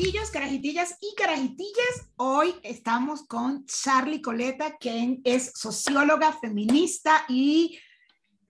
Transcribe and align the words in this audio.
carajitillos, 0.00 0.30
carajitillas 0.30 0.96
y 1.02 1.14
carajitillas, 1.14 2.10
hoy 2.16 2.54
estamos 2.62 3.26
con 3.26 3.66
Charlie 3.66 4.22
Coleta, 4.22 4.78
quien 4.78 5.20
es 5.24 5.52
socióloga 5.54 6.32
feminista 6.32 7.26
y 7.28 7.78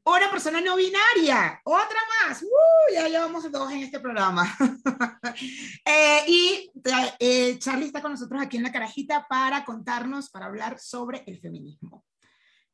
una 0.05 0.31
persona 0.31 0.61
no 0.61 0.77
binaria. 0.77 1.61
Otra 1.65 1.99
más. 2.29 2.41
Uh, 2.41 2.95
ya 2.95 3.09
llevamos 3.09 3.51
dos 3.51 3.73
en 3.73 3.79
este 3.81 3.99
programa. 3.99 4.47
Eh, 5.85 6.25
y 6.29 6.71
eh, 7.19 7.59
está 7.59 8.03
con 8.03 8.13
nosotros 8.13 8.41
aquí 8.41 8.57
en 8.57 8.63
la 8.63 8.73
carajita 8.73 9.27
para 9.29 9.65
contarnos, 9.65 10.31
para 10.31 10.47
hablar 10.47 10.79
sobre 10.79 11.25
el 11.27 11.41
feminismo. 11.41 12.05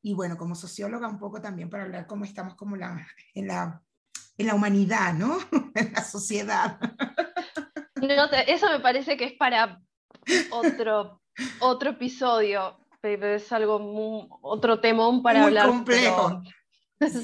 Y 0.03 0.13
bueno, 0.13 0.37
como 0.37 0.55
socióloga 0.55 1.09
un 1.09 1.19
poco 1.19 1.41
también 1.41 1.71
para 1.71 1.85
hablar 1.85 2.07
cómo 2.07 2.25
estamos 2.25 2.55
como 2.57 2.77
la, 2.77 3.07
en, 3.33 3.47
la, 3.47 3.81
en 4.37 4.47
la 4.47 4.55
humanidad, 4.55 5.15
¿no? 5.15 5.39
en 5.75 5.93
la 5.93 6.05
sociedad. 6.05 6.79
eso 8.47 8.71
me 8.71 8.81
parece 8.81 9.17
que 9.17 9.25
es 9.25 9.33
para 9.33 9.81
otro, 10.51 11.21
otro 11.61 11.91
episodio, 11.91 12.79
pero 13.01 13.27
es 13.27 13.51
algo 13.53 14.29
otro 14.43 14.81
temón 14.81 15.23
para 15.23 15.41
Muy 15.41 15.49
hablar. 15.49 15.69
complejo. 15.69 16.43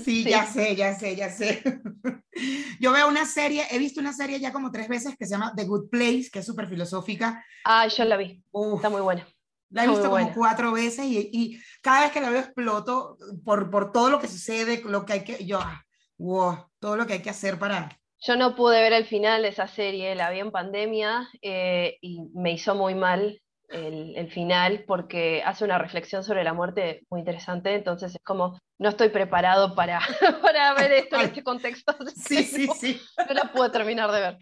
Sí, 0.04 0.22
ya 0.22 0.44
sé, 0.44 0.76
ya 0.76 0.94
sé, 0.94 1.16
ya 1.16 1.30
sé. 1.30 1.62
Yo 2.78 2.92
veo 2.92 3.08
una 3.08 3.24
serie, 3.24 3.64
he 3.70 3.78
visto 3.78 4.00
una 4.00 4.12
serie 4.12 4.38
ya 4.38 4.52
como 4.52 4.70
tres 4.70 4.86
veces 4.86 5.16
que 5.16 5.24
se 5.24 5.30
llama 5.30 5.54
The 5.56 5.64
Good 5.64 5.88
Place, 5.88 6.28
que 6.30 6.40
es 6.40 6.44
súper 6.44 6.68
filosófica. 6.68 7.42
Ah, 7.64 7.86
yo 7.86 8.04
la 8.04 8.18
vi. 8.18 8.44
Está 8.76 8.90
muy 8.90 9.00
buena. 9.00 9.26
La 9.70 9.84
he 9.84 9.88
visto 9.88 10.10
como 10.10 10.30
cuatro 10.34 10.72
veces 10.72 11.06
y, 11.06 11.30
y, 11.32 11.62
cada 11.80 12.02
vez 12.02 12.12
que 12.12 12.20
la 12.20 12.28
veo 12.28 12.40
exploto 12.40 13.16
por, 13.42 13.70
por 13.70 13.92
todo 13.92 14.10
lo 14.10 14.20
que 14.20 14.28
sucede, 14.28 14.82
lo 14.84 15.06
que 15.06 15.14
hay 15.14 15.24
que, 15.24 15.46
yo, 15.46 15.58
ah, 15.58 15.82
wow, 16.18 16.66
todo 16.78 16.96
lo 16.96 17.06
que 17.06 17.14
hay 17.14 17.22
que 17.22 17.30
hacer 17.30 17.58
para, 17.58 17.88
yo 18.22 18.36
no 18.36 18.54
pude 18.54 18.80
ver 18.80 18.92
el 18.92 19.04
final 19.04 19.42
de 19.42 19.48
esa 19.48 19.66
serie, 19.66 20.14
la 20.14 20.30
vi 20.30 20.38
en 20.38 20.52
pandemia 20.52 21.28
eh, 21.42 21.98
y 22.00 22.20
me 22.34 22.52
hizo 22.52 22.74
muy 22.74 22.94
mal 22.94 23.40
el, 23.68 24.14
el, 24.16 24.30
final 24.30 24.84
porque 24.86 25.42
hace 25.44 25.64
una 25.64 25.78
reflexión 25.78 26.22
sobre 26.22 26.44
la 26.44 26.52
muerte 26.52 27.04
muy 27.10 27.20
interesante, 27.20 27.74
entonces 27.74 28.14
es 28.14 28.20
como, 28.22 28.60
no 28.78 28.88
estoy 28.90 29.08
preparado 29.08 29.74
para, 29.74 29.98
para 30.42 30.74
ver 30.74 30.92
esto 30.92 31.16
en 31.16 31.22
este 31.22 31.42
contexto. 31.42 31.96
Sí, 32.14 32.44
sí, 32.44 32.68
sí. 32.78 33.00
No 33.28 33.34
la 33.34 33.52
pude 33.52 33.70
terminar 33.70 34.12
de 34.12 34.20
ver. 34.20 34.38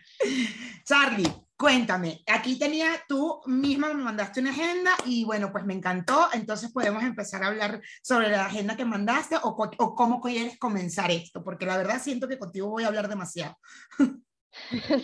Charlie, 0.84 1.32
Cuéntame, 1.60 2.22
aquí 2.26 2.58
tenía, 2.58 2.86
tú 3.06 3.42
misma 3.44 3.88
me 3.88 4.02
mandaste 4.02 4.40
una 4.40 4.48
agenda 4.48 4.92
y 5.04 5.24
bueno, 5.24 5.52
pues 5.52 5.62
me 5.66 5.74
encantó, 5.74 6.28
entonces 6.32 6.72
podemos 6.72 7.02
empezar 7.02 7.42
a 7.42 7.48
hablar 7.48 7.82
sobre 8.02 8.30
la 8.30 8.46
agenda 8.46 8.78
que 8.78 8.86
mandaste 8.86 9.36
o, 9.42 9.54
cómo 9.94 10.22
quieres 10.22 10.58
comenzar 10.58 11.10
esto, 11.10 11.44
porque 11.44 11.66
la 11.66 11.76
verdad 11.76 12.00
siento 12.00 12.28
que 12.28 12.38
contigo 12.38 12.70
voy 12.70 12.84
a 12.84 12.86
hablar 12.86 13.08
demasiado. 13.08 13.56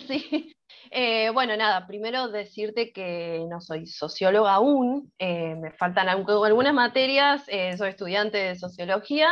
Sí, 0.07 0.53
eh, 0.91 1.29
bueno, 1.29 1.55
nada, 1.55 1.85
primero 1.87 2.27
decirte 2.27 2.91
que 2.91 3.45
no 3.49 3.61
soy 3.61 3.85
socióloga 3.85 4.55
aún, 4.55 5.13
eh, 5.19 5.55
me 5.55 5.71
faltan 5.71 6.09
algunas 6.09 6.73
materias, 6.73 7.43
eh, 7.47 7.77
soy 7.77 7.89
estudiante 7.89 8.37
de 8.37 8.55
sociología. 8.55 9.29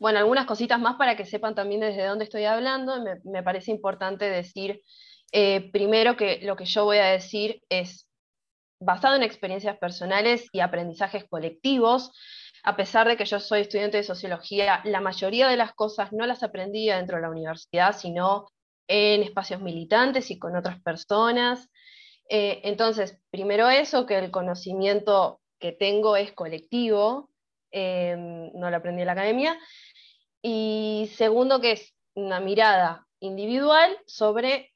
Bueno, 0.00 0.18
algunas 0.18 0.46
cositas 0.46 0.80
más 0.80 0.96
para 0.96 1.16
que 1.16 1.26
sepan 1.26 1.54
también 1.54 1.80
desde 1.80 2.06
dónde 2.06 2.24
estoy 2.24 2.44
hablando. 2.44 3.02
Me, 3.02 3.20
me 3.24 3.42
parece 3.42 3.70
importante 3.70 4.24
decir 4.24 4.82
eh, 5.36 5.70
primero 5.72 6.16
que 6.16 6.38
lo 6.42 6.54
que 6.54 6.64
yo 6.64 6.84
voy 6.84 6.98
a 6.98 7.06
decir 7.06 7.60
es 7.68 8.08
basado 8.78 9.16
en 9.16 9.24
experiencias 9.24 9.76
personales 9.78 10.46
y 10.52 10.60
aprendizajes 10.60 11.24
colectivos. 11.24 12.12
A 12.62 12.76
pesar 12.76 13.08
de 13.08 13.16
que 13.16 13.24
yo 13.24 13.40
soy 13.40 13.62
estudiante 13.62 13.96
de 13.96 14.04
sociología, 14.04 14.80
la 14.84 15.00
mayoría 15.00 15.48
de 15.48 15.56
las 15.56 15.74
cosas 15.74 16.12
no 16.12 16.24
las 16.24 16.44
aprendí 16.44 16.86
dentro 16.86 17.16
de 17.16 17.22
la 17.22 17.30
universidad, 17.30 17.96
sino 17.96 18.46
en 18.86 19.22
espacios 19.22 19.60
militantes 19.60 20.30
y 20.30 20.38
con 20.38 20.54
otras 20.54 20.80
personas. 20.82 21.68
Eh, 22.28 22.60
entonces, 22.62 23.18
primero 23.30 23.68
eso, 23.68 24.06
que 24.06 24.16
el 24.18 24.30
conocimiento 24.30 25.40
que 25.58 25.72
tengo 25.72 26.16
es 26.16 26.32
colectivo, 26.32 27.28
eh, 27.74 28.16
no 28.54 28.70
lo 28.70 28.76
aprendí 28.76 29.02
en 29.02 29.06
la 29.06 29.12
academia. 29.12 29.58
Y 30.42 31.10
segundo, 31.16 31.60
que 31.60 31.72
es 31.72 31.94
una 32.14 32.40
mirada 32.40 33.06
individual 33.20 33.98
sobre 34.06 34.74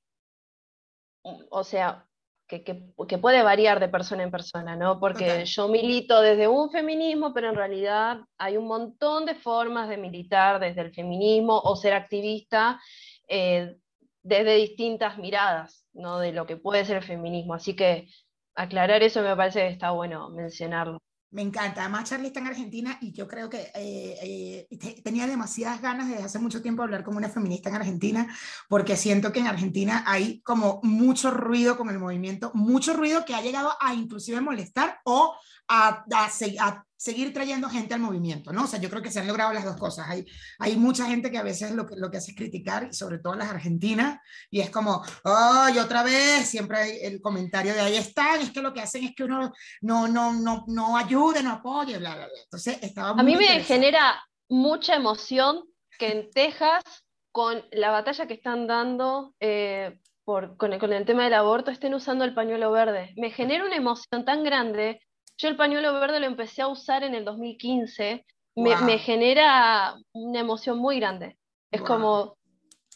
o 1.51 1.65
sea, 1.65 2.07
que, 2.47 2.65
que, 2.65 3.19
puede 3.19 3.43
variar 3.43 3.79
de 3.79 3.89
persona 3.89 4.23
en 4.23 4.31
persona, 4.31 4.75
¿no? 4.75 4.99
Porque 4.99 5.45
yo 5.45 5.69
milito 5.69 6.21
desde 6.23 6.49
un 6.49 6.71
feminismo, 6.71 7.35
pero 7.35 7.51
en 7.51 7.57
realidad 7.57 8.21
hay 8.39 8.57
un 8.57 8.67
montón 8.67 9.27
de 9.27 9.35
formas 9.35 9.89
de 9.89 9.99
militar 9.99 10.59
desde 10.59 10.81
el 10.81 10.95
feminismo 10.95 11.61
o 11.63 11.77
ser 11.77 11.93
activista 11.93 12.81
eh, 13.29 13.77
desde 14.23 14.55
distintas 14.55 15.19
miradas, 15.19 15.85
¿no? 15.93 16.19
De 16.19 16.33
lo 16.33 16.47
que 16.47 16.57
puede 16.57 16.85
ser 16.87 16.99
el 16.99 17.03
feminismo. 17.03 17.55
Así 17.55 17.77
que 17.77 18.09
aclarar 18.55 19.03
eso 19.03 19.23
me 19.23 19.37
parece 19.37 19.61
que 19.61 19.69
está 19.69 19.91
bueno 19.91 20.31
mencionarlo. 20.31 21.03
Me 21.31 21.43
encanta. 21.43 21.83
Además, 21.83 22.09
Charlie 22.09 22.29
está 22.29 22.41
en 22.41 22.47
Argentina 22.47 22.97
y 23.03 23.13
yo 23.13 23.29
creo 23.29 23.51
que 23.51 23.71
eh, 23.75 24.67
eh, 24.71 25.01
tenía 25.03 25.27
demasiadas 25.27 25.83
ganas 25.83 26.09
desde 26.09 26.25
hace 26.25 26.39
mucho 26.39 26.63
tiempo 26.63 26.83
hablar 26.83 27.05
con 27.05 27.17
una 27.17 27.29
feminista 27.29 27.69
en 27.69 27.77
Argentina, 27.77 28.35
porque 28.67 28.97
siento 28.97 29.31
que 29.31 29.41
en 29.41 29.47
Argentina 29.47 30.05
hay 30.07 30.41
como 30.41 30.81
mucho 30.83 31.31
ruido 31.31 31.77
con 31.77 31.91
el 31.91 31.99
movimiento, 31.99 32.51
mucho 32.55 32.95
ruido 32.95 33.27
que 33.27 33.35
ha 33.35 33.43
llegado 33.43 33.73
a 33.79 33.93
inclusive 33.93 34.41
molestar 34.41 35.01
o 35.05 35.37
a, 35.69 36.05
a, 36.15 36.85
seguir 36.99 37.33
trayendo 37.33 37.69
gente 37.69 37.95
al 37.95 38.01
movimiento, 38.01 38.53
¿no? 38.53 38.65
O 38.65 38.67
sea, 38.67 38.81
yo 38.81 38.91
creo 38.91 39.01
que 39.01 39.11
se 39.13 39.21
han 39.21 39.29
logrado 39.29 39.53
las 39.53 39.65
dos 39.65 39.77
cosas. 39.77 40.09
Hay, 40.09 40.27
hay 40.59 40.77
mucha 40.77 41.07
gente 41.07 41.31
que 41.31 41.39
a 41.39 41.45
veces 41.45 41.71
lo 41.71 41.87
que, 41.87 41.95
lo 41.97 42.11
que 42.11 42.17
hace 42.17 42.33
es 42.33 42.37
criticar, 42.37 42.89
y 42.91 42.93
sobre 42.93 43.21
todo 43.21 43.37
las 43.37 43.49
argentinas, 43.49 44.19
y 44.51 44.61
es 44.61 44.69
como, 44.69 45.03
¡ay, 45.23 45.79
otra 45.79 46.03
vez! 46.03 46.49
Siempre 46.49 46.79
hay 46.79 46.99
el 47.03 47.21
comentario 47.21 47.73
de 47.73 47.81
ahí 47.81 47.97
están, 47.97 48.41
es 48.41 48.51
que 48.51 48.61
lo 48.61 48.75
que 48.75 48.81
hacen 48.81 49.05
es 49.05 49.15
que 49.15 49.23
uno 49.23 49.53
no, 49.81 50.09
no, 50.09 50.33
no, 50.33 50.65
no 50.67 50.97
ayude, 50.97 51.41
no 51.41 51.53
apoye, 51.53 51.99
bla, 51.99 52.17
bla, 52.17 52.27
bla. 52.27 52.43
Entonces, 52.43 52.79
estaba 52.83 53.11
A 53.11 53.23
mí 53.23 53.37
me 53.37 53.63
genera 53.63 54.21
mucha 54.49 54.97
emoción 54.97 55.63
que 56.01 56.11
en 56.11 56.31
Texas, 56.31 56.83
con 57.31 57.65
la 57.71 57.91
batalla 57.91 58.27
que 58.27 58.35
están 58.35 58.67
dando 58.67 59.35
eh, 59.39 60.01
por, 60.25 60.57
con, 60.57 60.73
el, 60.73 60.81
con 60.81 60.93
el 60.93 61.07
tema 61.07 61.23
del 61.23 61.35
aborto, 61.35 61.71
estén 61.71 61.95
usando 61.95 62.25
el 62.25 62.35
pañuelo 62.35 62.73
verde. 62.73 63.15
Me 63.17 63.31
genera 63.31 63.65
una 63.65 63.77
emoción 63.77 64.25
tan 64.25 64.43
grande 64.43 65.01
yo 65.39 65.49
el 65.49 65.57
pañuelo 65.57 65.95
verde 65.95 66.21
lo 66.21 66.27
empecé 66.27 66.63
a 66.63 66.69
usar 66.69 67.05
en 67.05 67.15
el 67.15 67.25
2015. 67.25 68.27
Me, 68.57 68.99
genera 68.99 69.95
una 70.13 70.41
emoción 70.41 70.79
muy 70.79 70.99
grande. 70.99 71.39
Es 71.71 71.81
como, 71.81 72.37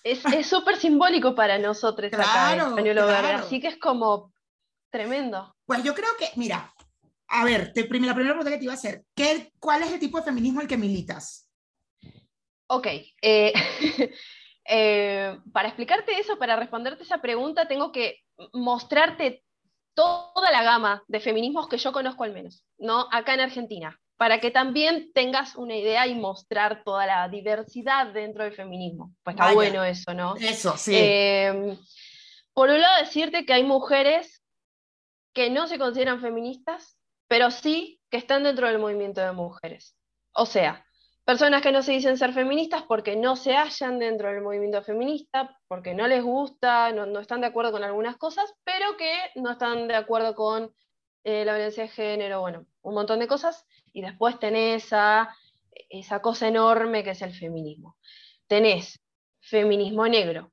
es 0.03 0.47
súper 0.47 0.77
simbólico 0.77 1.37
para 1.37 1.59
nosotros 1.59 2.13
acá 2.13 2.55
el 2.55 2.75
pañuelo 2.75 3.07
verde. 3.07 3.33
Así 3.33 3.61
que 3.61 3.69
es 3.69 3.79
como 3.79 4.33
tremendo. 4.91 5.55
Pues 5.65 5.85
yo 5.85 5.95
creo 5.95 6.11
que, 6.19 6.31
mira, 6.35 6.75
a 7.29 7.45
ver, 7.45 7.73
te, 7.73 7.83
la 7.83 7.89
primera 7.89 8.25
pregunta 8.35 8.51
que 8.51 8.59
te 8.59 8.65
iba 8.65 8.73
a 8.73 8.77
hacer, 8.77 9.05
¿qué, 9.15 9.53
¿cuál 9.61 9.83
es 9.83 9.93
el 9.93 10.01
tipo 10.01 10.19
de 10.19 10.25
feminismo 10.25 10.61
al 10.61 10.67
que 10.67 10.77
militas? 10.77 11.49
Ok. 12.67 12.89
Eh, 13.23 13.53
eh, 14.69 15.39
para 15.53 15.69
explicarte 15.69 16.19
eso, 16.19 16.39
para 16.39 16.57
responderte 16.57 17.05
esa 17.05 17.23
pregunta, 17.23 17.69
tengo 17.69 17.93
que 17.93 18.19
mostrarte 18.53 19.45
toda 19.95 20.51
la 20.51 20.63
gama 20.63 21.03
de 21.09 21.21
feminismos 21.21 21.69
que 21.69 21.79
yo 21.79 21.93
conozco 21.93 22.25
al 22.25 22.33
menos, 22.33 22.65
¿no? 22.79 23.09
Acá 23.11 23.35
en 23.35 23.41
Argentina, 23.41 23.99
para 24.17 24.41
que 24.41 24.51
también 24.51 25.13
tengas 25.13 25.57
una 25.57 25.77
idea 25.77 26.07
y 26.07 26.15
mostrar 26.15 26.83
toda 26.85 27.07
la 27.07 27.29
diversidad 27.29 28.09
dentro 28.13 28.45
del 28.45 28.55
feminismo. 28.55 29.13
Pues 29.23 29.35
está 29.35 29.53
bueno 29.53 29.85
eso, 29.85 30.15
¿no? 30.15 30.37
Eso, 30.37 30.77
sí. 30.77 30.95
Em, 30.97 31.77
por 32.53 32.71
un 32.71 32.81
lado, 32.81 33.03
decirte 33.03 33.45
que 33.45 33.53
hay 33.53 33.65
mujeres 33.65 34.43
que 35.33 35.51
no 35.51 35.67
se 35.67 35.79
consideran 35.79 36.21
feministas, 36.21 36.97
pero 37.27 37.51
sí 37.51 38.01
que 38.11 38.19
están 38.19 38.45
dentro 38.45 38.69
del 38.69 38.79
movimiento 38.79 39.21
de 39.21 39.33
mujeres. 39.33 39.97
O 40.35 40.47
sea, 40.47 40.87
Personas 41.25 41.63
que 41.63 41.71
no 41.71 41.83
se 41.83 41.93
dicen 41.93 42.19
ser 42.19 42.33
feministas 42.33 42.83
porque 42.83 43.15
no 43.15 43.37
se 43.37 43.55
hallan 43.55 44.01
dentro 44.01 44.29
del 44.29 44.43
movimiento 44.43 44.83
feminista, 44.83 45.57
porque 45.69 45.95
no 45.95 46.09
les 46.09 46.23
gusta, 46.23 46.91
no, 46.93 47.21
están 47.21 47.41
de 47.41 47.47
acuerdo 47.47 47.71
con 47.71 47.85
algunas 47.85 48.17
cosas, 48.17 48.53
pero 48.65 48.97
que 48.97 49.13
no 49.37 49.53
están 49.53 49.87
de 49.87 49.95
acuerdo 49.95 50.35
con 50.35 50.75
eh, 51.23 51.45
la 51.45 51.55
violencia 51.55 51.85
de 51.85 51.91
género, 51.91 52.41
bueno, 52.41 52.67
un 52.83 52.95
montón 52.95 53.21
de 53.21 53.29
cosas. 53.29 53.65
Y 53.93 54.03
después 54.03 54.41
tenés 54.41 54.91
esa, 55.91 56.21
cosa 56.21 56.49
enorme 56.49 57.05
que 57.05 57.11
es 57.11 57.23
el 57.23 57.33
feminismo. 57.33 57.97
Tenés 58.49 59.01
feminismo 59.41 60.09
negro, 60.09 60.51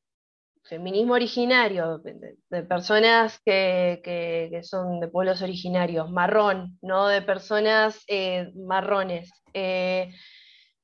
feminismo 0.64 1.14
originario, 1.14 1.98
de, 1.98 2.64
personas 2.64 3.40
que, 3.44 4.62
son 4.62 5.00
de 5.00 5.08
pueblos 5.08 5.42
originarios, 5.42 6.12
marrón, 6.12 6.78
¿no? 6.84 7.08
De 7.08 7.24
personas 7.24 8.04
eh, 8.08 8.52
marrones. 8.56 9.32
Eh, 9.56 10.12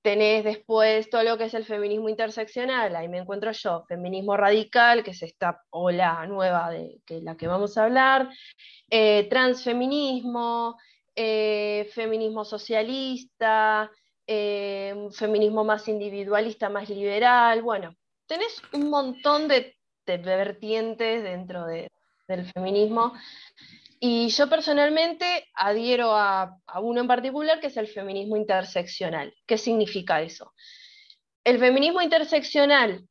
tenés 0.05 0.43
después 0.43 1.09
todo 1.09 1.23
lo 1.23 1.35
que 1.35 1.45
es 1.45 1.55
el 1.55 1.65
feminismo 1.65 2.09
interseccional, 2.09 2.95
ahí 2.95 3.09
me 3.09 3.17
encuentro 3.17 3.51
yo, 3.51 3.85
feminismo 3.87 4.37
radical, 4.37 5.03
que 5.03 5.09
es 5.11 5.23
esta 5.23 5.63
ola 5.71 6.27
nueva 6.27 6.69
de 6.69 7.01
que 7.07 7.21
la 7.21 7.35
que 7.35 7.47
vamos 7.47 7.75
a 7.75 7.85
hablar, 7.85 8.29
eh, 8.91 9.27
transfeminismo, 9.31 10.77
eh, 11.15 11.89
feminismo 11.95 12.45
socialista, 12.45 13.89
eh, 14.27 15.07
feminismo 15.11 15.63
más 15.63 15.87
individualista, 15.87 16.69
más 16.69 16.87
liberal, 16.87 17.63
bueno, 17.63 17.95
tenés 18.27 18.61
un 18.73 18.91
montón 18.91 19.47
de 19.47 19.73
vertientes 20.05 21.23
dentro 21.23 21.65
del 21.65 22.51
feminismo. 22.53 23.13
Y 24.07 24.29
yo 24.29 24.47
personalmente 24.47 25.47
adhiero 25.55 26.15
a, 26.15 26.59
a, 26.67 26.79
uno 26.79 27.01
en 27.01 27.07
particular, 27.07 27.59
que 27.59 27.67
es 27.67 27.77
el 27.77 27.87
feminismo 27.87 28.37
interseccional. 28.37 29.33
¿Qué 29.47 29.57
significa 29.57 30.21
eso? 30.21 30.53
El 31.43 31.57
feminismo 31.57 32.03
interseccional 32.03 33.07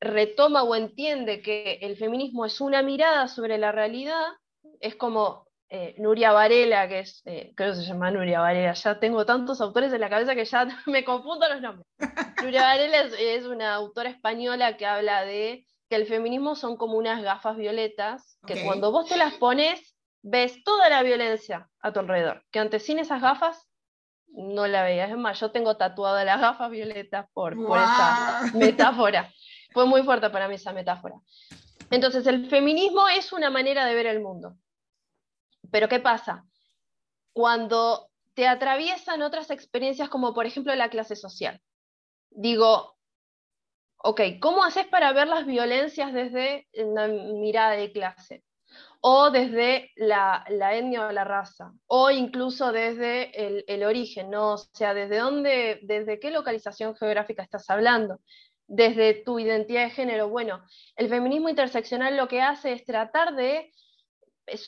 retoma 0.00 0.62
o 0.62 0.74
entiende 0.74 1.42
que 1.42 1.78
el 1.82 1.98
feminismo 1.98 2.46
es 2.46 2.62
una 2.62 2.80
mirada 2.80 3.28
sobre 3.28 3.58
la 3.58 3.70
realidad, 3.70 4.24
es 4.80 4.96
como 4.96 5.46
eh, 5.68 5.94
Nuria 5.98 6.32
Varela, 6.32 6.88
que 6.88 7.00
es, 7.00 7.20
eh, 7.26 7.52
creo 7.54 7.74
que 7.74 7.80
se 7.80 7.84
llama 7.84 8.10
Nuria 8.10 8.40
Varela, 8.40 8.72
ya 8.72 8.98
tengo 8.98 9.26
tantos 9.26 9.60
autores 9.60 9.92
en 9.92 10.00
la 10.00 10.08
cabeza 10.08 10.34
que 10.34 10.46
ya 10.46 10.66
me 10.86 11.04
confundo 11.04 11.46
los 11.50 11.60
nombres. 11.60 11.86
Nuria 12.42 12.62
Varela 12.62 13.10
es, 13.18 13.44
una 13.44 13.74
autora 13.74 14.08
española 14.08 14.78
que 14.78 14.86
habla 14.86 15.26
de 15.26 15.66
que 15.90 15.96
el 15.96 16.06
feminismo 16.06 16.54
son 16.54 16.78
como 16.78 16.96
unas 16.96 17.22
gafas 17.22 17.58
violetas, 17.58 18.38
que 18.46 18.64
cuando 18.64 18.90
vos 18.90 19.06
te 19.06 19.18
las 19.18 19.34
pones, 19.34 19.93
ves 20.24 20.64
toda 20.64 20.88
la 20.88 21.02
violencia 21.02 21.68
a 21.80 21.92
tu 21.92 22.00
alrededor, 22.00 22.44
que 22.50 22.58
antes 22.58 22.84
sin 22.84 22.98
esas 22.98 23.20
gafas 23.20 23.68
no 24.28 24.66
la 24.66 24.82
veías. 24.82 25.10
Es 25.10 25.18
más, 25.18 25.38
yo 25.38 25.52
tengo 25.52 25.76
tatuadas 25.76 26.24
las 26.24 26.40
gafas 26.40 26.70
violetas 26.70 27.26
por, 27.34 27.54
por 27.54 27.78
esa 27.78 28.50
metáfora. 28.54 29.30
Fue 29.72 29.86
muy 29.86 30.02
fuerte 30.02 30.30
para 30.30 30.48
mí 30.48 30.54
esa 30.54 30.72
metáfora. 30.72 31.16
Entonces, 31.90 32.26
el 32.26 32.48
feminismo 32.48 33.06
es 33.08 33.32
una 33.32 33.50
manera 33.50 33.84
de 33.84 33.94
ver 33.94 34.06
el 34.06 34.20
mundo. 34.20 34.56
Pero 35.70 35.88
¿qué 35.88 36.00
pasa? 36.00 36.44
Cuando 37.32 38.10
te 38.32 38.48
atraviesan 38.48 39.22
otras 39.22 39.50
experiencias 39.50 40.08
como 40.08 40.32
por 40.32 40.46
ejemplo 40.46 40.74
la 40.74 40.88
clase 40.88 41.16
social. 41.16 41.60
Digo, 42.30 42.96
ok, 43.98 44.20
¿cómo 44.40 44.64
haces 44.64 44.86
para 44.86 45.12
ver 45.12 45.28
las 45.28 45.44
violencias 45.44 46.14
desde 46.14 46.66
una 46.74 47.08
mirada 47.08 47.72
de 47.72 47.92
clase? 47.92 48.42
O 49.06 49.30
desde 49.30 49.90
la, 49.96 50.46
etnia 50.72 51.08
o 51.08 51.12
la 51.12 51.24
raza, 51.24 51.72
o 51.86 52.10
incluso 52.10 52.72
desde 52.72 53.64
el, 53.66 53.84
origen, 53.84 54.30
¿no? 54.30 54.54
O 54.54 54.56
sea, 54.56 54.94
desde 54.94 55.18
dónde, 55.18 55.80
desde 55.82 56.18
qué 56.18 56.30
localización 56.30 56.96
geográfica 56.96 57.42
estás 57.42 57.68
hablando, 57.68 58.20
desde 58.66 59.12
tu 59.22 59.38
identidad 59.38 59.84
de 59.84 59.90
género. 59.90 60.30
Bueno, 60.30 60.64
el 60.96 61.10
feminismo 61.10 61.50
interseccional 61.50 62.16
lo 62.16 62.28
que 62.28 62.40
hace 62.40 62.72
es 62.72 62.86
tratar 62.86 63.36
de 63.36 63.74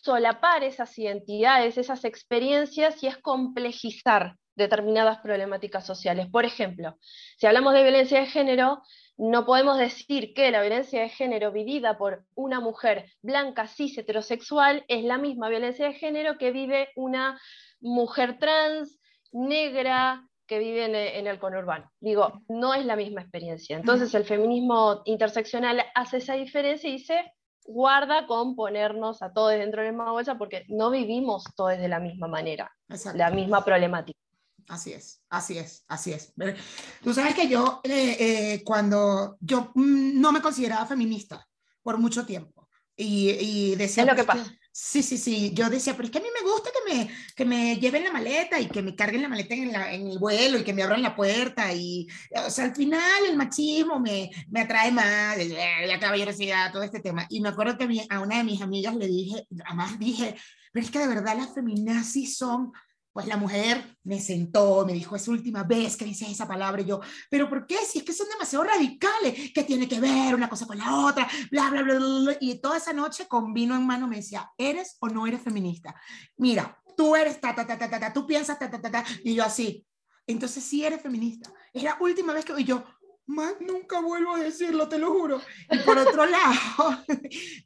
solapar 0.02 0.64
esas 0.64 0.98
identidades, 0.98 1.78
esas 1.78 2.04
experiencias 2.04 3.02
y 3.02 3.06
es 3.06 3.16
complejizar 3.16 4.36
determinadas 4.54 5.18
problemáticas 5.20 5.86
sociales. 5.86 6.28
Por 6.30 6.44
ejemplo, 6.44 6.98
si 7.38 7.46
hablamos 7.46 7.72
de 7.72 7.82
violencia 7.82 8.20
de 8.20 8.26
género, 8.26 8.82
no 9.18 9.46
podemos 9.46 9.78
decir 9.78 10.34
que 10.34 10.50
la 10.50 10.60
violencia 10.60 11.00
de 11.00 11.08
género 11.08 11.52
vivida 11.52 11.96
por 11.96 12.24
una 12.34 12.60
mujer 12.60 13.10
blanca, 13.22 13.66
cis, 13.66 13.96
heterosexual, 13.96 14.84
es 14.88 15.04
la 15.04 15.18
misma 15.18 15.48
violencia 15.48 15.86
de 15.86 15.94
género 15.94 16.38
que 16.38 16.50
vive 16.50 16.90
una 16.96 17.40
mujer 17.80 18.38
trans, 18.38 19.00
negra, 19.32 20.26
que 20.46 20.58
vive 20.58 20.84
en, 20.84 20.94
en 20.94 21.26
el 21.26 21.38
conurbano. 21.38 21.90
Digo, 22.00 22.42
no 22.48 22.74
es 22.74 22.84
la 22.84 22.96
misma 22.96 23.22
experiencia. 23.22 23.76
Entonces 23.76 24.14
el 24.14 24.24
feminismo 24.24 25.02
interseccional 25.04 25.82
hace 25.94 26.18
esa 26.18 26.34
diferencia 26.34 26.88
y 26.88 26.94
dice, 26.94 27.32
guarda 27.66 28.26
con 28.26 28.54
ponernos 28.54 29.22
a 29.22 29.32
todos 29.32 29.52
dentro 29.52 29.80
de 29.80 29.88
la 29.88 29.92
misma 29.92 30.12
bolsa 30.12 30.38
porque 30.38 30.64
no 30.68 30.90
vivimos 30.90 31.44
todos 31.56 31.78
de 31.78 31.88
la 31.88 32.00
misma 32.00 32.28
manera, 32.28 32.70
la 33.14 33.30
misma 33.30 33.64
problemática. 33.64 34.18
Así 34.68 34.92
es, 34.92 35.22
así 35.28 35.58
es, 35.58 35.84
así 35.88 36.12
es. 36.12 36.32
Tú 37.02 37.14
sabes 37.14 37.34
que 37.34 37.48
yo, 37.48 37.80
eh, 37.84 38.16
eh, 38.18 38.62
cuando 38.64 39.36
yo 39.40 39.70
mm, 39.74 40.20
no 40.20 40.32
me 40.32 40.42
consideraba 40.42 40.86
feminista 40.86 41.46
por 41.82 41.98
mucho 41.98 42.26
tiempo 42.26 42.68
y, 42.96 43.30
y 43.30 43.76
decía... 43.76 44.02
Es 44.02 44.08
lo 44.08 44.16
que 44.16 44.24
pasa. 44.24 44.52
Sí, 44.78 45.02
sí, 45.02 45.16
sí. 45.16 45.52
Yo 45.54 45.70
decía, 45.70 45.94
pero 45.94 46.04
es 46.04 46.10
que 46.10 46.18
a 46.18 46.20
mí 46.20 46.28
me 46.38 46.50
gusta 46.50 46.68
que 46.70 46.92
me, 46.92 47.10
que 47.34 47.44
me 47.46 47.76
lleven 47.76 48.04
la 48.04 48.12
maleta 48.12 48.60
y 48.60 48.68
que 48.68 48.82
me 48.82 48.94
carguen 48.94 49.22
la 49.22 49.28
maleta 49.28 49.54
en, 49.54 49.72
la, 49.72 49.90
en 49.90 50.06
el 50.06 50.18
vuelo 50.18 50.58
y 50.58 50.64
que 50.64 50.74
me 50.74 50.82
abran 50.82 51.00
la 51.00 51.16
puerta. 51.16 51.72
Y, 51.72 52.06
o 52.46 52.50
sea, 52.50 52.66
al 52.66 52.76
final 52.76 53.24
el 53.26 53.38
machismo 53.38 53.98
me, 53.98 54.30
me 54.50 54.60
atrae 54.60 54.92
más, 54.92 55.38
la 55.38 55.98
caballerosidad, 55.98 56.72
todo 56.72 56.82
este 56.82 57.00
tema. 57.00 57.26
Y 57.30 57.40
me 57.40 57.48
acuerdo 57.48 57.78
que 57.78 58.06
a 58.10 58.20
una 58.20 58.36
de 58.36 58.44
mis 58.44 58.60
amigas 58.60 58.94
le 58.96 59.06
dije, 59.06 59.46
además 59.64 59.98
dije, 59.98 60.36
pero 60.72 60.84
es 60.84 60.92
que 60.92 60.98
de 60.98 61.08
verdad 61.08 61.38
las 61.38 61.54
feminazis 61.54 62.36
son 62.36 62.70
pues 63.16 63.28
la 63.28 63.38
mujer 63.38 63.96
me 64.04 64.20
sentó, 64.20 64.84
me 64.84 64.92
dijo, 64.92 65.16
es 65.16 65.26
última 65.26 65.62
vez 65.62 65.96
que 65.96 66.04
dices 66.04 66.28
esa 66.28 66.46
palabra. 66.46 66.82
Y 66.82 66.84
yo, 66.84 67.00
¿pero 67.30 67.48
por 67.48 67.66
qué? 67.66 67.78
Si 67.78 68.00
es 68.00 68.04
que 68.04 68.12
son 68.12 68.28
demasiado 68.28 68.62
radicales, 68.62 69.52
que 69.54 69.64
tiene 69.64 69.88
que 69.88 69.98
ver 69.98 70.34
una 70.34 70.50
cosa 70.50 70.66
con 70.66 70.76
la 70.76 70.94
otra, 70.94 71.26
bla, 71.50 71.70
bla, 71.70 71.82
bla, 71.82 71.94
bla. 71.94 72.36
Y 72.42 72.60
toda 72.60 72.76
esa 72.76 72.92
noche 72.92 73.26
con 73.26 73.54
vino 73.54 73.74
en 73.74 73.86
mano 73.86 74.06
me 74.06 74.16
decía, 74.16 74.52
¿eres 74.58 74.98
o 75.00 75.08
no 75.08 75.26
eres 75.26 75.40
feminista? 75.40 75.98
Mira, 76.36 76.78
tú 76.94 77.16
eres 77.16 77.40
ta, 77.40 77.54
ta, 77.54 77.66
ta, 77.66 77.78
ta, 77.78 77.88
ta, 77.88 77.98
ta 77.98 78.12
tú 78.12 78.26
piensas 78.26 78.58
ta, 78.58 78.70
ta, 78.70 78.82
ta, 78.82 78.90
ta. 78.90 79.04
Y 79.24 79.34
yo 79.34 79.44
así. 79.44 79.86
Entonces 80.26 80.62
sí 80.62 80.84
eres 80.84 81.00
feminista. 81.00 81.50
Es 81.72 81.84
la 81.84 81.96
última 81.98 82.34
vez 82.34 82.44
que... 82.44 82.60
Y 82.60 82.64
yo, 82.64 82.84
más 83.26 83.54
nunca 83.60 84.00
vuelvo 84.00 84.34
a 84.34 84.40
decirlo, 84.40 84.88
te 84.88 84.98
lo 84.98 85.12
juro. 85.12 85.40
Y 85.70 85.78
por 85.78 85.98
otro 85.98 86.26
lado, 86.26 87.04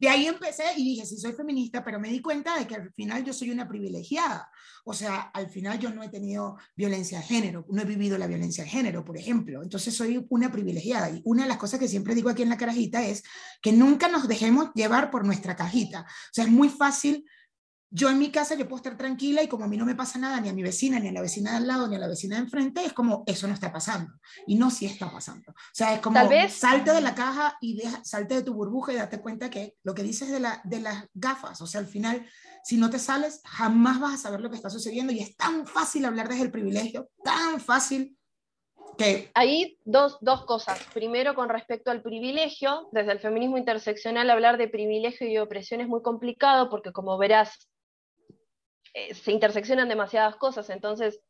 de 0.00 0.08
ahí 0.08 0.26
empecé 0.26 0.64
y 0.76 0.84
dije, 0.84 1.06
sí, 1.06 1.18
soy 1.18 1.32
feminista, 1.32 1.84
pero 1.84 2.00
me 2.00 2.08
di 2.08 2.20
cuenta 2.20 2.58
de 2.58 2.66
que 2.66 2.74
al 2.74 2.92
final 2.92 3.24
yo 3.24 3.32
soy 3.32 3.50
una 3.50 3.68
privilegiada. 3.68 4.50
O 4.84 4.94
sea, 4.94 5.30
al 5.34 5.48
final 5.48 5.78
yo 5.78 5.90
no 5.90 6.02
he 6.02 6.08
tenido 6.08 6.56
violencia 6.74 7.18
de 7.18 7.24
género, 7.24 7.66
no 7.68 7.82
he 7.82 7.84
vivido 7.84 8.16
la 8.16 8.26
violencia 8.26 8.64
de 8.64 8.70
género, 8.70 9.04
por 9.04 9.16
ejemplo. 9.16 9.62
Entonces 9.62 9.94
soy 9.94 10.26
una 10.30 10.50
privilegiada. 10.50 11.10
Y 11.10 11.20
una 11.24 11.42
de 11.42 11.48
las 11.48 11.58
cosas 11.58 11.78
que 11.78 11.88
siempre 11.88 12.14
digo 12.14 12.30
aquí 12.30 12.42
en 12.42 12.48
la 12.48 12.56
carajita 12.56 13.04
es 13.06 13.22
que 13.60 13.72
nunca 13.72 14.08
nos 14.08 14.28
dejemos 14.28 14.70
llevar 14.74 15.10
por 15.10 15.24
nuestra 15.24 15.56
cajita. 15.56 16.02
O 16.02 16.32
sea, 16.32 16.44
es 16.44 16.50
muy 16.50 16.68
fácil 16.68 17.26
yo 17.92 18.08
en 18.08 18.19
mi 18.19 18.31
casa 18.31 18.54
yo 18.54 18.69
puedo 18.69 18.76
estar 18.76 18.96
tranquila 18.96 19.42
y 19.42 19.48
como 19.48 19.64
a 19.64 19.69
mí 19.69 19.76
no 19.76 19.84
me 19.84 19.96
pasa 19.96 20.19
nada 20.19 20.40
ni 20.40 20.48
a 20.48 20.52
mi 20.52 20.62
vecina, 20.62 21.00
ni 21.00 21.08
a 21.08 21.12
la 21.12 21.20
vecina 21.20 21.50
de 21.50 21.56
al 21.56 21.66
lado, 21.66 21.88
ni 21.88 21.96
a 21.96 21.98
la 21.98 22.06
vecina 22.06 22.37
de 22.37 22.42
enfrente, 22.42 22.84
es 22.84 22.92
como 22.92 23.25
eso 23.26 23.48
no 23.48 23.54
está 23.54 23.72
pasando. 23.72 24.12
Y 24.46 24.54
no 24.54 24.70
sí 24.70 24.87
está 24.87 25.10
pasando. 25.10 25.50
O 25.50 25.75
sea, 25.75 25.94
es 25.94 26.00
como 26.00 26.14
Tal 26.14 26.28
vez... 26.28 26.52
salte 26.52 26.92
de 26.92 27.00
la 27.00 27.16
caja 27.16 27.56
y 27.60 27.76
deja, 27.76 28.02
salte 28.04 28.37
de 28.37 28.42
tu 28.42 28.54
burbuja 28.54 28.92
y 28.92 28.96
date 28.96 29.20
cuenta 29.20 29.50
que 29.50 29.75
lo 29.82 29.92
que 29.94 30.04
dices 30.04 30.31
de, 30.31 30.38
la, 30.38 30.60
de 30.62 30.81
las 30.81 31.04
gafas, 31.14 31.60
o 31.60 31.66
sea, 31.66 31.81
al 31.81 31.88
final, 31.88 32.25
si 32.62 32.76
no 32.76 32.90
te 32.90 33.00
sales, 33.00 33.40
jamás 33.44 33.98
vas 33.98 34.14
a 34.14 34.19
saber 34.19 34.40
lo 34.40 34.50
que 34.50 34.56
está 34.56 34.70
sucediendo. 34.70 35.12
Y 35.12 35.19
es 35.19 35.37
tan 35.37 35.66
fácil 35.66 36.04
hablar 36.04 36.28
desde 36.28 36.42
el 36.42 36.52
privilegio, 36.52 37.10
tan 37.25 37.60
fácil 37.60 38.16
que... 38.96 39.31
Ahí 39.34 39.78
dos, 39.84 40.18
dos 40.20 40.44
cosas. 40.44 40.78
Primero, 40.94 41.35
con 41.35 41.49
respecto 41.49 41.90
al 41.90 42.02
privilegio, 42.02 42.88
desde 42.92 43.12
el 43.12 43.18
feminismo 43.18 43.59
interseccional 43.59 44.30
hablar 44.30 44.59
de 44.59 44.68
privilegio 44.68 45.26
y 45.26 45.38
opresión 45.38 45.80
es 45.80 45.88
muy 45.88 46.02
complicado 46.02 46.70
porque 46.70 46.92
como 46.92 47.18
verás, 47.18 47.69
eh, 48.94 49.14
se 49.14 49.32
interseccionan 49.32 49.88
demasiadas 49.88 50.37
cosas, 50.37 50.70
entonces 50.70 51.20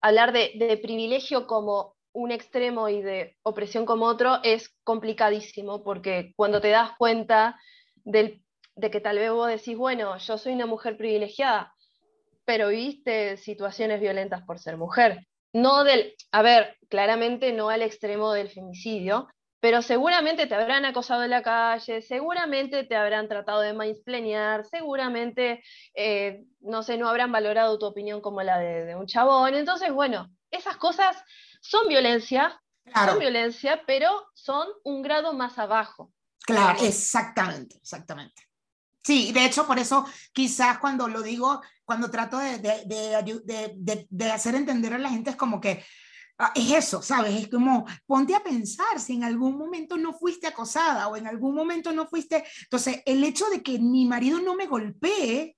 hablar 0.00 0.32
de, 0.32 0.78
privilegio 0.82 1.46
como 1.46 1.96
un 2.12 2.30
extremo 2.30 2.88
y 2.88 3.02
de 3.02 3.36
opresión 3.42 3.84
como 3.84 4.06
otro 4.06 4.38
es 4.42 4.74
complicadísimo, 4.84 5.82
porque 5.82 6.32
cuando 6.36 6.60
te 6.60 6.70
das 6.70 6.92
cuenta 6.98 7.60
de 8.04 8.40
que 8.76 9.00
tal 9.00 9.18
vez 9.18 9.30
vos 9.30 9.48
decís, 9.48 9.76
bueno, 9.76 10.16
yo 10.18 10.38
soy 10.38 10.52
una 10.52 10.66
mujer 10.66 10.96
privilegiada, 10.96 11.74
pero 12.44 12.68
viste 12.68 13.36
situaciones 13.36 14.00
violentas 14.00 14.42
por 14.44 14.58
ser 14.58 14.76
mujer. 14.76 15.26
No 15.52 15.84
del, 15.84 16.14
a 16.32 16.42
ver, 16.42 16.76
claramente 16.88 17.52
no 17.52 17.70
al 17.70 17.82
extremo 17.82 18.32
del 18.32 18.50
femicidio, 18.50 19.28
pero 19.66 19.82
seguramente 19.82 20.46
te 20.46 20.54
habrán 20.54 20.84
acosado 20.84 21.24
en 21.24 21.30
la 21.30 21.42
calle, 21.42 22.00
seguramente 22.00 22.84
te 22.84 22.94
habrán 22.94 23.26
tratado 23.26 23.62
de 23.62 23.72
mansplanear, 23.72 24.64
seguramente, 24.64 25.60
eh, 25.92 26.44
no 26.60 26.84
sé, 26.84 26.96
no 26.96 27.08
habrán 27.08 27.32
valorado 27.32 27.76
tu 27.76 27.84
opinión 27.84 28.20
como 28.20 28.44
la 28.44 28.60
de, 28.60 28.94
un 28.94 29.08
chabón. 29.08 29.56
Entonces, 29.56 29.92
bueno, 29.92 30.30
esas 30.52 30.76
cosas 30.76 31.16
son 31.60 31.88
violencia, 31.88 32.62
son 32.94 33.18
violencia, 33.18 33.82
pero 33.88 34.28
son 34.34 34.68
un 34.84 35.02
grado 35.02 35.32
más 35.32 35.58
abajo. 35.58 36.12
Claro, 36.42 36.78
exactamente, 36.84 37.74
exactamente. 37.78 38.44
Sí, 39.02 39.32
de 39.32 39.46
hecho, 39.46 39.66
por 39.66 39.80
eso 39.80 40.06
quizás 40.32 40.78
cuando 40.78 41.08
lo 41.08 41.22
digo, 41.22 41.60
cuando 41.84 42.08
trato 42.08 42.38
de, 42.38 42.58
de, 42.58 44.06
de 44.08 44.30
hacer 44.30 44.54
entender 44.54 44.94
a 44.94 44.98
la 44.98 45.10
gente 45.10 45.30
es 45.30 45.36
como 45.36 45.60
que 45.60 45.84
es 46.54 46.72
eso, 46.72 47.02
¿sabes? 47.02 47.34
Es 47.34 47.48
como, 47.48 47.86
ponte 48.06 48.34
a 48.34 48.42
pensar 48.42 49.00
si 49.00 49.14
en 49.14 49.24
algún 49.24 49.56
momento 49.56 49.96
no 49.96 50.12
fuiste 50.12 50.46
acosada 50.46 51.08
o 51.08 51.16
en 51.16 51.26
algún 51.26 51.54
momento 51.54 51.92
no 51.92 52.06
fuiste... 52.06 52.44
Entonces, 52.62 53.02
el 53.06 53.24
hecho 53.24 53.48
de 53.48 53.62
que 53.62 53.78
mi 53.78 54.06
marido 54.06 54.40
no 54.40 54.54
me 54.54 54.66
golpee 54.66 55.56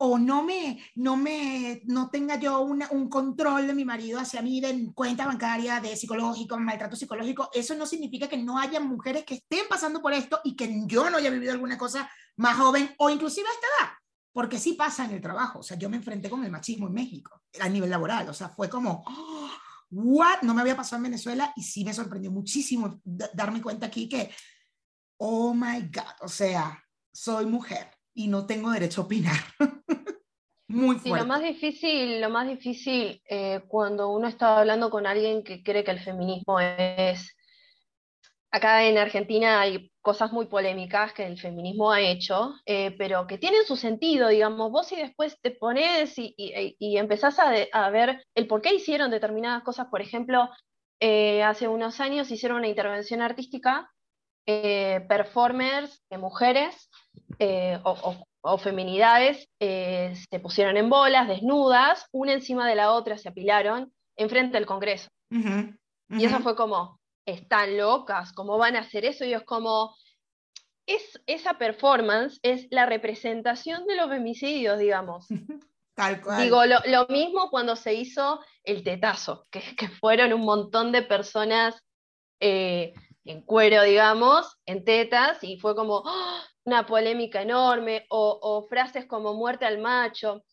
o 0.00 0.18
no 0.18 0.44
me, 0.44 0.84
no 0.94 1.16
me, 1.16 1.82
no 1.86 2.08
tenga 2.08 2.36
yo 2.36 2.60
un 2.60 3.08
control 3.08 3.66
de 3.66 3.74
mi 3.74 3.84
marido 3.84 4.20
hacia 4.20 4.42
mí 4.42 4.60
de 4.60 4.92
cuenta 4.94 5.26
bancaria, 5.26 5.80
de 5.80 5.96
psicológico, 5.96 6.56
maltrato 6.58 6.94
psicológico, 6.94 7.50
eso 7.52 7.74
no 7.74 7.84
significa 7.84 8.28
que 8.28 8.36
no 8.36 8.58
haya 8.58 8.78
mujeres 8.78 9.24
que 9.24 9.34
estén 9.34 9.66
pasando 9.68 10.00
por 10.00 10.12
esto 10.12 10.40
y 10.44 10.54
que 10.54 10.82
yo 10.86 11.10
no 11.10 11.16
haya 11.16 11.30
vivido 11.30 11.52
alguna 11.52 11.76
cosa 11.76 12.08
más 12.36 12.56
joven 12.56 12.94
o 12.98 13.10
inclusive 13.10 13.48
a 13.48 13.52
esta 13.52 13.66
edad. 13.66 13.92
Porque 14.32 14.58
sí 14.58 14.74
pasa 14.74 15.04
en 15.04 15.12
el 15.12 15.20
trabajo. 15.20 15.60
O 15.60 15.62
sea, 15.64 15.76
yo 15.76 15.88
me 15.88 15.96
enfrenté 15.96 16.30
con 16.30 16.44
el 16.44 16.52
machismo 16.52 16.86
en 16.86 16.92
México 16.94 17.42
a 17.58 17.68
nivel 17.68 17.90
laboral. 17.90 18.28
O 18.28 18.34
sea, 18.34 18.50
fue 18.50 18.68
como, 18.68 19.02
¡oh! 19.04 19.50
What, 19.90 20.42
no 20.42 20.54
me 20.54 20.60
había 20.60 20.76
pasado 20.76 20.96
en 20.98 21.04
Venezuela 21.04 21.52
y 21.56 21.62
sí 21.62 21.84
me 21.84 21.94
sorprendió 21.94 22.30
muchísimo 22.30 23.00
darme 23.04 23.62
cuenta 23.62 23.86
aquí 23.86 24.08
que 24.08 24.30
oh 25.18 25.54
my 25.54 25.82
God, 25.82 26.14
o 26.22 26.28
sea, 26.28 26.82
soy 27.12 27.46
mujer 27.46 27.90
y 28.14 28.28
no 28.28 28.46
tengo 28.46 28.70
derecho 28.70 29.02
a 29.02 29.04
opinar. 29.04 29.38
Muy 30.68 30.96
fuerte. 30.96 31.08
Sí, 31.08 31.24
lo 31.24 31.26
más 31.26 31.42
difícil, 31.42 32.20
lo 32.20 32.30
más 32.30 32.48
difícil 32.48 33.22
eh, 33.28 33.62
cuando 33.68 34.10
uno 34.10 34.28
está 34.28 34.58
hablando 34.58 34.90
con 34.90 35.06
alguien 35.06 35.42
que 35.42 35.62
cree 35.62 35.84
que 35.84 35.92
el 35.92 36.00
feminismo 36.00 36.60
es... 36.60 37.34
Acá 38.50 38.84
en 38.84 38.96
Argentina 38.96 39.60
hay 39.60 39.90
cosas 40.00 40.32
muy 40.32 40.46
polémicas 40.46 41.12
que 41.12 41.26
el 41.26 41.38
feminismo 41.38 41.92
ha 41.92 42.00
hecho, 42.00 42.54
eh, 42.64 42.94
pero 42.96 43.26
que 43.26 43.36
tienen 43.36 43.64
su 43.66 43.76
sentido, 43.76 44.28
digamos, 44.28 44.72
vos 44.72 44.90
y 44.92 44.96
después 44.96 45.38
te 45.42 45.50
pones 45.50 46.18
y, 46.18 46.34
y, 46.36 46.96
empezás 46.96 47.38
a, 47.38 47.52
a, 47.72 47.90
ver 47.90 48.24
el 48.34 48.46
por 48.46 48.62
qué 48.62 48.74
hicieron 48.74 49.10
determinadas 49.10 49.62
cosas, 49.62 49.88
por 49.88 50.00
ejemplo, 50.00 50.48
eh, 51.00 51.42
hace 51.42 51.68
unos 51.68 52.00
años 52.00 52.30
hicieron 52.30 52.58
una 52.58 52.68
intervención 52.68 53.20
artística, 53.20 53.90
performers 54.46 56.02
de 56.10 56.16
mujeres 56.16 56.88
o, 57.84 58.16
o 58.42 58.58
feminidades 58.58 59.48
eh, 59.60 60.14
se 60.30 60.40
pusieron 60.40 60.76
en 60.76 60.88
bolas, 60.88 61.28
desnudas, 61.28 62.06
una 62.12 62.32
encima 62.32 62.68
de 62.68 62.76
la 62.76 62.92
otra, 62.92 63.18
se 63.18 63.28
apilaron 63.28 63.92
enfrente 64.16 64.56
del 64.56 64.66
Congreso. 64.66 65.08
Y 66.10 66.24
eso 66.24 66.40
fue 66.40 66.56
como, 66.56 66.97
están 67.28 67.76
locas, 67.76 68.32
¿cómo 68.32 68.56
van 68.58 68.76
a 68.76 68.80
hacer 68.80 69.04
eso? 69.04 69.24
Y 69.24 69.34
es 69.34 69.42
como, 69.44 69.94
es, 70.86 71.20
esa 71.26 71.58
performance 71.58 72.38
es 72.42 72.66
la 72.70 72.86
representación 72.86 73.86
de 73.86 73.96
los 73.96 74.08
femicidios, 74.08 74.78
digamos. 74.78 75.26
Tal 75.94 76.20
cual. 76.22 76.42
Digo, 76.42 76.62
lo, 76.64 77.06
mismo 77.08 77.50
cuando 77.50 77.76
se 77.76 77.92
hizo 77.94 78.40
el 78.62 78.82
tetazo, 78.84 79.46
que, 79.50 79.60
fueron 80.00 80.32
un 80.32 80.42
montón 80.42 80.92
de 80.92 81.02
personas 81.02 81.82
eh, 82.40 82.94
en 83.24 83.42
cuero, 83.42 83.82
digamos, 83.82 84.56
en 84.64 84.84
tetas, 84.84 85.42
y 85.42 85.58
fue 85.58 85.74
como, 85.74 86.02
¡ah! 86.06 86.42
una 86.64 86.86
polémica 86.86 87.42
enorme, 87.42 88.06
o, 88.10 88.66
frases 88.68 89.06
como 89.06 89.34
muerte 89.34 89.66
al 89.66 89.78
macho. 89.78 90.44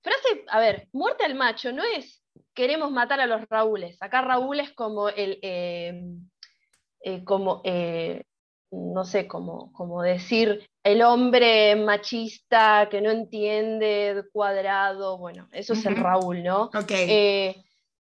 Frase, 0.00 0.44
a 0.48 0.60
ver, 0.60 0.88
muerte 0.92 1.24
al 1.24 1.34
macho 1.34 1.72
no 1.72 1.82
es 1.84 2.22
queremos 2.56 2.90
matar 2.90 3.20
a 3.20 3.26
los 3.26 3.48
Raúles. 3.48 3.96
Acá 4.00 4.22
Raúl 4.22 4.58
es 4.58 4.72
como 4.72 5.08
el, 5.08 5.38
eh, 5.42 6.02
eh, 7.00 7.22
como, 7.22 7.60
eh, 7.64 8.24
no 8.72 9.04
sé, 9.04 9.28
como, 9.28 9.72
como 9.72 10.02
decir 10.02 10.68
el 10.82 11.02
hombre 11.02 11.76
machista 11.76 12.88
que 12.90 13.00
no 13.00 13.10
entiende, 13.10 14.24
cuadrado, 14.32 15.18
bueno, 15.18 15.48
eso 15.52 15.74
es 15.74 15.86
el 15.86 15.96
Raúl, 15.96 16.42
¿no? 16.42 16.70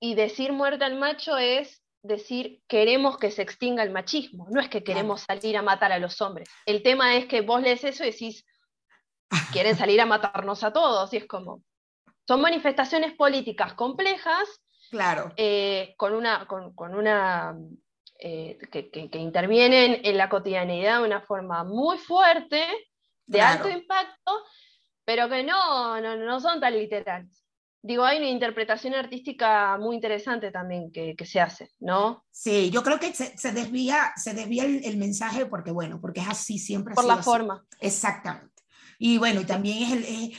y 0.04 0.16
decir 0.16 0.52
muerte 0.52 0.84
al 0.84 0.98
macho 0.98 1.38
es 1.38 1.84
decir 2.02 2.64
queremos 2.68 3.20
que 3.20 3.30
se 3.30 3.44
extinga 3.44 3.84
el 3.84 3.92
machismo, 3.92 4.48
no 4.50 4.60
es 4.60 4.68
que 4.68 4.84
queremos 4.84 5.22
salir 5.22 5.56
a 5.56 5.62
matar 5.62 5.92
a 5.92 6.00
los 6.00 6.20
hombres. 6.22 6.50
El 6.66 6.82
tema 6.82 7.16
es 7.16 7.28
que 7.28 7.42
vos 7.42 7.62
lees 7.62 7.84
eso 7.84 8.04
y 8.04 8.12
decís, 8.12 8.44
quieren 9.54 9.78
salir 9.78 10.02
a 10.02 10.08
matarnos 10.08 10.64
a 10.64 10.74
todos, 10.74 11.14
y 11.14 11.18
es 11.18 11.28
como, 11.28 11.62
son 12.28 12.42
manifestaciones 12.42 13.14
políticas 13.14 13.74
complejas, 13.74 14.48
claro. 14.90 15.34
Eh, 15.38 15.94
con 15.98 16.14
una, 16.14 16.48
con, 16.48 16.96
una 16.96 17.58
eh, 18.20 18.58
que, 18.72 19.10
intervienen 19.18 20.02
en 20.04 20.18
la 20.18 20.30
cotidianidad 20.30 21.00
de 21.00 21.08
una 21.08 21.22
forma 21.22 21.64
muy 21.64 21.98
fuerte, 21.98 22.66
de 23.26 23.42
alto 23.42 23.70
impacto, 23.70 24.32
pero 25.06 25.30
que 25.30 25.44
no, 25.44 26.02
no, 26.02 26.18
no 26.18 26.40
son 26.40 26.60
tan 26.60 26.74
literales 26.74 27.42
digo, 27.84 28.06
hay 28.06 28.18
una 28.18 28.30
interpretación 28.30 28.94
artística 28.94 29.78
muy 29.78 29.96
interesante 29.96 30.52
también 30.52 30.92
que, 30.92 31.16
se 31.26 31.40
hace, 31.40 31.72
¿no? 31.80 32.24
Sí, 32.32 32.70
yo 32.70 32.84
creo 32.84 33.00
que 33.00 33.14
se, 33.14 33.52
desvía, 33.52 34.14
se 34.16 34.34
desvía 34.34 34.66
el, 34.66 34.98
mensaje 34.98 35.46
porque, 35.46 35.72
bueno, 35.72 36.00
porque 36.00 36.22
es 36.22 36.28
así 36.28 36.60
siempre. 36.60 36.94
Por 36.94 37.06
la 37.06 37.18
forma. 37.18 37.66
Exactamente. 37.80 38.50
Y 39.00 39.18
bueno, 39.18 39.42
y 39.42 39.46
también 39.46 39.84
es 39.84 39.92
el, 39.94 40.38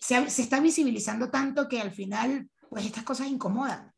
se, 0.00 0.30
se, 0.30 0.42
está 0.42 0.60
visibilizando 0.60 1.30
tanto 1.30 1.68
que 1.68 1.80
al 1.80 1.92
final, 1.92 2.48
pues 2.68 2.86
estas 2.86 3.04
cosas 3.04 3.28
incomodan. 3.28 3.91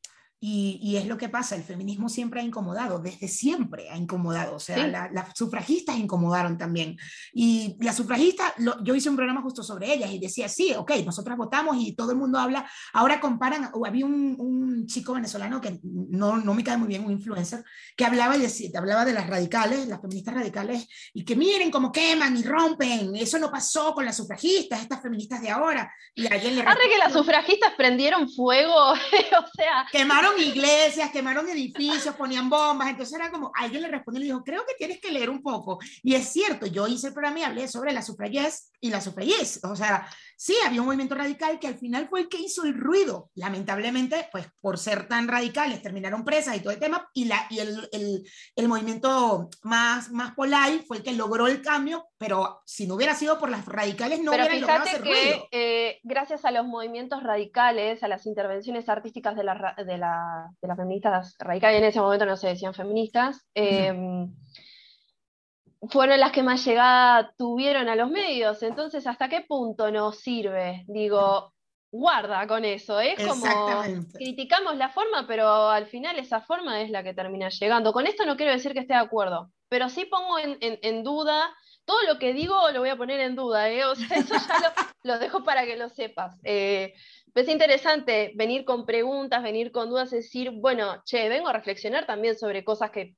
Y, 0.46 0.96
es 0.98 1.06
lo 1.06 1.16
que 1.16 1.30
pasa, 1.30 1.56
el 1.56 1.62
feminismo 1.62 2.10
siempre 2.10 2.38
ha 2.38 2.44
incomodado, 2.44 2.98
desde 2.98 3.28
siempre 3.28 3.88
ha 3.88 3.96
incomodado, 3.96 4.56
o 4.56 4.60
sea, 4.60 4.86
las 4.86 5.28
sufragistas 5.34 5.96
incomodaron 5.96 6.58
también. 6.58 6.98
Y 7.32 7.78
las 7.80 7.96
sufragistas, 7.96 8.52
yo 8.82 8.94
hice 8.94 9.08
un 9.08 9.16
programa 9.16 9.40
justo 9.40 9.62
sobre 9.62 9.94
ellas 9.94 10.12
y 10.12 10.18
decía, 10.18 10.50
sí, 10.50 10.74
ok, 10.76 10.92
nosotras 11.06 11.38
votamos 11.38 11.78
y 11.78 11.96
todo 11.96 12.10
el 12.10 12.18
mundo 12.18 12.38
habla, 12.38 12.70
ahora 12.92 13.20
comparan, 13.20 13.70
o 13.72 13.86
había 13.86 14.04
un, 14.04 14.36
un, 14.38 14.86
chico 14.86 15.14
venezolano 15.14 15.62
que 15.62 15.80
no, 15.82 16.36
no 16.36 16.52
me 16.52 16.62
cae 16.62 16.76
muy 16.76 16.88
bien, 16.88 17.06
un 17.06 17.12
influencer, 17.12 17.64
que 17.96 18.04
hablaba, 18.04 18.36
y 18.36 18.40
decía, 18.40 18.68
hablaba 18.76 19.06
de 19.06 19.14
las 19.14 19.26
radicales, 19.26 19.88
las 19.88 20.02
feministas 20.02 20.34
radicales, 20.34 20.86
y 21.14 21.24
que 21.24 21.36
miren 21.36 21.70
cómo 21.70 21.90
queman 21.90 22.36
y 22.36 22.42
rompen, 22.42 23.16
eso 23.16 23.38
no 23.38 23.50
pasó 23.50 23.94
con 23.94 24.04
las 24.04 24.18
sufragistas, 24.18 24.82
estas 24.82 25.00
feministas 25.00 25.40
de 25.40 25.48
ahora. 25.48 25.90
Y 26.14 26.30
alguien 26.30 26.56
le... 26.56 26.64
que 26.64 26.98
las 26.98 27.14
sufragistas 27.14 27.72
prendieron 27.78 28.28
fuego, 28.28 28.74
o 28.92 29.46
sea... 29.56 29.86
Quemaron 29.90 30.33
iglesias, 30.40 31.10
quemaron 31.10 31.48
edificios, 31.48 32.14
ponían 32.14 32.48
bombas, 32.48 32.88
entonces 32.88 33.14
era 33.14 33.30
como, 33.30 33.50
alguien 33.54 33.82
le 33.82 33.88
respondió 33.88 34.18
y 34.18 34.26
le 34.26 34.32
dijo, 34.32 34.44
creo 34.44 34.64
que 34.66 34.74
tienes 34.74 35.00
que 35.00 35.10
leer 35.10 35.30
un 35.30 35.42
poco. 35.42 35.78
Y 36.02 36.14
es 36.14 36.28
cierto, 36.28 36.66
yo 36.66 36.86
hice 36.86 37.08
el 37.08 37.14
programa 37.14 37.40
y 37.40 37.42
hablé 37.44 37.68
sobre 37.68 37.92
la 37.92 38.02
sufragés 38.02 38.70
y 38.80 38.90
la 38.90 39.00
sufragés, 39.00 39.60
o 39.64 39.74
sea, 39.74 40.08
sí, 40.36 40.54
había 40.64 40.80
un 40.80 40.86
movimiento 40.86 41.14
radical 41.14 41.58
que 41.58 41.68
al 41.68 41.78
final 41.78 42.08
fue 42.08 42.20
el 42.20 42.28
que 42.28 42.38
hizo 42.38 42.64
el 42.64 42.74
ruido. 42.74 43.30
Lamentablemente, 43.34 44.28
pues 44.32 44.46
por 44.60 44.78
ser 44.78 45.08
tan 45.08 45.28
radicales, 45.28 45.82
terminaron 45.82 46.24
presas 46.24 46.56
y 46.56 46.60
todo 46.60 46.72
el 46.72 46.78
tema, 46.78 47.08
y, 47.12 47.26
la, 47.26 47.46
y 47.50 47.58
el, 47.58 47.88
el, 47.92 48.24
el 48.56 48.68
movimiento 48.68 49.48
más, 49.62 50.10
más 50.10 50.34
polite 50.34 50.84
fue 50.86 50.98
el 50.98 51.02
que 51.02 51.12
logró 51.12 51.46
el 51.46 51.62
cambio, 51.62 52.06
pero 52.18 52.62
si 52.64 52.86
no 52.86 52.94
hubiera 52.94 53.14
sido 53.14 53.38
por 53.38 53.50
las 53.50 53.66
radicales, 53.66 54.22
no 54.22 54.30
hubiera 54.32 54.54
logrado 54.54 54.84
hacer 54.84 55.02
que, 55.02 55.10
ruido. 55.10 55.48
Eh, 55.50 56.00
gracias 56.02 56.44
a 56.44 56.50
los 56.50 56.66
movimientos 56.66 57.22
radicales, 57.22 58.02
a 58.02 58.08
las 58.08 58.26
intervenciones 58.26 58.88
artísticas 58.88 59.36
de, 59.36 59.44
la, 59.44 59.74
de, 59.76 59.98
la, 59.98 60.50
de 60.60 60.68
las 60.68 60.76
feministas 60.76 61.36
radicales, 61.38 61.78
en 61.78 61.84
ese 61.84 62.00
momento 62.00 62.26
no 62.26 62.36
se 62.36 62.48
decían 62.48 62.74
feministas, 62.74 63.46
fueron 65.90 66.20
las 66.20 66.32
que 66.32 66.42
más 66.42 66.64
llegada 66.64 67.32
tuvieron 67.36 67.88
a 67.88 67.96
los 67.96 68.10
medios. 68.10 68.62
Entonces, 68.62 69.06
¿hasta 69.06 69.28
qué 69.28 69.42
punto 69.42 69.90
nos 69.90 70.18
sirve? 70.18 70.84
Digo, 70.86 71.52
guarda 71.94 72.46
con 72.46 72.64
eso. 72.64 72.98
Es 72.98 73.24
como 73.24 73.82
criticamos 74.14 74.76
la 74.76 74.90
forma, 74.90 75.26
pero 75.26 75.68
al 75.68 75.86
final 75.86 76.18
esa 76.18 76.40
forma 76.40 76.80
es 76.80 76.90
la 76.90 77.04
que 77.04 77.14
termina 77.14 77.48
llegando. 77.48 77.92
Con 77.92 78.06
esto 78.06 78.26
no 78.26 78.36
quiero 78.36 78.52
decir 78.52 78.72
que 78.72 78.80
esté 78.80 78.94
de 78.94 79.00
acuerdo, 79.00 79.50
pero 79.68 79.88
sí 79.88 80.04
pongo 80.04 80.38
en, 80.38 81.02
duda. 81.04 81.54
Todo 81.84 82.00
lo 82.08 82.18
que 82.18 82.32
digo 82.32 82.56
lo 82.72 82.80
voy 82.80 82.88
a 82.88 82.96
poner 82.96 83.20
en 83.20 83.36
duda, 83.36 83.68
¿eh? 83.68 83.84
o 83.84 83.94
sea, 83.94 84.16
eso 84.16 84.34
ya 84.34 84.74
lo, 85.02 85.18
dejo 85.18 85.44
para 85.44 85.66
que 85.66 85.76
lo 85.76 85.90
sepas. 85.90 86.34
Eh, 86.42 86.94
es 87.34 87.48
interesante 87.48 88.32
venir 88.36 88.64
con 88.64 88.86
preguntas, 88.86 89.42
venir 89.42 89.70
con 89.70 89.90
dudas, 89.90 90.10
decir, 90.10 90.50
bueno, 90.50 91.02
che, 91.04 91.28
vengo 91.28 91.48
a 91.48 91.52
reflexionar 91.52 92.06
también 92.06 92.38
sobre 92.38 92.64
cosas 92.64 92.90
que 92.90 93.16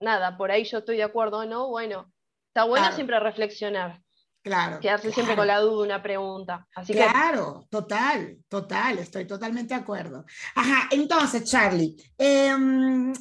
nada, 0.00 0.36
por 0.36 0.50
ahí 0.50 0.64
yo 0.64 0.78
estoy 0.78 0.96
de 0.96 1.04
acuerdo 1.04 1.38
o 1.38 1.46
no, 1.46 1.68
bueno, 1.68 2.12
está 2.48 2.64
bueno 2.64 2.90
siempre 2.92 3.18
reflexionar. 3.20 4.00
Claro. 4.42 4.78
Quedarse 4.78 5.10
siempre 5.10 5.34
con 5.34 5.48
la 5.48 5.58
duda, 5.58 5.84
una 5.84 6.02
pregunta. 6.02 6.68
Así 6.72 6.92
claro, 6.92 7.66
total, 7.68 8.38
total, 8.48 9.00
estoy 9.00 9.26
totalmente 9.26 9.74
de 9.74 9.80
acuerdo. 9.80 10.24
Ajá, 10.54 10.88
entonces, 10.92 11.42
Charlie, 11.50 11.96
em, 12.16 13.12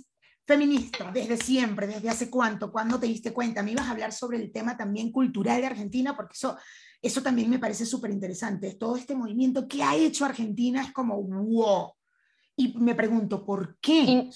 feminista, 0.45 1.09
desde 1.11 1.37
siempre, 1.37 1.87
desde 1.87 2.09
hace 2.09 2.29
cuánto, 2.29 2.71
¿cuándo 2.71 2.99
te 2.99 3.07
diste 3.07 3.33
cuenta? 3.33 3.63
Me 3.63 3.71
ibas 3.71 3.87
a 3.87 3.91
hablar 3.91 4.11
sobre 4.11 4.37
el 4.37 4.51
tema 4.51 4.77
también 4.77 5.11
cultural 5.11 5.59
de 5.61 5.65
Argentina, 5.67 6.15
porque 6.15 6.33
eso, 6.33 6.57
eso 7.01 7.23
también 7.23 7.49
me 7.49 7.57
parece 7.57 7.87
súper 7.87 8.11
interesante. 8.11 8.75
Todo 8.75 8.95
este 8.95 9.15
movimiento 9.15 9.67
que 9.67 9.81
ha 9.81 9.95
hecho 9.95 10.25
Argentina 10.25 10.83
es 10.83 10.93
como, 10.93 11.19
wow. 11.23 11.91
Y 12.55 12.77
me 12.77 12.93
pregunto, 12.93 13.43
¿por 13.43 13.79
qué? 13.79 14.29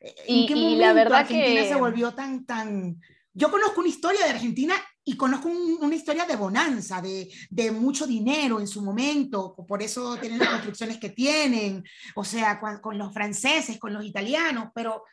¿En 0.00 0.46
qué 0.46 0.54
momento 0.54 0.80
la 0.80 0.92
verdad 0.92 1.18
Argentina 1.20 1.64
se 1.64 1.74
volvió 1.74 2.14
tan, 2.14 2.46
tan... 2.46 3.00
Yo 3.32 3.50
conozco 3.50 3.80
una 3.80 3.90
historia 3.90 4.24
de 4.24 4.30
Argentina 4.30 4.74
y 5.04 5.16
conozco 5.16 5.48
una 5.48 5.94
historia 5.94 6.24
de 6.24 6.36
bonanza, 6.36 7.00
de, 7.00 7.30
de, 7.50 7.70
mucho 7.70 8.06
dinero 8.06 8.60
en 8.60 8.66
su 8.66 8.82
momento, 8.82 9.54
por 9.66 9.82
eso 9.82 10.16
tienen 10.16 10.38
las 10.38 10.48
construcciones 10.48 10.98
que 10.98 11.10
tienen, 11.10 11.84
o 12.14 12.24
sea, 12.24 12.60
con, 12.60 12.98
los 12.98 13.12
franceses, 13.12 13.78
con 13.78 13.92
los 13.92 14.04
italianos, 14.04 14.70
pero 14.74 15.04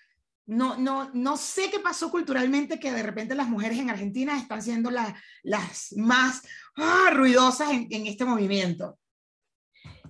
no, 0.48 0.77
no, 0.77 1.10
no 1.13 1.38
sé 1.38 1.70
qué 1.70 1.79
pasó 1.79 2.10
culturalmente 2.10 2.79
que 2.79 2.91
de 2.91 3.03
repente 3.03 3.36
las 3.36 3.50
mujeres 3.50 3.79
en 3.79 3.89
Argentina 3.89 4.38
están 4.38 4.62
siendo 4.62 4.91
las 4.91 5.94
más 5.96 6.41
ah, 6.75 7.10
ruidosas 7.12 7.72
en, 7.72 7.88
en, 7.89 8.08
este 8.08 8.25
movimiento. 8.25 8.98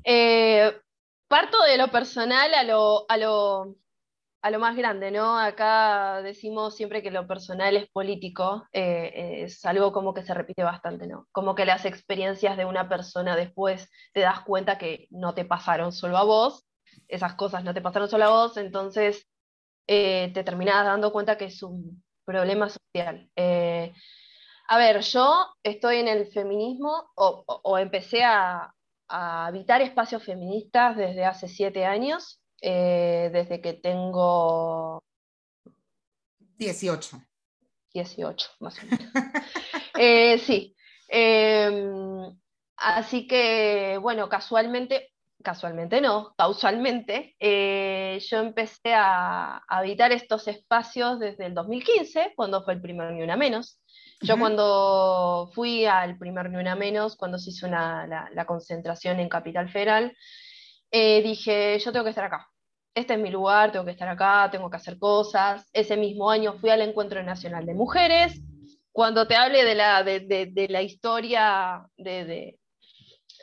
Eh, 0.03 0.71
parto 1.27 1.61
de 1.63 1.77
lo 1.77 1.91
personal 1.91 2.53
a 2.53 2.63
lo, 2.63 3.09
a 3.09 3.17
lo 3.17 3.75
a 4.47 4.51
lo 4.51 4.59
más 4.59 4.77
grande, 4.77 5.11
¿no? 5.11 5.37
Acá 5.37 6.21
decimos 6.21 6.75
siempre 6.75 7.03
que 7.03 7.11
lo 7.11 7.27
personal 7.27 7.75
es 7.75 7.89
político, 7.89 8.65
eh, 8.71 9.43
es 9.43 9.65
algo 9.65 9.91
como 9.91 10.13
que 10.13 10.23
se 10.23 10.33
repite 10.33 10.63
bastante, 10.63 11.05
¿no? 11.05 11.27
Como 11.33 11.53
que 11.53 11.65
las 11.65 11.83
experiencias 11.83 12.55
de 12.55 12.63
una 12.65 12.87
persona 12.87 13.35
después 13.35 13.89
te 14.13 14.21
das 14.21 14.41
cuenta 14.41 14.77
que 14.77 15.07
no 15.11 15.33
te 15.33 15.43
pasaron 15.43 15.91
solo 15.91 16.17
a 16.17 16.23
vos, 16.23 16.65
esas 17.09 17.35
cosas 17.35 17.63
no 17.65 17.73
te 17.73 17.81
pasaron 17.81 18.09
solo 18.09 18.25
a 18.25 18.29
vos, 18.29 18.57
entonces 18.57 19.27
eh, 19.87 20.31
te 20.33 20.43
terminás 20.45 20.85
dando 20.85 21.11
cuenta 21.11 21.37
que 21.37 21.45
es 21.45 21.61
un, 21.61 22.03
problema 22.25 22.69
social. 22.69 23.29
Eh, 23.37 23.93
a 24.67 24.77
ver, 24.77 24.99
yo 25.01 25.45
estoy 25.63 25.97
en 25.97 26.09
el 26.09 26.27
feminismo 26.27 27.09
o, 27.15 27.77
empecé 27.77 28.23
a, 28.23 28.73
habitar 29.09 29.81
espacios 29.81 30.23
feministas 30.23 30.97
desde 30.97 31.23
hace 31.23 31.47
siete 31.47 31.85
años, 31.85 32.41
eh, 32.61 33.29
desde 33.31 33.61
que 33.61 33.73
tengo 33.73 35.03
18. 36.57 37.21
18, 37.93 38.49
más 38.59 38.77
o 38.79 38.85
menos. 38.85 38.99
Eh, 39.99 40.37
sí. 40.37 40.75
Em, 41.07 42.37
así 42.75 43.25
que, 43.25 43.97
bueno, 43.99 44.29
casualmente, 44.29 45.11
casualmente 45.43 46.01
no, 46.01 46.35
causalmente, 46.37 47.35
eh, 47.39 48.19
yo 48.29 48.37
empecé 48.39 48.93
a, 48.93 49.57
habitar 49.67 50.11
estos 50.11 50.47
espacios 50.47 51.19
desde 51.19 51.47
el 51.47 51.55
2015, 51.55 52.33
cuando 52.35 52.63
fue 52.63 52.75
el 52.75 52.81
primer 52.81 53.11
Ni 53.13 53.23
Una 53.23 53.37
Menos. 53.37 53.79
Yo 54.21 54.37
cuando 54.37 55.49
fui 55.53 55.85
al 55.85 56.17
primer 56.17 56.49
Ni 56.49 56.57
Una 56.57 56.75
Menos, 56.75 57.15
cuando 57.15 57.37
se 57.37 57.51
hizo 57.51 57.67
la, 57.67 58.45
concentración 58.47 59.19
en 59.19 59.29
Capital 59.29 59.69
Federal, 59.69 60.15
eh, 60.91 61.21
dije, 61.21 61.79
yo 61.79 61.91
tengo 61.91 62.03
que 62.03 62.11
estar 62.11 62.25
acá. 62.25 62.47
Este 62.95 63.13
es 63.13 63.19
mi 63.19 63.29
lugar, 63.29 63.71
tengo 63.71 63.85
que 63.85 63.91
estar 63.91 64.09
acá, 64.09 64.49
tengo 64.51 64.69
que 64.69 64.77
hacer 64.77 64.97
cosas. 64.97 65.69
Ese 65.73 65.97
mismo 65.97 66.31
año 66.31 66.53
fui 66.53 66.69
al 66.69 66.81
Encuentro 66.81 67.21
Nacional 67.23 67.65
de 67.65 67.75
Mujeres. 67.75 68.41
Cuando 68.91 69.27
te 69.27 69.35
hable 69.35 69.63
de 69.63 69.75
la, 69.75 70.03
de, 70.03 70.67
la 70.69 70.81
historia 70.81 71.87
de, 71.97 72.57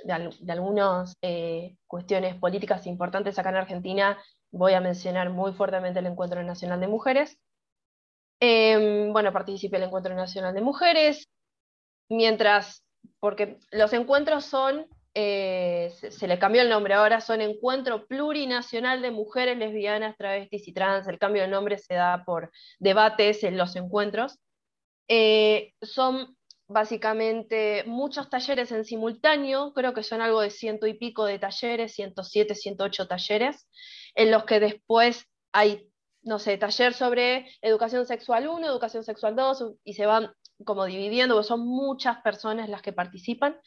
de, 0.02 0.52
algunas 0.52 1.16
eh, 1.22 1.76
cuestiones 1.86 2.34
políticas 2.34 2.86
importantes 2.88 3.38
acá 3.38 3.50
en 3.50 3.56
Argentina, 3.56 4.18
voy 4.50 4.72
a 4.74 4.80
mencionar 4.80 5.30
muy 5.30 5.52
fuertemente 5.52 6.00
el 6.00 6.06
Encuentro 6.06 6.42
Nacional 6.42 6.80
de 6.80 6.88
Mujeres. 6.88 7.38
Em, 8.40 9.12
bueno, 9.12 9.32
participé 9.32 9.76
el 9.76 9.84
Encuentro 9.84 10.14
Nacional 10.14 10.54
de 10.54 10.60
Mujeres, 10.60 11.28
mientras, 12.08 12.84
porque 13.20 13.58
los 13.70 13.92
encuentros 13.92 14.44
son, 14.44 14.86
eh, 15.14 15.92
se, 16.10 16.26
le 16.26 16.38
cambió 16.40 16.62
el 16.62 16.68
nombre, 16.68 16.94
ahora 16.94 17.20
son 17.20 17.40
Encuentro 17.40 18.06
Plurinacional 18.06 19.00
de 19.00 19.12
Mujeres 19.12 19.56
Lesbianas, 19.56 20.16
Travestis 20.16 20.66
y 20.66 20.72
Trans, 20.72 21.06
el 21.06 21.20
cambio 21.20 21.42
de 21.42 21.48
nombre 21.48 21.78
se 21.78 21.94
da 21.94 22.24
por 22.24 22.50
debates 22.80 23.44
en 23.44 23.56
los 23.56 23.76
encuentros. 23.76 24.40
Eh, 25.06 25.72
son 25.82 26.36
básicamente 26.66 27.84
muchos 27.86 28.28
talleres 28.28 28.72
en 28.72 28.84
simultáneo, 28.84 29.72
creo 29.72 29.94
que 29.94 30.02
son 30.02 30.20
algo 30.20 30.40
de 30.40 30.50
ciento 30.50 30.86
y 30.86 30.94
pico 30.94 31.26
de 31.26 31.38
talleres, 31.38 31.94
107, 31.94 32.54
108 32.56 33.06
talleres, 33.06 33.68
en 34.16 34.30
los 34.32 34.44
que 34.44 34.58
después 34.58 35.26
hay, 35.52 35.88
no 36.22 36.40
sé, 36.40 36.58
taller 36.58 36.92
sobre 36.94 37.48
educación 37.62 38.06
sexual 38.06 38.48
1, 38.48 38.66
educación 38.66 39.04
sexual 39.04 39.36
2, 39.36 39.74
y 39.84 39.92
se 39.94 40.06
van 40.06 40.32
como 40.64 40.86
dividiendo, 40.86 41.34
porque 41.34 41.48
son 41.48 41.60
muchas 41.66 42.20
personas 42.22 42.68
las 42.68 42.82
que 42.82 42.92
participan. 42.92 43.60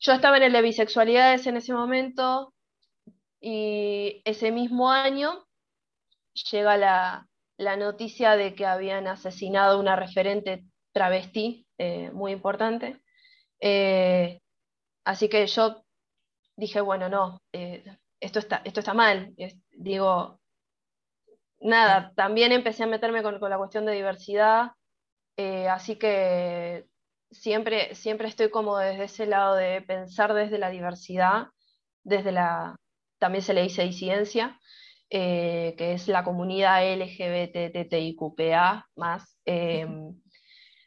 Yo 0.00 0.12
estaba 0.12 0.38
en 0.38 0.44
el 0.44 0.52
de 0.52 0.62
bisexualidades 0.62 1.46
en 1.46 1.58
ese 1.58 1.72
momento, 1.74 2.54
y 3.40 4.22
ese 4.24 4.50
mismo 4.50 4.90
año 4.90 5.46
llega 6.50 6.76
la, 6.76 7.28
la 7.56 7.76
noticia 7.76 8.36
de 8.36 8.54
que 8.54 8.66
habían 8.66 9.06
asesinado 9.06 9.76
a 9.76 9.80
una 9.80 9.96
referente 9.96 10.64
travesti 10.92 11.66
eh, 11.78 12.10
muy 12.12 12.32
importante. 12.32 13.00
Eh, 13.60 14.40
así 15.04 15.28
que 15.28 15.46
yo 15.46 15.84
dije, 16.56 16.80
bueno, 16.80 17.08
no, 17.08 17.42
eh, 17.52 17.84
esto, 18.20 18.38
está, 18.38 18.62
esto 18.64 18.80
está 18.80 18.94
mal. 18.94 19.34
digo, 19.70 20.40
nada, 21.60 22.12
también 22.16 22.52
empecé 22.52 22.84
a 22.84 22.86
meterme 22.86 23.22
con, 23.22 23.38
la 23.40 23.58
cuestión 23.58 23.86
de 23.86 23.92
diversidad, 23.92 24.72
así 25.70 25.96
que 25.96 26.86
siempre, 27.30 27.94
siempre 27.94 28.28
estoy 28.28 28.50
como 28.50 28.78
desde 28.78 29.04
ese 29.04 29.26
lado 29.26 29.54
de 29.56 29.82
pensar 29.82 30.34
desde 30.34 30.58
la 30.58 30.70
diversidad, 30.70 31.48
desde 32.02 32.32
la, 32.32 32.76
también 33.18 33.42
se 33.42 33.54
le 33.54 33.62
dice 33.62 33.82
disidencia, 33.82 34.58
que 35.08 35.74
es 35.78 36.08
la 36.08 36.24
comunidad 36.24 36.82
LGBTTIQPA 36.96 38.86
más. 38.96 39.36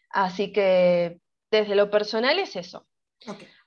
Así 0.09 0.53
que 0.53 1.19
desde 1.51 1.75
lo 1.75 1.89
personal 1.89 2.39
es 2.39 2.55
eso. 2.55 2.87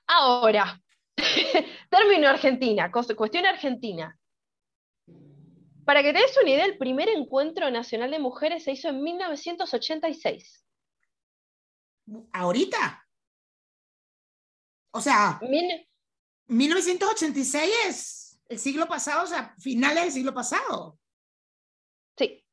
Ahora, 0.07 0.81
término 1.89 2.27
Argentina, 2.27 2.91
cuestión 2.91 3.45
Argentina. 3.45 4.17
Para 5.85 6.03
que 6.03 6.11
te 6.11 6.19
des 6.19 6.37
una 6.41 6.49
idea, 6.49 6.65
el 6.65 6.77
primer 6.77 7.07
encuentro 7.07 7.71
nacional 7.71 8.11
de 8.11 8.19
mujeres 8.19 8.63
se 8.65 8.73
hizo 8.73 8.89
en 8.89 9.01
1986. 9.03 10.66
¿Ahorita? 12.33 13.05
O 14.91 15.01
sea, 15.01 15.39
1986 16.47 17.71
es 17.87 18.39
el 18.49 18.59
siglo 18.59 18.87
pasado, 18.87 19.23
o 19.23 19.27
sea, 19.27 19.53
finales 19.59 20.03
del 20.05 20.11
siglo 20.11 20.33
pasado. 20.33 20.97
Sí. 22.17 22.43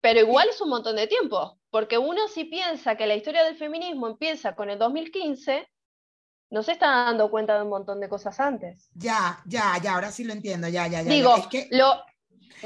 Pero 0.00 0.20
igual 0.20 0.48
es 0.48 0.60
un 0.60 0.70
montón 0.70 0.96
de 0.96 1.06
tiempo. 1.06 1.58
Porque 1.70 1.98
uno 1.98 2.28
si 2.28 2.44
piensa 2.44 2.96
que 2.96 3.06
la 3.06 3.14
historia 3.14 3.44
del 3.44 3.56
feminismo 3.56 4.06
empieza 4.06 4.54
con 4.54 4.68
el 4.70 4.78
2015, 4.78 5.68
no 6.50 6.62
se 6.62 6.72
está 6.72 7.04
dando 7.04 7.30
cuenta 7.30 7.56
de 7.56 7.62
un 7.62 7.70
montón 7.70 7.98
de 7.98 8.10
cosas 8.10 8.38
antes. 8.40 8.90
Ya, 8.94 9.42
ya, 9.46 9.78
ya, 9.82 9.94
ahora 9.94 10.12
sí 10.12 10.24
lo 10.24 10.34
entiendo, 10.34 10.68
ya, 10.68 10.86
ya, 10.86 11.00
ya. 11.00 11.10
Digo, 11.10 11.34
lo, 11.70 12.04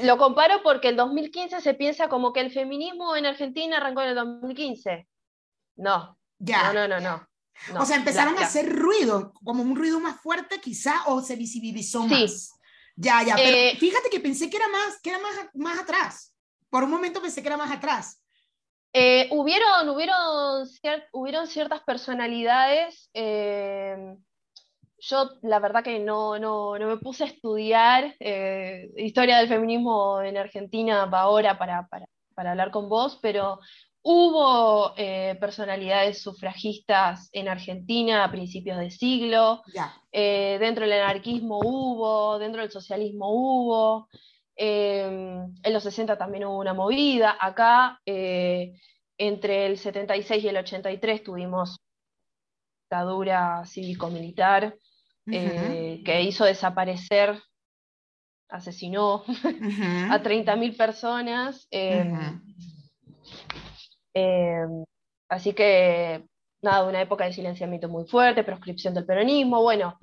lo 0.03 0.17
comparo 0.17 0.61
porque 0.61 0.89
el 0.89 0.97
2015 0.97 1.61
se 1.61 1.73
piensa 1.73 2.09
como 2.09 2.33
que 2.33 2.41
el 2.41 2.51
feminismo 2.51 3.15
en 3.15 3.25
Argentina 3.25 3.77
arrancó 3.77 4.01
en 4.01 4.09
el 4.09 4.15
2015. 4.15 5.07
No. 5.77 6.17
Ya. 6.39 6.73
No, 6.73 6.87
no, 6.87 6.99
no, 6.99 6.99
no. 6.99 7.81
o 7.81 7.85
sea, 7.85 7.95
empezaron 7.95 8.37
a 8.37 8.41
hacer 8.41 8.71
ruido, 8.75 9.33
como 9.43 9.63
un 9.63 9.75
ruido 9.75 9.99
más 9.99 10.19
fuerte 10.21 10.59
quizá, 10.59 11.03
o 11.07 11.21
se 11.21 11.35
visibilizó 11.35 12.05
más. 12.05 12.51
Ya, 12.95 13.23
ya, 13.23 13.35
pero 13.35 13.55
eh, 13.55 13.77
fíjate 13.79 14.09
que 14.09 14.19
pensé 14.19 14.49
que 14.49 14.57
era 14.57 14.67
más, 14.67 14.99
que 15.01 15.11
era 15.11 15.19
más, 15.19 15.35
más 15.53 15.79
atrás. 15.79 16.33
Por 16.69 16.83
un 16.83 16.89
momento 16.89 17.21
pensé 17.21 17.41
que 17.41 17.47
era 17.47 17.57
más 17.57 17.71
atrás. 17.71 18.21
Eh, 18.93 19.27
hubieron, 19.31 19.89
hubieron, 19.89 20.67
hubieron 21.11 21.47
ciertas 21.47 21.83
personalidades. 21.83 23.09
Eh, 23.13 24.15
yo 24.99 25.29
la 25.43 25.59
verdad 25.59 25.83
que 25.83 25.99
no, 25.99 26.39
no, 26.39 26.77
no 26.79 26.87
me 26.87 26.97
puse 26.97 27.23
a 27.23 27.27
estudiar 27.27 28.15
eh, 28.19 28.89
historia 28.97 29.37
del 29.37 29.47
feminismo 29.47 30.21
en 30.21 30.37
Argentina 30.37 31.03
ahora 31.11 31.57
para, 31.57 31.87
para, 31.87 32.07
para 32.33 32.51
hablar 32.51 32.71
con 32.71 32.89
vos, 32.89 33.19
pero 33.21 33.59
hubo 34.01 34.93
personalidades 34.95 36.21
sufragistas 36.21 37.29
en 37.33 37.47
Argentina 37.47 38.23
a 38.23 38.31
principios 38.31 38.77
de 38.77 38.89
siglo, 38.89 39.61
dentro 40.11 40.85
del 40.85 41.01
anarquismo 41.01 41.59
hubo, 41.59 42.39
dentro 42.39 42.61
del 42.61 42.71
socialismo 42.71 43.29
hubo. 43.29 44.07
Em, 44.59 45.55
en 45.61 45.73
los 45.73 45.83
60 45.83 46.17
también 46.17 46.45
hubo 46.45 46.57
una 46.57 46.73
movida. 46.73 47.37
Acá, 47.39 48.01
eh, 48.05 48.73
entre 49.17 49.67
el 49.67 49.77
76 49.77 50.43
y 50.43 50.47
el 50.47 50.57
83, 50.57 51.23
tuvimos 51.23 51.77
dictadura 52.81 53.63
cívico-militar 53.65 54.75
eh, 55.27 56.01
que 56.03 56.21
hizo 56.23 56.45
desaparecer, 56.45 57.39
asesinó 58.49 59.23
a 60.09 60.23
30.000 60.23 60.75
personas. 60.75 61.67
Em, 61.69 62.41
em, 64.17 64.83
así 65.29 65.53
que, 65.53 66.23
nada, 66.61 66.87
una 66.87 67.01
época 67.01 67.25
de 67.25 67.33
silenciamiento 67.33 67.89
muy 67.89 68.05
fuerte, 68.05 68.43
proscripción 68.43 68.93
del 68.93 69.05
peronismo. 69.05 69.61
Bueno, 69.61 69.97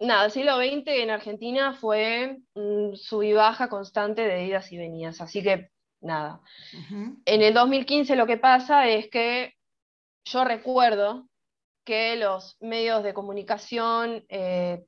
nada, 0.00 0.26
el 0.26 0.30
siglo 0.30 0.56
XX 0.56 0.86
en 0.86 1.10
Argentina 1.10 1.74
fue 1.74 2.38
un 2.54 2.96
sub 2.96 3.22
y 3.22 3.32
baja 3.32 3.68
constante 3.68 4.22
de 4.22 4.46
idas 4.46 4.70
y 4.72 4.78
venidas, 4.78 5.20
así 5.20 5.42
que 5.42 5.70
nada. 6.00 6.40
En 7.24 7.42
el 7.42 7.54
2015 7.54 8.16
lo 8.16 8.26
que 8.26 8.36
pasa 8.36 8.88
es 8.88 9.08
que 9.10 9.54
yo 10.26 10.44
recuerdo 10.44 11.26
que 11.84 12.16
los 12.16 12.56
medios 12.60 13.02
de 13.02 13.14
comunicación, 13.14 14.24
eh, 14.28 14.84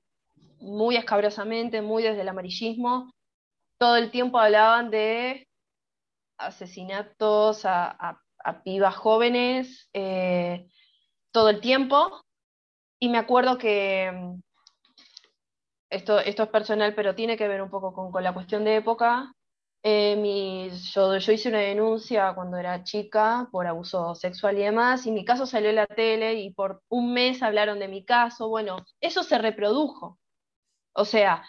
muy 0.61 0.97
escabrosamente, 0.97 1.83
muy 1.83 2.03
desde 2.03 2.23
el 2.23 2.29
amarillismo, 2.29 3.11
todo 3.79 3.97
el 3.97 4.11
tiempo 4.11 4.39
hablaban 4.39 4.91
de 4.91 5.46
asesinatos 6.39 7.63
a, 7.65 8.21
pibas 8.65 8.95
jóvenes, 8.95 9.89
eh, 9.93 10.69
todo 11.33 11.49
el 11.51 11.61
tiempo. 11.61 12.23
Y 13.01 13.09
me 13.09 13.19
acuerdo 13.19 13.59
que 13.59 14.37
esto, 15.91 16.19
esto 16.21 16.43
es 16.45 16.49
personal, 16.49 16.95
pero 16.95 17.15
tiene 17.15 17.37
que 17.37 17.49
ver 17.49 17.63
un 17.63 17.71
poco 17.71 17.93
con, 17.93 18.23
la 18.23 18.33
cuestión 18.33 18.65
de 18.65 18.77
época. 18.77 19.33
Eh, 19.83 20.71
yo, 20.93 21.17
yo, 21.17 21.33
hice 21.33 21.49
una 21.49 21.61
denuncia 21.61 22.35
cuando 22.35 22.57
era 22.57 22.83
chica 22.83 23.49
por 23.53 23.67
abuso 23.67 24.15
sexual 24.15 24.59
y 24.59 24.63
demás, 24.63 25.07
y 25.07 25.13
mi 25.13 25.25
caso 25.25 25.47
salió 25.47 25.71
en 25.71 25.77
la 25.77 25.87
tele 25.87 26.35
y 26.35 26.51
por 26.51 26.83
un 26.89 27.13
mes 27.13 27.43
hablaron 27.43 27.79
de 27.79 27.89
mi 27.89 28.05
caso. 28.05 28.49
Bueno, 28.49 28.79
eso 29.01 29.23
se 29.23 29.39
reprodujo. 29.39 30.19
O 30.93 31.05
sea, 31.05 31.45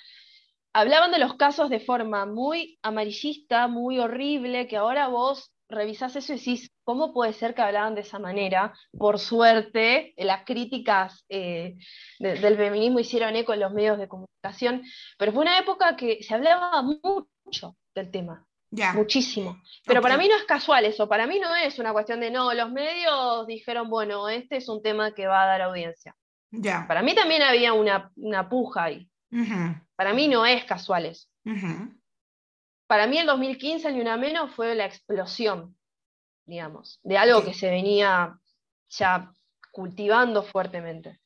hablaban 0.77 1.11
de 1.11 1.17
los 1.17 1.35
casos 1.35 1.69
de 1.71 1.79
forma 1.79 2.27
muy 2.27 2.77
amarillista, 2.83 3.67
muy 3.67 3.97
horrible, 3.97 4.67
que 4.67 4.77
ahora 4.77 5.07
vos 5.07 5.51
revisás 5.69 6.15
eso 6.15 6.33
y 6.33 6.37
decís, 6.37 6.71
¿cómo 6.83 7.13
puede 7.13 7.33
ser 7.33 7.55
que 7.55 7.63
hablaban 7.63 7.95
de 7.95 8.01
esa 8.01 8.19
manera? 8.19 8.73
Por 8.95 9.17
suerte, 9.17 10.13
las 10.17 10.45
críticas 10.45 11.25
eh, 11.29 11.75
del 12.19 12.55
feminismo 12.55 12.99
hicieron 12.99 13.35
eco 13.35 13.53
en 13.53 13.61
los 13.61 13.73
medios 13.73 13.97
de 13.97 14.07
comunicación, 14.07 14.83
pero 15.17 15.31
fue 15.31 15.41
una 15.41 15.57
época 15.57 15.95
que 15.95 16.21
se 16.21 16.35
hablaba 16.35 16.83
mucho 16.83 17.75
del 17.95 18.11
tema. 18.11 18.45
Muchísimo. 18.93 19.59
Pero 19.83 20.01
para 20.01 20.15
mí 20.15 20.27
no 20.27 20.35
es 20.35 20.43
casual 20.43 20.85
eso, 20.85 21.09
para 21.09 21.25
mí 21.25 21.39
no 21.39 21.55
es 21.55 21.79
una 21.79 21.91
cuestión 21.91 22.19
de 22.19 22.29
no, 22.29 22.53
los 22.53 22.71
medios 22.71 23.47
dijeron, 23.47 23.89
bueno, 23.89 24.29
este 24.29 24.57
es 24.57 24.69
un 24.69 24.83
tema 24.83 25.13
que 25.15 25.25
va 25.25 25.41
a 25.41 25.47
dar 25.47 25.61
audiencia. 25.63 26.15
Para 26.87 27.01
mí 27.01 27.15
también 27.15 27.41
había 27.41 27.73
una, 27.73 28.11
puja 28.47 28.83
ahí. 28.83 29.09
Para 29.97 30.13
mí 30.13 30.27
no 30.27 30.45
es 30.45 30.63
casual 30.63 31.07
eso. 31.07 31.27
Para 32.87 33.07
mí 33.07 33.17
el 33.17 33.25
2015, 33.25 33.91
ni 33.91 33.99
una 33.99 34.15
menos, 34.15 34.53
fue 34.55 34.75
la 34.75 34.85
explosión, 34.85 35.75
digamos, 36.45 36.99
de 37.03 37.17
algo 37.17 37.43
que 37.43 37.53
se 37.53 37.69
venía 37.69 38.39
ya 38.89 39.31
cultivando 39.71 40.43
fuertemente. 40.43 41.19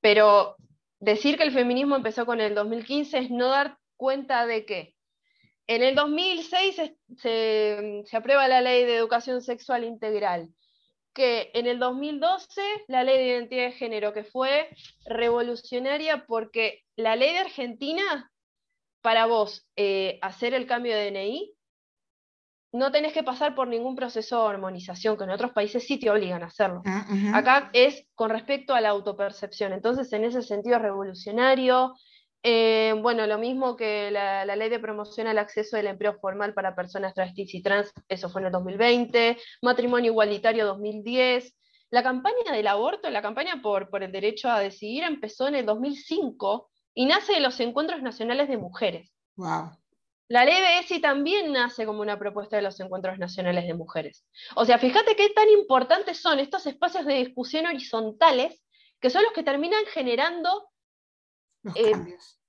Pero 0.00 0.56
decir 0.98 1.36
que 1.36 1.44
el 1.44 1.52
feminismo 1.52 1.96
empezó 1.96 2.24
con 2.24 2.40
el 2.40 2.54
2015 2.54 3.18
es 3.18 3.30
no 3.30 3.48
dar 3.48 3.78
cuenta 3.96 4.46
de 4.46 4.64
que 4.64 4.96
en 5.66 5.82
el 5.82 5.94
2006 5.94 6.80
se, 7.18 8.04
aprueba 8.12 8.48
la 8.48 8.62
ley 8.62 8.84
de 8.84 8.96
educación 8.96 9.42
sexual 9.42 9.84
integral, 9.84 10.48
que 11.18 11.50
en 11.52 11.66
el 11.66 11.80
2012 11.80 12.62
la 12.86 13.02
ley 13.02 13.18
de 13.18 13.26
identidad 13.26 13.64
de 13.64 13.72
género, 13.72 14.14
que 14.14 14.22
fue 14.22 14.70
revolucionaria 15.04 16.24
porque 16.26 16.84
la 16.96 17.16
ley 17.16 17.32
de 17.32 17.40
Argentina, 17.40 18.30
para 19.02 19.26
vos 19.26 19.68
eh, 19.74 20.18
hacer 20.22 20.54
el 20.54 20.66
cambio 20.66 20.96
de 20.96 21.10
DNI, 21.10 21.54
no 22.72 22.92
tenés 22.92 23.12
que 23.12 23.24
pasar 23.24 23.56
por 23.56 23.66
ningún 23.66 23.96
proceso 23.96 24.42
de 24.42 24.50
armonización, 24.50 25.16
que 25.16 25.24
en 25.24 25.30
otros 25.30 25.52
países 25.52 25.84
sí 25.84 25.98
te 25.98 26.08
obligan 26.08 26.42
a 26.44 26.46
hacerlo. 26.46 26.82
Ah, 26.86 27.06
Acá 27.34 27.70
es 27.72 28.06
con 28.14 28.30
respecto 28.30 28.74
a 28.74 28.80
la 28.80 28.90
autopercepción. 28.90 29.72
Entonces, 29.72 30.12
en 30.12 30.24
ese 30.24 30.42
sentido, 30.42 30.78
revolucionario, 30.78 31.94
eh, 32.42 32.94
bueno, 33.00 33.26
lo 33.26 33.38
mismo 33.38 33.76
que 33.76 34.10
la, 34.10 34.44
ley 34.44 34.68
de 34.68 34.78
promoción 34.78 35.26
al 35.26 35.38
acceso 35.38 35.76
del 35.76 35.88
empleo 35.88 36.18
formal 36.20 36.54
para 36.54 36.74
personas 36.74 37.14
travestis 37.14 37.54
y 37.54 37.62
trans, 37.62 37.92
eso 38.08 38.28
fue 38.30 38.40
en 38.40 38.46
el 38.46 38.52
2020, 38.52 39.38
matrimonio 39.62 40.12
igualitario 40.12 40.66
2010. 40.66 41.54
La 41.90 42.02
campaña 42.02 42.52
del 42.52 42.66
aborto, 42.66 43.10
la 43.10 43.22
campaña 43.22 43.60
por, 43.62 43.88
por 43.90 44.02
el 44.02 44.12
derecho 44.12 44.50
a 44.50 44.60
decidir 44.60 45.04
empezó 45.04 45.48
en 45.48 45.56
el 45.56 45.66
2005 45.66 46.70
y 46.94 47.06
nace 47.06 47.32
de 47.32 47.40
los 47.40 47.58
encuentros 47.60 48.02
nacionales 48.02 48.48
de 48.48 48.58
mujeres. 48.58 49.12
Wow. 49.36 49.70
La 50.28 50.44
ley 50.44 50.60
de 50.60 50.80
ESI 50.80 51.00
también 51.00 51.52
nace 51.52 51.86
como 51.86 52.02
una 52.02 52.18
propuesta 52.18 52.56
de 52.56 52.62
los 52.62 52.78
encuentros 52.80 53.18
nacionales 53.18 53.66
de 53.66 53.72
mujeres. 53.72 54.26
O 54.56 54.66
sea, 54.66 54.78
fíjate 54.78 55.16
qué 55.16 55.30
tan 55.30 55.48
importantes 55.48 56.20
son 56.20 56.38
estos 56.38 56.66
espacios 56.66 57.06
de 57.06 57.14
discusión 57.14 57.66
horizontales 57.66 58.62
que 59.00 59.08
son 59.08 59.22
los 59.22 59.32
que 59.32 59.42
terminan 59.42 59.84
generando 59.86 60.68
los 61.68 61.76
eh, 61.76 61.92
cambios. 61.92 62.40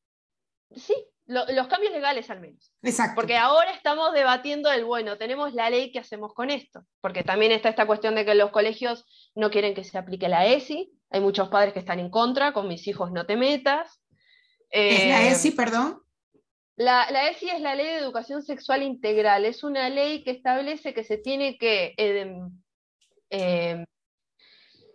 Sí, 0.75 0.95
los 1.25 1.67
cambios 1.67 1.93
legales 1.93 2.29
al 2.29 2.41
menos. 2.41 2.73
Exacto. 2.82 3.15
Porque 3.15 3.38
ahora 3.38 3.71
estamos 3.71 4.13
debatiendo 4.13 4.71
el, 4.71 4.84
bueno, 4.84 5.17
tenemos 5.17 5.53
la 5.53 5.69
ley, 5.69 5.91
¿qué 5.91 5.99
hacemos 5.99 6.34
con 6.34 6.49
esto? 6.49 6.84
Porque 7.01 7.23
también 7.23 7.51
está 7.51 7.69
esta 7.69 7.86
cuestión 7.86 8.15
de 8.15 8.25
que 8.25 8.34
los 8.34 8.49
colegios 8.49 9.05
no 9.36 9.51
quieren 9.51 9.75
que 9.75 9.84
se 9.84 9.97
aplique 9.97 10.27
la 10.27 10.47
ESI, 10.47 10.91
hay 11.12 11.21
muchos 11.21 11.49
padres 11.49 11.73
que 11.73 11.79
están 11.79 11.99
en 11.99 12.10
contra, 12.10 12.51
con 12.51 12.67
mis 12.67 12.88
hijos 12.88 13.12
no 13.12 13.25
te 13.25 13.38
metas. 13.38 14.01
¿Es 14.69 15.08
la 15.08 15.23
eh, 15.23 15.32
ESI, 15.32 15.51
perdón? 15.51 16.01
La, 16.75 17.12
la, 17.12 17.29
ESI 17.29 17.49
es 17.49 17.62
la 17.62 17.75
Ley 17.75 17.88
de 17.88 17.97
Educación 17.97 18.41
Sexual 18.41 18.84
Integral, 18.84 19.45
es 19.45 19.63
una 19.63 19.89
ley 19.89 20.23
que 20.23 20.32
establece 20.32 20.93
que 20.93 21.03
se 21.03 21.17
tiene 21.17 21.58
que 21.58 21.93
eh, 23.29 23.86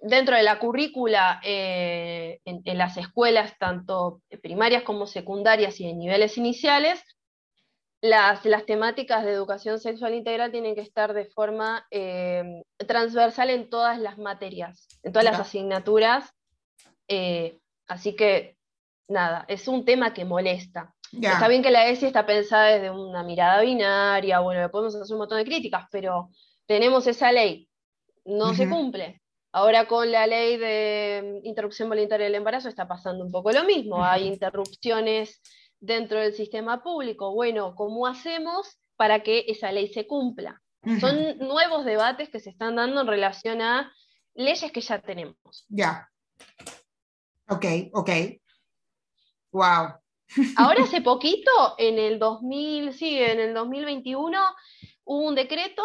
dentro 0.04 0.36
de 0.36 0.42
la 0.42 0.58
currícula 0.58 1.40
eh, 1.42 2.40
en, 2.44 2.78
las 2.78 2.96
escuelas, 2.98 3.56
tanto 3.58 4.20
primarias 4.42 4.82
como 4.82 5.06
secundarias 5.06 5.80
y 5.80 5.86
de 5.86 5.94
niveles 5.94 6.36
iniciales, 6.36 7.02
las, 8.02 8.44
las, 8.44 8.66
temáticas 8.66 9.24
de 9.24 9.32
educación 9.32 9.80
sexual 9.80 10.12
integral 10.12 10.50
tienen 10.50 10.74
que 10.74 10.82
estar 10.82 11.14
de 11.14 11.24
forma 11.24 11.86
eh, 11.90 12.62
transversal 12.86 13.48
en 13.48 13.70
todas 13.70 13.98
las 13.98 14.18
materias, 14.18 14.86
en 15.02 15.12
todas 15.12 15.24
las 15.24 15.40
asignaturas. 15.40 16.30
Eh, 17.08 17.58
así 17.88 18.14
que, 18.14 18.58
nada, 19.08 19.46
es 19.48 19.68
un 19.68 19.86
tema 19.86 20.12
que 20.12 20.26
molesta. 20.26 20.94
Está 21.12 21.48
bien 21.48 21.62
que 21.62 21.70
la 21.70 21.88
ESI 21.88 22.06
está 22.06 22.26
pensada 22.26 22.66
desde 22.66 22.90
una 22.90 23.22
mirada 23.22 23.62
binaria, 23.62 24.40
bueno, 24.40 24.68
podemos 24.70 24.94
hacer 24.96 25.14
un 25.14 25.20
montón 25.20 25.38
de 25.38 25.44
críticas, 25.44 25.86
pero 25.90 26.28
tenemos 26.66 27.06
esa 27.06 27.32
ley, 27.32 27.68
no 28.24 28.52
se 28.52 28.68
cumple. 28.68 29.22
Ahora 29.56 29.86
con 29.86 30.10
la 30.10 30.26
ley 30.26 30.56
de 30.56 31.40
interrupción 31.44 31.88
voluntaria 31.88 32.26
del 32.26 32.34
embarazo 32.34 32.68
está 32.68 32.88
pasando 32.88 33.24
un 33.24 33.30
poco 33.30 33.52
lo 33.52 33.62
mismo. 33.62 34.04
Hay 34.04 34.26
interrupciones 34.26 35.40
dentro 35.78 36.18
del 36.18 36.34
sistema 36.34 36.82
público. 36.82 37.32
Bueno, 37.32 37.76
¿cómo 37.76 38.08
hacemos 38.08 38.80
para 38.96 39.22
que 39.22 39.44
esa 39.46 39.70
ley 39.70 39.92
se 39.92 40.08
cumpla? 40.08 40.60
Son 40.98 41.38
nuevos 41.38 41.84
debates 41.84 42.30
que 42.30 42.40
se 42.40 42.50
están 42.50 42.74
dando 42.74 43.02
en 43.02 43.06
relación 43.06 43.62
a 43.62 43.92
leyes 44.34 44.72
que 44.72 44.80
ya 44.80 45.00
tenemos. 45.00 45.64
Ya. 45.68 46.10
Ok, 47.48 47.64
ok. 47.92 48.10
Wow. 49.52 50.00
Ahora 50.56 50.82
hace 50.82 51.00
poquito, 51.00 51.76
en 51.78 52.00
el 52.00 52.18
2000, 52.18 52.92
sí, 52.92 53.20
en 53.20 53.38
el 53.38 53.54
2021, 53.54 54.36
hubo 55.04 55.28
un 55.28 55.36
decreto 55.36 55.84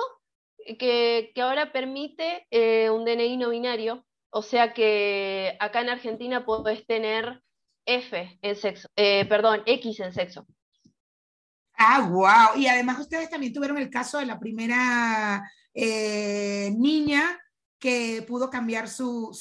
que, 0.77 1.31
ahora 1.41 1.71
permite 1.71 2.45
eh, 2.51 2.89
un 2.89 3.05
DNI 3.05 3.37
no 3.37 3.49
binario, 3.49 4.05
o 4.29 4.41
sea 4.41 4.73
que 4.73 5.55
acá 5.59 5.81
en 5.81 5.89
Argentina 5.89 6.45
podés 6.45 6.85
tener 6.85 7.41
F 7.85 8.37
en 8.41 8.55
sexo, 8.55 8.87
eh, 8.95 9.25
perdón, 9.25 9.63
X 9.65 9.99
en 9.99 10.13
sexo. 10.13 10.45
Ah, 11.73 12.07
wow. 12.09 12.59
Y 12.61 12.67
además 12.67 12.99
ustedes 12.99 13.29
también 13.29 13.53
tuvieron 13.53 13.77
el 13.77 13.89
caso 13.89 14.19
de 14.19 14.25
la 14.25 14.37
primera 14.37 15.49
eh, 15.73 16.71
niña 16.77 17.39
que 17.79 18.25
pudo 18.27 18.49
cambiar 18.49 18.89
su, 18.89 19.31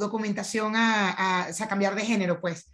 documentación 0.00 0.74
a, 0.74 1.46
a, 1.48 1.68
cambiar 1.68 1.94
de 1.94 2.06
género, 2.06 2.40
pues 2.40 2.70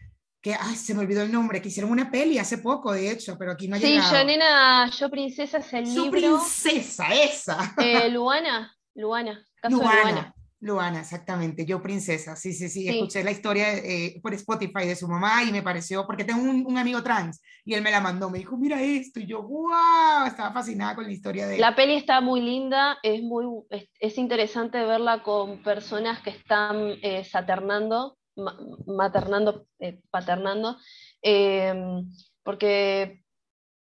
que 0.48 0.54
ay, 0.58 0.76
se 0.76 0.94
me 0.94 1.00
olvidó 1.00 1.22
el 1.22 1.30
nombre, 1.30 1.60
que 1.60 1.68
hicieron 1.68 1.92
una 1.92 2.10
peli 2.10 2.38
hace 2.38 2.56
poco, 2.56 2.92
de 2.92 3.10
hecho, 3.10 3.36
pero 3.38 3.52
aquí 3.52 3.68
no 3.68 3.76
ha 3.76 3.78
llegado. 3.78 4.08
Sí, 4.08 4.16
yo 4.16 4.24
nena, 4.24 4.90
yo 4.90 5.10
princesa 5.10 5.58
es 5.58 5.72
el 5.74 5.86
Su 5.86 6.10
princesa, 6.10 7.06
esa. 7.14 7.74
Eh, 7.76 8.08
Luana, 8.10 8.74
Luana, 8.94 9.44
caso 9.60 9.76
Luana. 9.76 9.96
De 9.96 10.12
Luana. 10.12 10.34
Luana, 10.60 11.00
exactamente, 11.00 11.66
yo 11.66 11.80
princesa, 11.80 12.34
sí, 12.34 12.52
sí, 12.52 12.68
sí, 12.68 12.88
escuché 12.88 13.22
la 13.22 13.30
historia 13.30 13.76
eh, 13.76 14.18
por 14.20 14.34
Spotify 14.34 14.86
de 14.86 14.96
su 14.96 15.06
mamá 15.06 15.44
y 15.44 15.52
me 15.52 15.62
pareció, 15.62 16.04
porque 16.04 16.24
tengo 16.24 16.40
un, 16.42 16.76
amigo 16.76 17.00
trans 17.00 17.40
y 17.64 17.74
él 17.74 17.82
me 17.82 17.92
la 17.92 18.00
mandó, 18.00 18.28
me 18.28 18.38
dijo, 18.38 18.56
mira 18.56 18.82
esto, 18.82 19.20
y 19.20 19.26
yo, 19.26 19.42
wow, 19.42 20.26
estaba 20.26 20.52
fascinada 20.52 20.96
con 20.96 21.04
la 21.04 21.12
historia 21.12 21.46
de 21.46 21.58
La 21.58 21.76
peli 21.76 21.94
está 21.94 22.20
muy 22.20 22.40
linda, 22.40 22.98
es, 23.04 23.22
muy, 23.22 23.46
es, 24.00 24.18
interesante 24.18 24.82
verla 24.84 25.22
con 25.22 25.62
personas 25.62 26.20
que 26.22 26.30
están 26.30 26.96
eh, 27.02 27.22
saternando 27.22 28.17
maternando, 28.86 29.66
eh, 29.78 30.00
paternando, 30.10 30.76
em, 31.22 32.08
porque 32.42 33.22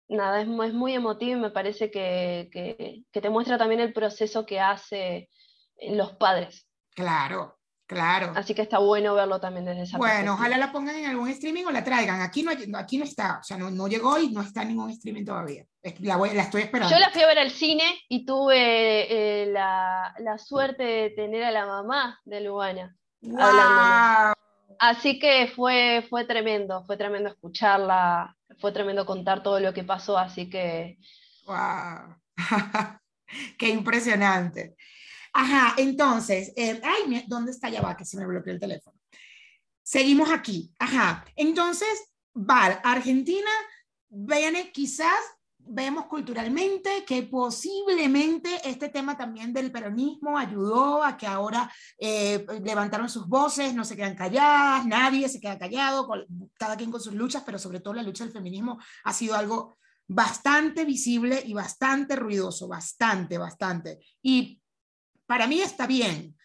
nada, 0.09 0.41
es, 0.41 0.47
es, 0.47 0.73
muy 0.73 0.93
emotivo 0.93 1.37
y 1.37 1.41
me 1.41 1.51
parece 1.51 1.91
que, 1.91 2.49
que, 2.51 3.21
te 3.21 3.29
muestra 3.29 3.57
también 3.57 3.81
el 3.81 3.93
proceso 3.93 4.45
que 4.45 4.59
hace 4.59 5.29
eh, 5.77 5.95
los 5.95 6.13
padres. 6.13 6.67
Claro, 6.95 7.59
claro. 7.85 8.33
Así 8.35 8.53
que 8.53 8.61
está 8.61 8.79
bueno 8.79 9.13
verlo 9.13 9.39
también 9.39 9.65
desde 9.65 9.83
esa 9.83 9.97
Bueno, 9.97 10.33
ojalá 10.33 10.57
la 10.57 10.71
pongan 10.71 10.95
en 10.95 11.05
algún 11.05 11.29
streaming 11.29 11.65
o 11.65 11.71
la 11.71 11.83
traigan. 11.83 12.21
Aquí 12.21 12.43
no, 12.43 12.51
aquí 12.77 12.97
no 12.97 13.03
está, 13.03 13.39
o 13.39 13.43
sea, 13.43 13.57
no, 13.57 13.69
no 13.69 13.87
llegó 13.87 14.17
y 14.17 14.29
no 14.29 14.41
está 14.41 14.63
en 14.63 14.69
ningún 14.69 14.89
streaming 14.91 15.25
todavía. 15.25 15.65
La, 15.99 16.17
la, 16.17 16.41
estoy 16.43 16.63
esperando. 16.63 16.93
Yo 16.93 16.99
la 16.99 17.09
fui 17.09 17.21
a 17.21 17.27
ver 17.27 17.39
al 17.39 17.51
cine 17.51 17.83
y 18.09 18.25
tuve 18.25 19.43
eh, 19.43 19.45
la, 19.47 20.13
la, 20.19 20.37
suerte 20.37 20.83
de 20.83 21.09
tener 21.11 21.43
a 21.43 21.51
la 21.51 21.65
mamá 21.65 22.19
de 22.25 22.41
Luana. 22.41 22.95
Wow. 23.21 24.33
Así 24.79 25.19
que 25.19 25.51
fue, 25.55 26.05
fue 26.09 26.25
tremendo, 26.25 26.83
fue 26.85 26.97
tremendo 26.97 27.29
escucharla, 27.29 28.35
fue 28.59 28.71
tremendo 28.71 29.05
contar 29.05 29.43
todo 29.43 29.59
lo 29.59 29.73
que 29.73 29.83
pasó, 29.83 30.17
así 30.17 30.49
que... 30.49 30.97
¡Wow! 31.45 32.15
¡Qué 33.57 33.69
impresionante! 33.69 34.75
Ajá, 35.33 35.75
entonces, 35.77 36.53
eh, 36.55 36.81
ay, 36.83 37.25
¿dónde 37.27 37.51
está 37.51 37.69
ya 37.69 37.81
va? 37.81 37.95
Que 37.95 38.05
se 38.05 38.17
me 38.17 38.25
bloqueó 38.25 38.53
el 38.53 38.59
teléfono. 38.59 38.97
Seguimos 39.83 40.31
aquí. 40.31 40.73
Ajá, 40.79 41.23
entonces, 41.35 42.11
Val, 42.33 42.79
Argentina 42.83 43.49
viene 44.09 44.71
quizás 44.71 45.19
vemos 45.69 46.05
culturalmente 46.05 47.03
que 47.05 47.23
posiblemente 47.23 48.61
este 48.63 48.89
tema 48.89 49.17
también 49.17 49.53
del 49.53 49.71
peronismo 49.71 50.37
ayudó 50.37 51.03
a 51.03 51.17
que 51.17 51.27
ahora 51.27 51.71
eh, 51.97 52.45
levantaron 52.63 53.09
sus 53.09 53.27
voces, 53.27 53.73
no 53.73 53.85
se 53.85 53.95
quedan 53.95 54.15
calladas, 54.15 54.85
nadie 54.85 55.29
se 55.29 55.39
queda 55.39 55.57
callado, 55.57 56.07
cada 56.57 56.75
quien 56.75 56.91
con 56.91 57.01
sus 57.01 57.13
luchas, 57.13 57.43
pero 57.45 57.59
sobre 57.59 57.79
todo 57.79 57.93
la 57.93 58.03
lucha 58.03 58.23
del 58.23 58.33
feminismo 58.33 58.79
ha 59.03 59.13
sido 59.13 59.35
algo 59.35 59.77
bastante 60.07 60.85
visible 60.85 61.41
y 61.45 61.53
bastante 61.53 62.15
ruidoso, 62.15 62.67
bastante, 62.67 63.37
bastante. 63.37 63.99
Y 64.21 64.61
para 65.25 65.47
mí 65.47 65.61
está 65.61 65.85
bien. 65.85 66.35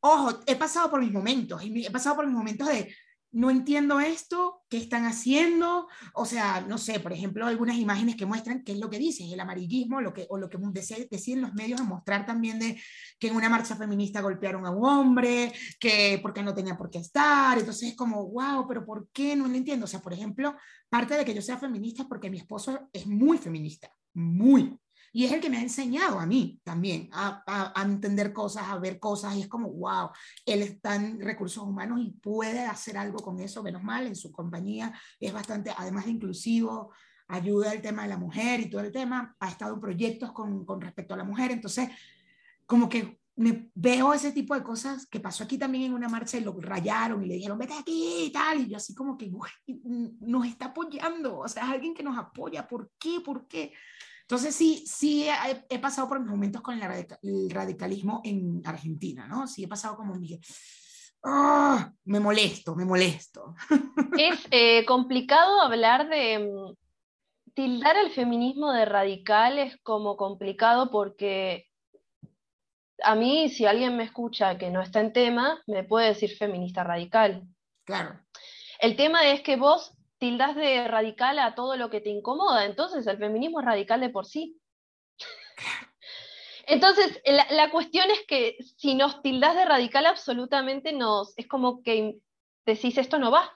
Ojo, 0.00 0.40
he 0.46 0.56
pasado 0.56 0.90
por 0.90 1.00
mis 1.00 1.12
momentos, 1.12 1.62
he 1.62 1.90
pasado 1.90 2.16
por 2.16 2.26
mis 2.26 2.34
momentos 2.34 2.68
de 2.68 2.94
no 3.34 3.50
entiendo 3.50 3.98
esto, 3.98 4.62
¿qué 4.70 4.76
están 4.76 5.04
haciendo? 5.06 5.88
O 6.14 6.24
sea, 6.24 6.60
no 6.60 6.78
sé, 6.78 7.00
por 7.00 7.12
ejemplo, 7.12 7.46
algunas 7.46 7.76
imágenes 7.76 8.14
que 8.14 8.26
muestran 8.26 8.62
qué 8.62 8.72
es 8.72 8.78
lo 8.78 8.88
que 8.88 8.98
dicen, 8.98 9.28
el 9.28 9.40
amarillismo, 9.40 10.00
lo 10.00 10.14
que, 10.14 10.26
o 10.30 10.38
lo 10.38 10.48
que 10.48 10.58
deciden 11.10 11.42
los 11.42 11.52
medios 11.52 11.80
a 11.80 11.84
mostrar 11.84 12.24
también 12.24 12.60
de 12.60 12.80
que 13.18 13.28
en 13.28 13.36
una 13.36 13.48
marcha 13.48 13.74
feminista 13.74 14.20
golpearon 14.20 14.64
a 14.66 14.70
un 14.70 14.84
hombre, 14.84 15.52
que 15.80 16.20
porque 16.22 16.44
no 16.44 16.54
tenía 16.54 16.76
por 16.76 16.90
qué 16.90 16.98
estar, 16.98 17.58
entonces 17.58 17.90
es 17.90 17.96
como, 17.96 18.24
wow, 18.28 18.66
pero 18.68 18.86
¿por 18.86 19.08
qué? 19.10 19.34
No 19.34 19.48
lo 19.48 19.54
entiendo. 19.54 19.84
O 19.84 19.88
sea, 19.88 20.00
por 20.00 20.12
ejemplo, 20.12 20.56
parte 20.88 21.16
de 21.16 21.24
que 21.24 21.34
yo 21.34 21.42
sea 21.42 21.58
feminista 21.58 22.02
es 22.02 22.08
porque 22.08 22.30
mi 22.30 22.38
esposo 22.38 22.88
es 22.92 23.06
muy 23.06 23.38
feminista, 23.38 23.90
muy, 24.14 24.78
y 25.16 25.24
es 25.24 25.30
el 25.30 25.40
que 25.40 25.48
me 25.48 25.58
ha 25.58 25.62
enseñado 25.62 26.18
a 26.18 26.26
mí 26.26 26.60
también 26.64 27.08
a, 27.12 27.44
a, 27.46 27.82
entender 27.84 28.32
cosas, 28.32 28.64
a 28.66 28.78
ver 28.80 28.98
cosas. 28.98 29.36
Y 29.36 29.42
es 29.42 29.46
como, 29.46 29.70
wow, 29.70 30.10
él 30.44 30.60
está 30.62 30.96
en 30.96 31.20
recursos 31.20 31.62
humanos 31.62 32.00
y 32.02 32.10
puede 32.10 32.66
hacer 32.66 32.98
algo 32.98 33.20
con 33.20 33.38
eso, 33.38 33.62
menos 33.62 33.84
mal, 33.84 34.08
en 34.08 34.16
su 34.16 34.32
compañía. 34.32 34.92
Es 35.20 35.32
bastante, 35.32 35.72
además 35.76 36.06
de 36.06 36.10
inclusivo, 36.10 36.92
ayuda 37.28 37.70
al 37.70 37.80
tema 37.80 38.02
de 38.02 38.08
la 38.08 38.18
mujer 38.18 38.58
y 38.58 38.68
todo 38.68 38.80
el 38.80 38.90
tema. 38.90 39.36
Ha 39.38 39.50
estado 39.50 39.74
en 39.74 39.80
proyectos 39.80 40.32
con, 40.32 40.66
con 40.66 40.80
respecto 40.80 41.14
a 41.14 41.18
la 41.18 41.24
mujer. 41.24 41.52
Entonces, 41.52 41.90
como 42.66 42.88
que 42.88 43.20
me 43.36 43.70
veo 43.72 44.12
ese 44.14 44.32
tipo 44.32 44.56
de 44.56 44.64
cosas 44.64 45.06
que 45.06 45.20
pasó 45.20 45.44
aquí 45.44 45.56
también 45.58 45.84
en 45.84 45.94
una 45.94 46.08
marcha 46.08 46.38
y 46.38 46.40
lo 46.40 46.60
rayaron 46.60 47.22
y 47.22 47.28
le 47.28 47.34
dijeron, 47.34 47.56
vete 47.56 47.74
aquí 47.74 48.24
y 48.26 48.32
tal, 48.32 48.62
y 48.62 48.68
yo 48.68 48.78
así 48.78 48.96
como 48.96 49.16
que 49.16 49.30
nos 50.20 50.46
está 50.46 50.66
apoyando, 50.66 51.38
o 51.38 51.48
sea, 51.48 51.62
es 51.66 51.70
alguien 51.70 51.94
que 51.94 52.02
nos 52.02 52.18
apoya, 52.18 52.66
¿por 52.66 52.90
qué? 52.98 53.20
¿Por 53.24 53.46
qué? 53.46 53.72
Entonces 54.24 54.56
sí, 54.56 54.84
sí 54.86 55.28
he, 55.68 55.78
pasado 55.78 56.08
por 56.08 56.18
momentos 56.24 56.62
con 56.62 56.80
el, 56.80 57.50
radicalismo 57.50 58.22
en 58.24 58.62
Argentina, 58.64 59.28
¿no? 59.28 59.46
Sí 59.46 59.64
he 59.64 59.68
pasado 59.68 59.96
como 59.96 60.16
dije, 60.18 60.40
¡ah! 61.24 61.92
me 62.04 62.20
molesto, 62.20 62.74
me 62.74 62.84
molesto. 62.84 63.54
Es 64.18 64.46
eh, 64.50 64.84
complicado 64.86 65.60
hablar 65.60 66.08
de 66.08 66.38
mm, 66.38 67.52
tildar 67.54 67.96
el 67.96 68.12
feminismo 68.12 68.72
de 68.72 68.84
radical 68.84 69.58
es 69.58 69.76
como 69.82 70.16
complicado 70.16 70.90
porque 70.90 71.66
a 73.02 73.14
mí, 73.14 73.50
si 73.50 73.66
alguien 73.66 73.96
me 73.96 74.04
escucha 74.04 74.56
que 74.56 74.70
no 74.70 74.80
está 74.80 75.00
en 75.00 75.12
tema, 75.12 75.62
me 75.66 75.84
puede 75.84 76.08
decir 76.08 76.36
feminista 76.36 76.84
radical. 76.84 77.42
Claro. 77.84 78.20
El 78.78 78.96
tema 78.96 79.28
es 79.28 79.42
que 79.42 79.56
vos 79.56 79.92
tildas 80.24 80.56
de 80.56 80.88
radical 80.88 81.38
a 81.38 81.54
todo 81.54 81.76
lo 81.76 81.90
que 81.90 82.00
te 82.00 82.08
incomoda, 82.08 82.64
entonces 82.64 83.06
el 83.06 83.18
feminismo 83.18 83.60
es 83.60 83.66
radical 83.66 84.00
de 84.00 84.08
por 84.08 84.24
sí. 84.24 84.58
Entonces, 86.66 87.20
la, 87.50 87.70
cuestión 87.70 88.10
es 88.10 88.20
que 88.26 88.56
si 88.78 88.94
nos 88.94 89.20
tildas 89.20 89.54
de 89.54 89.66
radical, 89.66 90.06
absolutamente 90.06 90.94
nos, 90.94 91.36
es 91.36 91.46
como 91.46 91.82
que 91.82 92.16
decís 92.64 92.96
esto 92.96 93.18
no 93.18 93.30
va. 93.30 93.52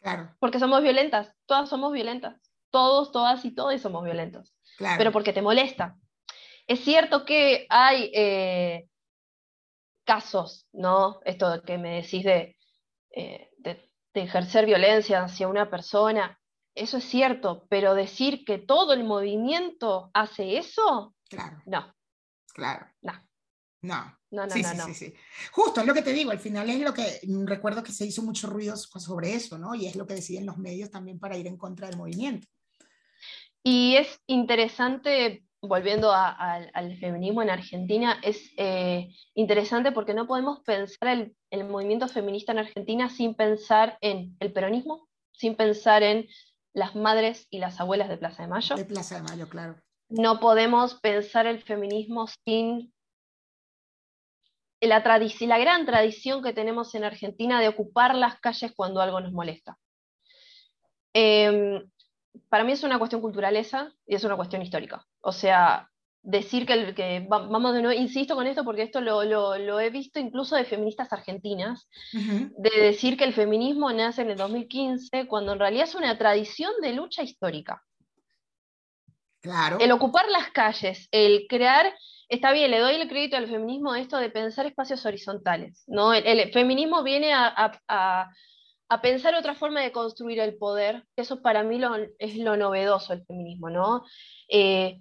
Claro. 0.00 0.34
Porque 0.40 0.58
somos 0.58 0.82
violentas, 0.82 1.32
todas 1.46 1.68
somos 1.68 1.92
violentas, 1.92 2.36
todos, 2.72 3.12
todas 3.12 3.44
y 3.44 3.54
todos 3.54 3.80
somos 3.80 4.02
violentos. 4.02 4.52
Claro. 4.76 4.98
Pero 4.98 5.12
porque 5.12 5.32
te 5.32 5.40
molesta. 5.40 5.96
Es 6.66 6.80
cierto 6.80 7.24
que 7.24 7.68
hay 7.70 8.10
eh, 8.12 8.88
casos, 10.02 10.66
¿no? 10.72 11.20
Esto 11.24 11.62
que 11.62 11.78
me 11.78 12.02
decís 12.02 12.24
de, 12.24 12.56
eh, 13.12 13.47
de 14.18 14.24
ejercer 14.24 14.66
violencia 14.66 15.22
hacia 15.22 15.48
una 15.48 15.70
persona, 15.70 16.38
eso 16.74 16.98
es 16.98 17.04
cierto, 17.04 17.66
pero 17.68 17.94
decir 17.94 18.44
que 18.44 18.58
todo 18.58 18.92
el 18.92 19.04
movimiento 19.04 20.10
hace 20.12 20.58
eso, 20.58 21.14
claro. 21.28 21.62
no. 21.66 21.94
Claro. 22.52 22.86
No. 23.02 23.12
No. 23.82 24.18
No, 24.30 24.46
no, 24.46 24.50
sí, 24.50 24.62
no, 24.62 24.70
sí, 24.70 24.76
no. 24.76 24.86
Sí, 24.86 24.94
sí. 24.94 25.14
Justo, 25.52 25.80
es 25.80 25.86
lo 25.86 25.94
que 25.94 26.02
te 26.02 26.12
digo, 26.12 26.30
al 26.30 26.38
final 26.38 26.68
es 26.68 26.80
lo 26.80 26.92
que 26.92 27.20
mm, 27.22 27.46
recuerdo 27.46 27.82
que 27.82 27.92
se 27.92 28.04
hizo 28.04 28.22
mucho 28.22 28.48
ruido 28.48 28.76
sobre 28.76 29.34
eso, 29.34 29.56
¿no? 29.56 29.74
Y 29.74 29.86
es 29.86 29.96
lo 29.96 30.06
que 30.06 30.14
deciden 30.14 30.44
los 30.44 30.58
medios 30.58 30.90
también 30.90 31.18
para 31.18 31.36
ir 31.36 31.46
en 31.46 31.56
contra 31.56 31.88
del 31.88 31.96
movimiento. 31.96 32.46
Y 33.62 33.96
es 33.96 34.20
interesante 34.26 35.44
volviendo 35.60 36.12
al 36.12 36.96
feminismo 36.98 37.42
en 37.42 37.50
Argentina, 37.50 38.18
es 38.22 38.52
eh, 38.56 39.08
interesante 39.34 39.92
porque 39.92 40.14
no 40.14 40.26
podemos 40.26 40.60
pensar 40.60 41.30
el, 41.50 41.64
movimiento 41.64 42.08
feminista 42.08 42.52
en 42.52 42.58
Argentina 42.58 43.10
sin 43.10 43.34
pensar 43.34 43.98
en 44.00 44.36
el 44.40 44.52
peronismo, 44.52 45.08
sin 45.32 45.56
pensar 45.56 46.02
en 46.02 46.28
las 46.74 46.94
madres 46.94 47.46
y 47.50 47.58
las 47.58 47.80
abuelas 47.80 48.08
de 48.08 48.18
Plaza 48.18 48.42
de 48.42 48.48
Mayo. 48.48 48.76
De 48.76 48.84
Plaza 48.84 49.16
de 49.16 49.22
Mayo, 49.22 49.48
claro. 49.48 49.76
No 50.08 50.40
podemos 50.40 50.94
pensar 51.00 51.46
el 51.46 51.62
feminismo 51.62 52.26
sin 52.44 52.92
la, 54.80 55.00
la 55.00 55.58
gran 55.58 55.86
tradición 55.86 56.42
que 56.42 56.52
tenemos 56.52 56.94
en 56.94 57.04
Argentina 57.04 57.60
de 57.60 57.68
ocupar 57.68 58.14
las 58.14 58.38
calles 58.40 58.72
cuando 58.76 59.00
algo 59.00 59.20
nos 59.20 59.32
molesta. 59.32 59.76
Em, 61.12 61.90
para 62.48 62.64
mí 62.64 62.72
es 62.72 62.82
una 62.82 62.98
cuestión 62.98 63.20
cultural 63.20 63.56
esa 63.56 63.92
y 64.06 64.14
es 64.14 64.24
una 64.24 64.36
cuestión 64.36 64.62
histórica. 64.62 65.04
O 65.20 65.32
sea, 65.32 65.88
decir 66.22 66.66
que, 66.66 66.94
que 66.94 67.26
vamos 67.28 67.74
de 67.74 67.82
nuevo, 67.82 67.98
insisto 67.98 68.34
con 68.34 68.46
esto 68.46 68.64
porque 68.64 68.82
esto 68.82 69.00
lo, 69.00 69.80
he 69.80 69.90
visto 69.90 70.18
incluso 70.18 70.56
de 70.56 70.64
feministas 70.64 71.12
argentinas, 71.12 71.88
de 72.12 72.70
decir 72.82 73.16
que 73.16 73.24
el 73.24 73.32
feminismo 73.32 73.92
nace 73.92 74.22
en 74.22 74.30
el 74.30 74.36
2015 74.36 75.26
cuando 75.26 75.52
en 75.52 75.58
realidad 75.58 75.84
es 75.84 75.94
una 75.94 76.18
tradición 76.18 76.72
de 76.82 76.92
lucha 76.92 77.22
histórica. 77.22 77.82
Claro. 79.40 79.78
El 79.80 79.92
ocupar 79.92 80.28
las 80.28 80.50
calles, 80.50 81.08
el 81.12 81.46
crear, 81.48 81.94
está 82.28 82.52
bien, 82.52 82.72
le 82.72 82.80
doy 82.80 82.96
el 82.96 83.08
crédito 83.08 83.36
al 83.36 83.48
feminismo 83.48 83.94
esto 83.94 84.18
de 84.18 84.30
pensar 84.30 84.66
espacios 84.66 85.06
horizontales, 85.06 85.84
¿no? 85.86 86.12
El, 86.12 86.52
feminismo 86.52 87.02
viene 87.04 87.32
a 87.32 87.72
a 87.86 88.30
pensar 89.02 89.34
otra 89.34 89.54
forma 89.54 89.80
de 89.82 89.92
construir 89.92 90.40
el 90.40 90.56
poder, 90.56 91.04
eso 91.16 91.42
para 91.42 91.62
mí 91.62 91.80
es 92.18 92.36
lo 92.36 92.56
novedoso 92.56 93.12
el 93.12 93.24
feminismo, 93.26 93.68
¿no? 93.68 94.04
Eh, 94.48 95.00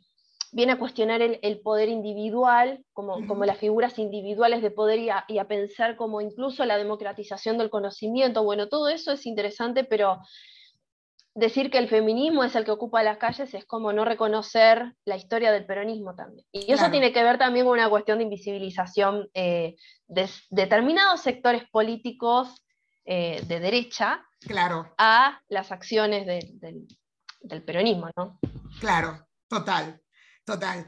viene 0.51 0.73
a 0.73 0.79
cuestionar 0.79 1.21
el, 1.21 1.59
poder 1.61 1.89
individual, 1.89 2.83
como, 2.93 3.25
como, 3.27 3.45
las 3.45 3.57
figuras 3.57 3.97
individuales 3.99 4.61
de 4.61 4.71
poder 4.71 4.99
y 4.99 5.09
a, 5.09 5.47
pensar 5.47 5.95
como 5.95 6.21
incluso 6.21 6.65
la 6.65 6.77
democratización 6.77 7.57
del 7.57 7.69
conocimiento. 7.69 8.43
Bueno, 8.43 8.67
todo 8.67 8.89
eso 8.89 9.11
es 9.11 9.25
interesante, 9.25 9.83
pero 9.83 10.19
decir 11.35 11.69
que 11.69 11.77
el 11.77 11.87
feminismo 11.87 12.43
es 12.43 12.55
el 12.55 12.65
que 12.65 12.71
ocupa 12.71 13.03
las 13.03 13.19
calles 13.19 13.53
es 13.53 13.65
como 13.65 13.93
no 13.93 14.05
reconocer 14.05 14.95
la 15.05 15.17
historia 15.17 15.51
del 15.51 15.65
peronismo 15.65 16.15
también. 16.15 16.45
Y 16.51 16.71
eso 16.71 16.89
tiene 16.89 17.13
que 17.13 17.23
ver 17.23 17.37
también 17.37 17.65
con 17.65 17.73
una 17.73 17.89
cuestión 17.89 18.17
de 18.17 18.23
invisibilización 18.23 19.29
eh, 19.33 19.75
de 20.07 20.29
determinados 20.49 21.21
sectores 21.21 21.69
políticos 21.69 22.63
eh, 23.09 23.41
de 23.47 23.59
derecha 23.61 24.21
claro. 24.41 24.93
a 24.97 25.41
las 25.47 25.71
acciones 25.71 26.27
del 26.27 27.63
peronismo, 27.63 28.09
¿no? 28.17 28.37
Claro, 28.81 29.25
total, 29.47 30.01
total. 30.43 30.85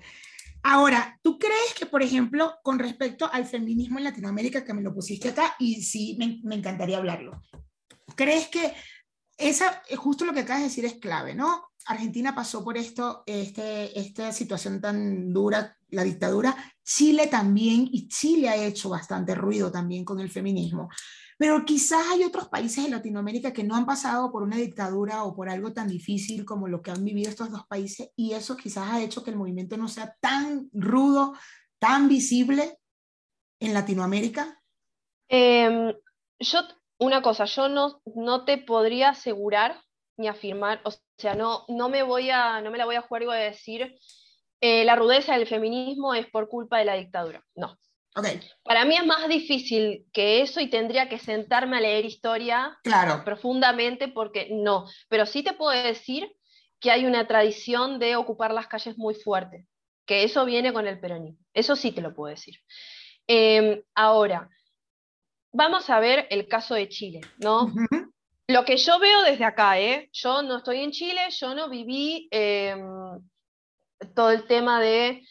Ahora, 0.62 1.18
¿tú 1.24 1.40
crees 1.40 1.74
que, 1.78 1.86
por 1.86 2.04
ejemplo, 2.04 2.58
con 2.62 2.78
respecto 2.78 3.30
al 3.32 3.46
feminismo 3.46 4.00
en 4.00 4.04
Latinoamérica, 4.04 4.66
que 4.66 4.74
me 4.74 4.82
lo 4.82 4.94
pusiste 4.94 5.30
acá, 5.30 5.56
y 5.60 5.82
sí, 5.82 6.18
me, 6.20 6.42
me 6.44 6.56
encantaría 6.56 6.98
hablarlo, 6.98 7.42
¿crees 8.16 8.50
que 8.50 8.74
esa, 9.38 9.82
justo 9.96 10.26
lo 10.26 10.34
que 10.34 10.42
acabas 10.42 10.64
de 10.64 10.68
decir 10.68 10.84
es 10.84 10.96
clave, 10.96 11.34
¿no? 11.34 11.70
Argentina 11.86 12.36
pasó 12.36 12.66
por 12.66 12.78
esto, 12.78 13.24
este, 13.26 13.98
esta 13.98 14.34
situación 14.34 14.82
tan 14.82 15.32
dura, 15.32 15.78
la 15.88 16.04
dictadura, 16.04 16.54
Chile 16.84 17.28
también, 17.28 17.88
y 17.90 18.10
Chile 18.10 18.50
ha 18.50 18.58
hecho 18.58 18.90
bastante 18.90 19.36
ruido 19.36 19.72
también 19.72 20.04
con 20.04 20.20
el 20.20 20.30
feminismo. 20.30 20.90
Pero 21.40 21.64
quizás 21.64 22.06
hay 22.12 22.26
otros 22.26 22.50
países 22.50 22.84
de 22.84 22.90
Latinoamérica 22.90 23.54
que 23.54 23.64
no 23.64 23.74
han 23.78 23.86
pasado 23.86 24.30
por 24.30 24.44
una 24.44 24.58
dictadura 24.58 25.24
o 25.24 25.34
por 25.34 25.48
algo 25.48 25.72
tan 25.72 25.88
difícil 25.88 26.44
como 26.44 26.68
lo 26.68 26.82
que 26.82 26.92
han 26.92 27.06
vivido 27.06 27.30
estos 27.30 27.50
dos 27.50 27.66
países 27.66 28.12
y 28.18 28.34
eso 28.34 28.58
quizás 28.58 28.90
ha 28.92 29.02
hecho 29.02 29.24
que 29.24 29.32
el 29.32 29.38
movimiento 29.38 29.78
no 29.78 29.88
sea 29.88 30.14
tan 30.20 30.70
rudo, 30.74 31.34
tan 31.80 32.10
visible 32.10 32.78
en 33.62 33.74
Latinoamérica. 33.74 34.62
Em, 35.30 35.94
yo, 36.40 36.60
una 37.00 37.22
cosa, 37.22 37.46
yo 37.46 37.70
no, 37.70 38.02
no 38.16 38.44
te 38.44 38.58
podría 38.58 39.12
asegurar 39.12 39.82
ni 40.18 40.28
afirmar, 40.28 40.82
o 40.84 40.92
sea, 41.18 41.36
no, 41.36 41.64
no, 41.70 41.88
me, 41.88 42.04
voy 42.04 42.32
a, 42.32 42.60
no 42.60 42.70
me 42.70 42.78
la 42.78 42.84
voy 42.84 42.98
a 42.98 43.02
jugar 43.02 43.24
y 43.24 43.28
voy 43.28 43.38
a 43.38 43.40
decir 43.40 43.96
eh, 44.60 44.84
la 44.84 44.98
rudeza 44.98 45.36
del 45.36 45.48
feminismo 45.48 46.14
es 46.14 46.30
por 46.30 46.50
culpa 46.50 46.80
de 46.80 46.86
la 46.86 46.96
dictadura. 46.96 47.42
No, 47.56 47.78
para 48.64 48.86
mí 48.86 48.96
es 48.96 49.06
más 49.06 49.28
difícil 49.28 50.06
que 50.12 50.42
eso 50.42 50.60
y 50.60 50.68
tendría 50.70 51.10
que 51.10 51.20
sentarme 51.20 51.78
a 51.78 51.82
leer 51.82 52.06
historia 52.06 52.78
claro. 52.84 53.24
profundamente 53.24 54.08
porque 54.08 54.50
no. 54.52 54.86
Pero 55.08 55.26
sí 55.26 55.44
te 55.44 55.54
puedo 55.54 55.72
decir 55.72 56.32
que 56.80 56.92
hay 56.92 57.06
una 57.06 57.28
tradición 57.28 58.00
de 58.00 58.16
ocupar 58.16 58.54
las 58.54 58.68
calles 58.68 58.98
muy 58.98 59.14
fuerte, 59.14 59.68
que 60.06 60.24
eso 60.24 60.46
viene 60.46 60.74
con 60.74 60.88
el 60.88 61.00
peronismo. 61.00 61.40
Eso 61.54 61.76
sí 61.76 61.92
te 61.92 62.02
lo 62.02 62.14
puedo 62.14 62.34
decir. 62.34 62.56
Em, 63.28 63.82
ahora, 63.96 64.50
vamos 65.52 65.90
a 65.90 66.00
ver 66.00 66.28
el 66.30 66.48
caso 66.48 66.76
de 66.76 66.90
Chile, 66.90 67.22
¿no? 67.38 67.72
Lo 68.48 68.66
que 68.66 68.78
yo 68.78 68.98
veo 68.98 69.22
desde 69.22 69.46
acá, 69.46 69.80
¿eh? 69.80 70.10
Yo 70.12 70.42
no 70.42 70.58
estoy 70.58 70.80
en 70.80 70.92
Chile, 70.92 71.22
yo 71.30 71.54
no 71.54 71.70
viví 71.70 72.28
em, 72.32 72.82
todo 74.16 74.32
el 74.32 74.48
tema 74.48 74.82
de 74.82 75.24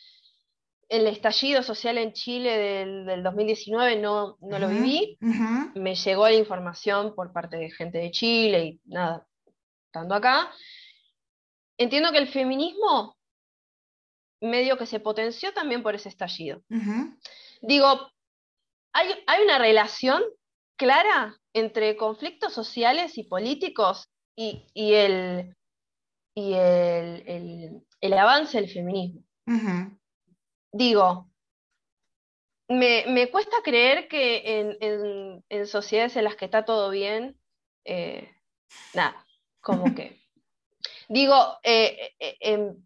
el 0.88 1.06
estallido 1.06 1.62
social 1.62 1.98
en 1.98 2.12
Chile 2.12 2.56
del, 3.04 3.22
2019 3.22 3.96
no, 3.96 4.38
no 4.40 4.58
lo 4.58 4.68
viví. 4.68 5.18
Me 5.74 5.94
llegó 5.94 6.28
la 6.28 6.34
información 6.34 7.14
por 7.14 7.32
parte 7.32 7.56
de 7.56 7.70
gente 7.70 7.98
de 7.98 8.10
Chile 8.10 8.64
y 8.64 8.80
nada, 8.86 9.26
estando 9.86 10.14
acá. 10.14 10.50
Entiendo 11.76 12.10
que 12.10 12.18
el 12.18 12.28
feminismo 12.28 13.16
medio 14.40 14.78
que 14.78 14.86
se 14.86 15.00
potenció 15.00 15.52
también 15.52 15.82
por 15.82 15.94
ese 15.94 16.08
estallido. 16.08 16.62
Digo, 17.60 18.10
hay, 18.92 19.12
hay, 19.26 19.42
una 19.42 19.58
relación 19.58 20.22
clara 20.76 21.36
entre 21.52 21.96
conflictos 21.96 22.52
sociales 22.52 23.18
y 23.18 23.24
políticos 23.24 24.08
y, 24.36 24.64
el, 24.74 25.54
y 26.34 26.52
el, 26.54 27.82
el, 28.00 28.12
avance 28.12 28.60
del 28.60 28.70
feminismo 28.70 29.22
digo, 30.78 31.28
me, 32.68 33.30
cuesta 33.30 33.56
creer 33.64 34.08
que 34.08 35.42
en, 35.48 35.66
sociedades 35.66 36.16
en 36.16 36.24
las 36.24 36.36
que 36.36 36.44
está 36.44 36.64
todo 36.64 36.90
bien, 36.90 37.36
eh, 37.84 38.30
nada, 38.94 39.26
como 39.60 39.84
que. 39.96 40.22
Digo, 41.08 41.34
eh, 41.64 42.14
eh, 42.20 42.36
em, 42.40 42.76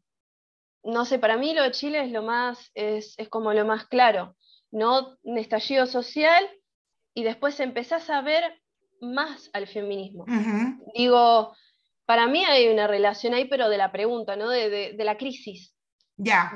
no 0.85 1.05
sé, 1.05 1.18
para 1.18 1.37
mí 1.37 1.52
lo 1.52 1.62
de 1.62 1.72
Chile 1.72 2.02
es 2.02 2.11
lo 2.11 2.22
más, 2.22 2.70
es, 2.74 3.16
como 3.28 3.52
lo 3.52 3.66
más 3.66 3.87
claro, 3.87 4.37
¿no? 4.70 5.18
Un 5.22 5.38
estallido 5.38 5.87
social 5.87 6.48
y 7.14 7.24
después 7.24 7.61
empezás 7.61 8.09
a 8.09 8.22
ver 8.22 8.62
más 9.00 9.50
al 9.52 9.66
feminismo. 9.66 10.24
Digo, 10.94 11.55
para 12.07 12.26
mí 12.26 12.44
hay 12.44 12.68
una 12.68 12.87
relación 12.87 13.35
ahí, 13.35 13.46
pero 13.46 13.68
de 13.68 13.76
la 13.76 13.92
pregunta, 13.92 14.37
¿no? 14.37 14.48
de 14.48 14.96
la 14.96 15.18
crisis. 15.18 15.74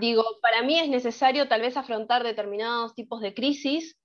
Digo, 0.01 0.25
para 0.43 0.63
mí 0.63 0.79
es 0.79 0.89
necesario 0.89 1.49
tal 1.49 1.63
vez 1.63 1.77
afrontar 1.77 2.23
determinados 2.23 2.95
tipos 2.95 3.21
de 3.21 3.35
crisis 3.35 3.97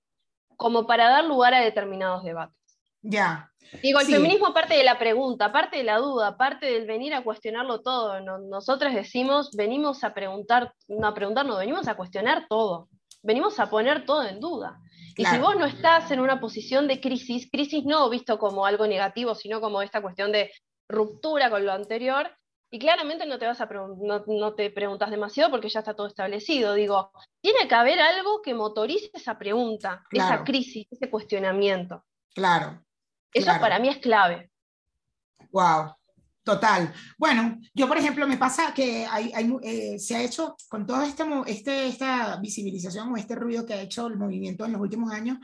como 0.55 0.85
para 0.85 1.09
dar 1.09 1.25
lugar 1.25 1.53
a 1.53 1.61
determinados 1.61 2.23
debates. 2.23 2.55
Ya. 3.01 3.51
Digo, 3.81 3.99
el 3.99 4.07
feminismo 4.07 4.53
parte 4.53 4.75
de 4.75 4.83
la 4.83 4.99
pregunta, 4.99 5.51
parte 5.51 5.77
de 5.77 5.83
la 5.83 5.97
duda, 5.97 6.37
parte 6.37 6.65
del 6.65 6.85
venir 6.85 7.13
a 7.13 7.23
cuestionarlo 7.23 7.81
todo. 7.81 8.19
nosotros 8.19 8.93
decimos, 8.93 9.51
venimos 9.55 10.03
a 10.03 10.13
preguntar, 10.13 10.73
no 10.87 11.07
a 11.07 11.13
preguntar, 11.13 11.45
no, 11.45 11.57
venimos 11.57 11.87
a 11.87 11.95
cuestionar 11.95 12.47
todo. 12.49 12.89
Venimos 13.23 13.59
a 13.59 13.69
poner 13.69 14.05
todo 14.05 14.27
en 14.27 14.39
duda. 14.39 14.79
Y 15.15 15.25
si 15.25 15.37
vos 15.37 15.55
no 15.55 15.65
estás 15.65 16.09
en 16.11 16.19
una 16.19 16.39
posición 16.39 16.87
de 16.87 16.99
crisis, 16.99 17.49
crisis 17.51 17.83
no 17.85 18.09
visto 18.09 18.39
como 18.39 18.65
algo 18.65 18.87
negativo, 18.87 19.35
sino 19.35 19.61
como 19.61 19.81
esta 19.81 20.01
cuestión 20.01 20.31
de 20.31 20.51
ruptura 20.89 21.49
con 21.49 21.65
lo 21.65 21.71
anterior, 21.71 22.31
y 22.73 22.79
claramente 22.79 23.25
no 23.25 23.37
te 23.37 23.45
vas 23.45 23.59
a 23.59 23.67
no, 23.67 24.53
te 24.53 24.71
preguntas 24.71 25.11
demasiado 25.11 25.51
porque 25.51 25.67
ya 25.67 25.79
está 25.79 25.93
todo 25.93 26.07
establecido. 26.07 26.73
Digo, 26.73 27.11
tiene 27.41 27.67
que 27.67 27.75
haber 27.75 27.99
algo 27.99 28.41
que 28.41 28.53
motorice 28.53 29.11
esa 29.13 29.37
pregunta, 29.37 30.05
esa 30.09 30.43
crisis, 30.45 30.87
ese 30.89 31.09
cuestionamiento. 31.09 32.05
Claro. 32.33 32.81
Eso 33.33 33.51
para 33.59 33.77
mí 33.77 33.89
es 33.89 33.97
clave. 33.97 34.49
Wow. 35.51 35.95
Total. 36.43 36.91
Bueno, 37.17 37.59
yo 37.73 37.87
por 37.87 37.97
ejemplo 37.97 38.25
me 38.25 38.37
pasa 38.37 38.73
que 38.73 39.05
hay, 39.05 39.31
eh, 39.61 39.99
se 39.99 40.15
ha 40.15 40.23
hecho 40.23 40.55
con 40.69 40.87
toda 40.87 41.05
este, 41.05 41.23
este, 41.45 41.87
esta 41.87 42.37
visibilización 42.37 43.11
o 43.11 43.17
este 43.17 43.35
ruido 43.35 43.65
que 43.65 43.75
ha 43.75 43.81
hecho 43.81 44.07
el 44.07 44.17
movimiento 44.17 44.65
en 44.65 44.71
los 44.71 44.81
últimos 44.81 45.13
años, 45.13 45.37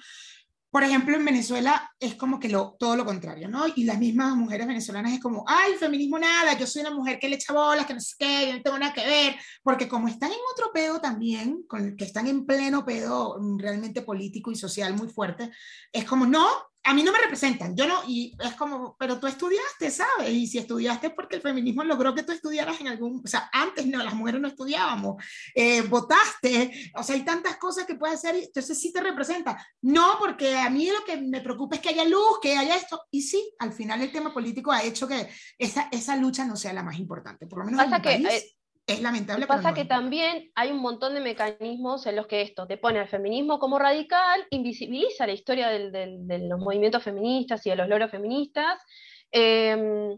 por 0.69 0.83
ejemplo, 0.83 1.15
en 1.15 1.23
Venezuela 1.23 1.89
es 1.99 2.15
como 2.15 2.39
que 2.39 2.49
lo, 2.49 2.75
todo 2.77 2.95
lo 2.95 3.05
contrario, 3.05 3.47
¿no? 3.47 3.65
Y 3.75 3.85
las 3.85 3.99
mismas 3.99 4.35
mujeres 4.35 4.67
venezolanas 4.67 5.13
es 5.13 5.19
como, 5.19 5.45
ay, 5.47 5.73
feminismo 5.79 6.19
nada, 6.19 6.57
yo 6.57 6.67
soy 6.67 6.81
una 6.81 6.91
mujer 6.91 7.19
que 7.19 7.29
le 7.29 7.35
echa 7.35 7.53
bolas, 7.53 7.85
que 7.85 7.93
no 7.93 8.01
sé 8.01 8.15
qué, 8.19 8.47
yo 8.47 8.53
no 8.57 8.61
tengo 8.61 8.77
nada 8.77 8.93
que 8.93 9.05
ver, 9.05 9.35
porque 9.63 9.87
como 9.87 10.07
están 10.07 10.31
en 10.31 10.37
otro 10.53 10.71
pedo 10.73 10.99
también, 10.99 11.63
con, 11.67 11.95
que 11.95 12.05
están 12.05 12.27
en 12.27 12.45
pleno 12.45 12.85
pedo 12.85 13.39
realmente 13.57 14.01
político 14.01 14.51
y 14.51 14.55
social 14.55 14.93
muy 14.93 15.07
fuerte, 15.07 15.51
es 15.91 16.03
como, 16.03 16.25
no, 16.25 16.47
a 16.87 16.93
mí 16.93 17.03
no 17.03 17.11
me 17.11 17.19
representan, 17.19 17.75
yo 17.75 17.85
no, 17.85 18.01
y 18.07 18.33
es 18.39 18.53
como, 18.53 18.95
pero 18.97 19.19
tú 19.19 19.27
estudiaste, 19.27 19.91
¿sabes? 19.91 20.31
Y 20.31 20.47
si 20.47 20.57
estudiaste 20.57 21.07
es 21.07 21.13
porque 21.13 21.35
el 21.35 21.41
feminismo 21.41 21.83
logró 21.83 22.15
que 22.15 22.23
tú 22.23 22.31
estudiaras 22.31 22.79
en 22.79 22.87
algún, 22.87 23.21
o 23.25 23.27
sea, 23.27 23.49
antes 23.51 23.85
no, 23.85 24.01
las 24.01 24.13
mujeres 24.13 24.39
no 24.39 24.47
estudiábamos, 24.47 25.21
eh, 25.53 25.81
votaste, 25.81 26.91
o 26.95 27.03
sea, 27.03 27.15
hay 27.15 27.25
tantas 27.25 27.57
cosas 27.57 27.85
que 27.85 27.95
puedes 27.95 28.15
hacer, 28.15 28.35
entonces 28.35 28.79
sí 28.79 28.93
te 28.93 29.01
representa. 29.01 29.61
No, 29.81 30.15
porque 30.17 30.57
a 30.57 30.69
mí 30.69 30.89
lo 30.89 31.03
que 31.03 31.17
me 31.17 31.41
preocupa 31.41 31.75
es 31.75 31.81
que 31.81 31.89
haya 31.89 32.05
luz, 32.05 32.39
que 32.41 32.55
haya 32.55 32.77
esto, 32.77 33.01
y 33.11 33.21
sí, 33.21 33.53
al 33.59 33.73
final 33.73 34.01
el 34.01 34.11
tema 34.13 34.33
político 34.33 34.71
ha 34.71 34.81
hecho 34.81 35.09
que 35.09 35.27
esa, 35.57 35.89
esa 35.91 36.15
lucha 36.15 36.45
no 36.45 36.55
sea 36.55 36.71
la 36.71 36.83
más 36.83 36.97
importante, 36.97 37.47
por 37.47 37.59
lo 37.59 37.65
menos 37.65 37.83
en 37.83 37.91
que, 37.95 37.99
país. 37.99 38.56
Es 38.87 39.01
lamentable. 39.01 39.41
Lo 39.41 39.47
que 39.47 39.53
pasa 39.53 39.73
que 39.73 39.83
también 39.83 40.49
hay 40.55 40.71
un 40.71 40.79
montón 40.79 41.13
de 41.13 41.19
mecanismos 41.19 42.05
en 42.07 42.15
los 42.15 42.25
que 42.25 42.41
esto 42.41 42.65
te 42.65 42.77
pone 42.77 42.99
al 42.99 43.09
feminismo 43.09 43.59
como 43.59 43.77
radical, 43.77 44.47
invisibiliza 44.49 45.27
la 45.27 45.33
historia 45.33 45.67
de 45.67 46.39
los 46.47 46.59
movimientos 46.59 47.03
feministas 47.03 47.65
y 47.65 47.69
de 47.69 47.75
los 47.75 47.89
logros 47.89 48.09
feministas. 48.09 48.81
Em, 49.29 50.17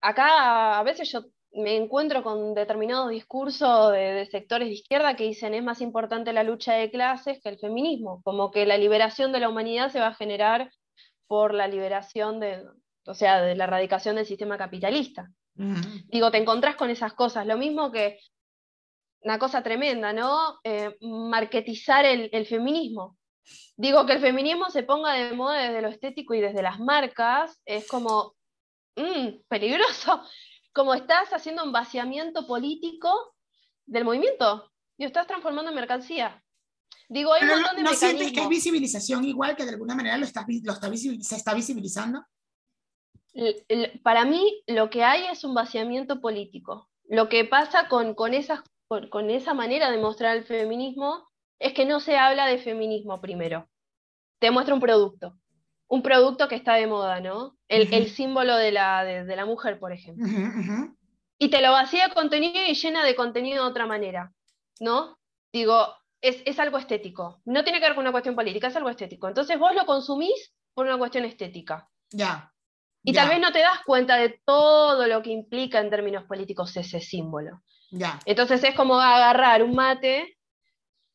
acá 0.00 0.80
a 0.80 0.82
veces 0.82 1.12
yo 1.12 1.26
me 1.52 1.76
encuentro 1.76 2.22
con 2.24 2.54
determinados 2.54 3.10
discursos 3.10 3.92
de, 3.92 4.26
sectores 4.30 4.68
de 4.68 4.74
izquierda 4.74 5.16
que 5.16 5.24
dicen 5.24 5.54
es 5.54 5.62
más 5.62 5.80
importante 5.80 6.32
la 6.32 6.42
lucha 6.42 6.74
de 6.74 6.90
clases 6.90 7.40
que 7.40 7.48
el 7.48 7.58
feminismo, 7.58 8.20
como 8.24 8.50
que 8.50 8.66
la 8.66 8.76
liberación 8.78 9.32
de 9.32 9.40
la 9.40 9.48
humanidad 9.48 9.90
se 9.90 10.00
va 10.00 10.08
a 10.08 10.14
generar 10.14 10.70
por 11.28 11.54
la 11.54 11.68
liberación 11.68 12.40
de, 12.40 12.64
o 13.06 13.14
sea, 13.14 13.40
de 13.40 13.54
la 13.56 13.64
erradicación 13.64 14.16
del 14.16 14.26
sistema 14.26 14.58
capitalista. 14.58 15.30
Digo, 15.56 16.30
te 16.30 16.38
encontrás 16.38 16.76
con 16.76 16.90
esas 16.90 17.14
cosas. 17.14 17.46
Lo 17.46 17.56
mismo 17.56 17.90
que 17.90 18.18
una 19.22 19.38
cosa 19.38 19.62
tremenda, 19.62 20.12
¿no? 20.12 20.60
Eh, 20.62 20.96
marketizar 21.00 22.04
el, 22.04 22.46
feminismo. 22.46 23.18
Digo, 23.76 24.06
que 24.06 24.14
el 24.14 24.20
feminismo 24.20 24.70
se 24.70 24.82
ponga 24.82 25.14
de 25.14 25.34
moda 25.34 25.62
desde 25.62 25.82
lo 25.82 25.88
estético 25.88 26.34
y 26.34 26.40
desde 26.40 26.62
las 26.62 26.78
marcas 26.78 27.60
es 27.64 27.88
como 27.88 28.34
mm, 28.96 29.42
peligroso. 29.48 30.22
Como 30.72 30.92
estás 30.92 31.32
haciendo 31.32 31.64
un 31.64 31.72
vaciamiento 31.72 32.46
político 32.46 33.34
del 33.86 34.04
movimiento. 34.04 34.70
Y 34.98 35.06
estás 35.06 35.26
transformando 35.26 35.70
en 35.70 35.74
mercancía. 35.74 36.44
Digo, 37.08 37.32
hay 37.32 37.44
un 37.44 37.48
montón 37.48 37.76
de 37.76 37.82
¿No 37.82 37.94
sientes 37.94 38.30
que 38.30 38.42
es 38.42 38.48
visibilización 38.50 39.24
igual 39.24 39.56
que 39.56 39.64
de 39.64 39.70
alguna 39.70 39.94
manera 39.94 40.18
lo, 40.18 40.26
está, 40.26 40.44
lo 40.46 40.72
está, 40.74 40.94
se 40.94 41.36
está 41.36 41.54
visibilizando? 41.54 42.26
Para 44.02 44.24
mí 44.24 44.62
lo 44.66 44.90
que 44.90 45.04
hay 45.04 45.24
es 45.26 45.44
un 45.44 45.54
vaciamiento 45.54 46.20
político. 46.20 46.88
Lo 47.08 47.28
que 47.28 47.44
pasa 47.44 47.88
con, 47.88 48.14
con, 48.14 48.32
con, 49.10 49.30
esa 49.30 49.54
manera 49.54 49.90
de 49.90 49.98
mostrar 49.98 50.36
el 50.36 50.44
feminismo 50.44 51.28
es 51.58 51.72
que 51.72 51.84
no 51.84 52.00
se 52.00 52.16
habla 52.16 52.46
de 52.46 52.58
feminismo 52.58 53.20
primero. 53.20 53.68
Te 54.40 54.50
muestra 54.50 54.74
un 54.74 54.80
producto. 54.80 55.36
Un 55.88 56.02
producto 56.02 56.48
que 56.48 56.56
está 56.56 56.74
de 56.74 56.86
moda, 56.86 57.20
¿no? 57.20 57.56
El, 57.68 58.08
símbolo 58.08 58.56
de 58.56 58.72
la, 58.72 59.04
de, 59.04 59.36
la, 59.36 59.46
mujer, 59.46 59.78
por 59.78 59.92
ejemplo. 59.92 60.26
Y 61.38 61.48
te 61.48 61.62
lo 61.62 61.70
vacía 61.70 62.08
de 62.08 62.14
contenido 62.14 62.60
y 62.66 62.74
llena 62.74 63.04
de 63.04 63.14
contenido 63.14 63.62
de 63.62 63.70
otra 63.70 63.86
manera, 63.86 64.32
¿no? 64.80 65.18
Digo, 65.52 65.94
es, 66.20 66.42
es 66.44 66.58
algo 66.58 66.78
estético. 66.78 67.40
No 67.44 67.62
tiene 67.62 67.78
que 67.78 67.86
ver 67.86 67.94
con 67.94 68.02
una 68.02 68.10
cuestión 68.10 68.34
política, 68.34 68.66
es 68.66 68.76
algo 68.76 68.88
estético. 68.88 69.28
Entonces 69.28 69.58
vos 69.58 69.74
lo 69.74 69.86
consumís 69.86 70.52
por 70.74 70.86
una 70.86 70.98
cuestión 70.98 71.24
estética. 71.24 71.88
Ya. 72.10 72.52
Y 73.06 73.12
tal 73.12 73.28
vez 73.28 73.38
no 73.38 73.52
te 73.52 73.60
das 73.60 73.84
cuenta 73.86 74.16
de 74.16 74.40
todo 74.44 75.06
lo 75.06 75.22
que 75.22 75.30
implica 75.30 75.78
en 75.78 75.90
términos 75.90 76.24
políticos 76.24 76.76
ese 76.76 77.00
símbolo. 77.00 77.62
Ya. 77.92 78.18
Entonces 78.24 78.64
es 78.64 78.74
como 78.74 79.00
agarrar 79.00 79.62
un 79.62 79.76
mate 79.76 80.36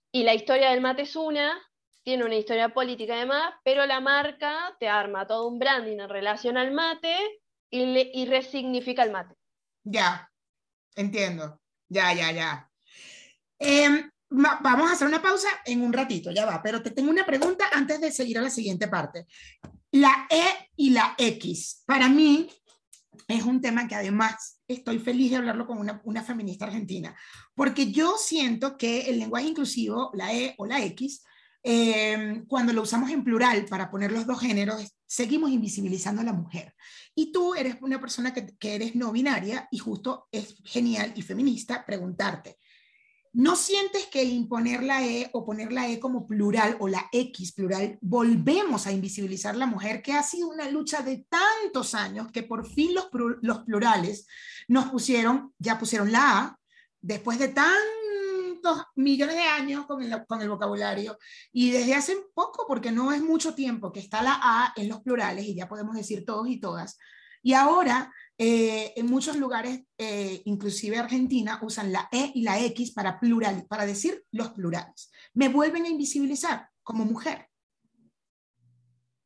y 0.10 0.24
la 0.24 0.34
historia 0.34 0.70
del 0.70 0.80
mate 0.80 1.02
es 1.02 1.18
una, 1.18 1.62
tiene 2.02 2.24
una 2.24 2.36
historia 2.36 2.70
política 2.70 3.16
además, 3.16 3.56
pero 3.66 3.86
la 3.86 4.00
marca 4.00 4.74
te 4.80 4.88
arma 4.88 5.28
todo 5.28 5.50
un 5.50 5.60
branding 5.60 6.00
en 6.00 6.08
relación 6.08 6.58
al 6.58 6.72
mate 6.72 7.14
y, 7.70 7.82
y 8.14 8.26
resignifica 8.26 9.04
el 9.04 9.12
mate. 9.12 9.36
Ya, 9.84 10.32
entiendo. 10.96 11.60
Ya, 11.90 12.14
ya, 12.14 12.32
ya. 12.32 12.72
Em, 13.60 14.10
vamos 14.30 14.90
a 14.90 14.94
hacer 14.94 15.08
una 15.08 15.22
pausa 15.22 15.50
en 15.66 15.82
un 15.82 15.92
ratito, 15.92 16.32
ya 16.32 16.46
va, 16.46 16.62
pero 16.64 16.82
te 16.82 16.92
tengo 16.92 17.10
una 17.10 17.26
pregunta 17.26 17.66
antes 17.74 18.00
de 18.00 18.12
seguir 18.14 18.38
a 18.38 18.42
la 18.42 18.50
siguiente 18.50 18.88
parte. 18.88 19.28
La 19.92 20.28
E 20.30 20.70
y 20.78 20.92
la 20.92 21.16
X, 21.18 21.84
para 21.86 22.08
mí, 22.08 22.50
es 23.28 23.44
un 23.44 23.62
tema 23.62 23.88
que 23.88 23.96
además 23.96 24.62
estoy 24.68 25.00
feliz 25.00 25.32
de 25.32 25.38
hablarlo 25.38 25.68
con 25.68 25.78
una, 26.04 26.24
feminista 26.24 26.66
argentina, 26.66 27.16
porque 27.54 27.92
yo 27.92 28.16
siento 28.18 28.78
que 28.78 29.10
el 29.10 29.20
lenguaje 29.20 29.48
inclusivo, 29.48 30.12
la 30.14 30.34
E 30.34 30.56
o 30.58 30.66
la 30.66 30.82
X, 30.86 31.24
eh, 31.64 32.44
cuando 32.48 32.74
lo 32.74 32.82
usamos 32.82 33.10
en 33.12 33.24
plural 33.24 33.66
para 33.66 33.92
poner 33.92 34.12
los 34.12 34.26
dos 34.26 34.40
géneros, 34.40 34.82
seguimos 35.06 35.52
invisibilizando 35.52 36.22
a 36.22 36.26
la 36.26 36.34
mujer. 36.34 36.74
Y 37.14 37.32
tú 37.32 37.54
eres 37.54 37.76
una 37.82 38.00
persona 38.00 38.34
que, 38.34 38.56
que 38.58 38.76
eres 38.76 38.96
no 38.96 39.12
binaria 39.12 39.68
y 39.72 39.78
justo 39.78 40.28
es 40.32 40.56
genial 40.64 41.12
y 41.16 41.22
feminista 41.22 41.86
preguntarte, 41.86 42.58
¿No 43.34 43.56
sientes 43.56 44.08
que 44.08 44.24
imponer 44.26 44.84
la 44.84 45.06
E 45.06 45.30
o 45.32 45.46
poner 45.46 45.72
la 45.72 45.88
E 45.88 46.02
como 46.02 46.28
plural 46.28 46.76
o 46.80 46.90
la 46.90 47.08
X 47.14 47.54
plural, 47.54 47.98
volvemos 48.02 48.88
a 48.88 48.92
invisibilizar 48.92 49.56
la 49.56 49.66
mujer, 49.66 50.02
que 50.02 50.12
ha 50.12 50.22
sido 50.22 50.50
una 50.50 50.70
lucha 50.70 51.02
de 51.02 51.26
tantos 51.30 51.96
años 51.96 52.30
que 52.32 52.44
por 52.44 52.68
fin 52.68 52.94
los, 52.94 53.08
los 53.42 53.60
plurales 53.60 54.28
nos 54.68 54.90
pusieron, 54.90 55.54
ya 55.60 55.80
pusieron 55.80 56.12
la 56.12 56.40
A, 56.40 56.60
después 57.00 57.40
de 57.40 57.48
tantos 57.48 58.84
millones 58.96 59.36
de 59.36 59.44
años 59.44 59.86
con 59.86 60.04
el, 60.04 60.26
con 60.26 60.42
el 60.42 60.50
vocabulario, 60.50 61.18
y 61.54 61.72
desde 61.72 61.96
hace 61.96 62.18
poco, 62.34 62.66
porque 62.68 62.92
no 62.92 63.14
es 63.14 63.22
mucho 63.22 63.56
tiempo 63.56 63.94
que 63.94 64.02
está 64.02 64.22
la 64.22 64.40
A 64.42 64.74
en 64.76 64.90
los 64.90 65.00
plurales 65.00 65.46
y 65.46 65.56
ya 65.56 65.70
podemos 65.70 65.96
decir 65.96 66.26
todos 66.26 66.50
y 66.50 66.60
todas, 66.60 66.98
y 67.42 67.54
ahora 67.54 68.12
eh, 68.44 68.94
en 68.96 69.06
muchos 69.06 69.36
lugares, 69.36 69.84
eh, 70.00 70.42
inclusive 70.46 70.98
Argentina, 70.98 71.60
usan 71.62 71.92
la 71.92 72.10
E 72.12 72.32
y 72.34 72.42
la 72.42 72.60
X 72.60 72.92
para 72.92 73.20
plural, 73.20 73.68
para 73.70 73.86
decir 73.86 74.24
los 74.32 74.50
plurales. 74.50 75.12
Me 75.36 75.48
vuelven 75.48 75.86
a 75.86 75.90
invisibilizar 75.90 76.68
como 76.82 77.06
mujer. 77.06 77.48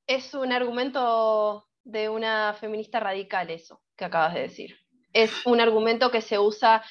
Es 0.05 0.33
un 0.33 0.51
argumento 0.51 1.69
de 1.85 2.09
una 2.09 2.53
feminista 2.59 2.99
radical 2.99 3.49
eso 3.51 3.81
que 3.95 4.03
acabas 4.03 4.33
de 4.33 4.41
decir. 4.41 4.75
Es 5.13 5.31
un 5.45 5.61
argumento 5.61 6.11
que 6.11 6.21
se 6.21 6.37
usa, 6.37 6.83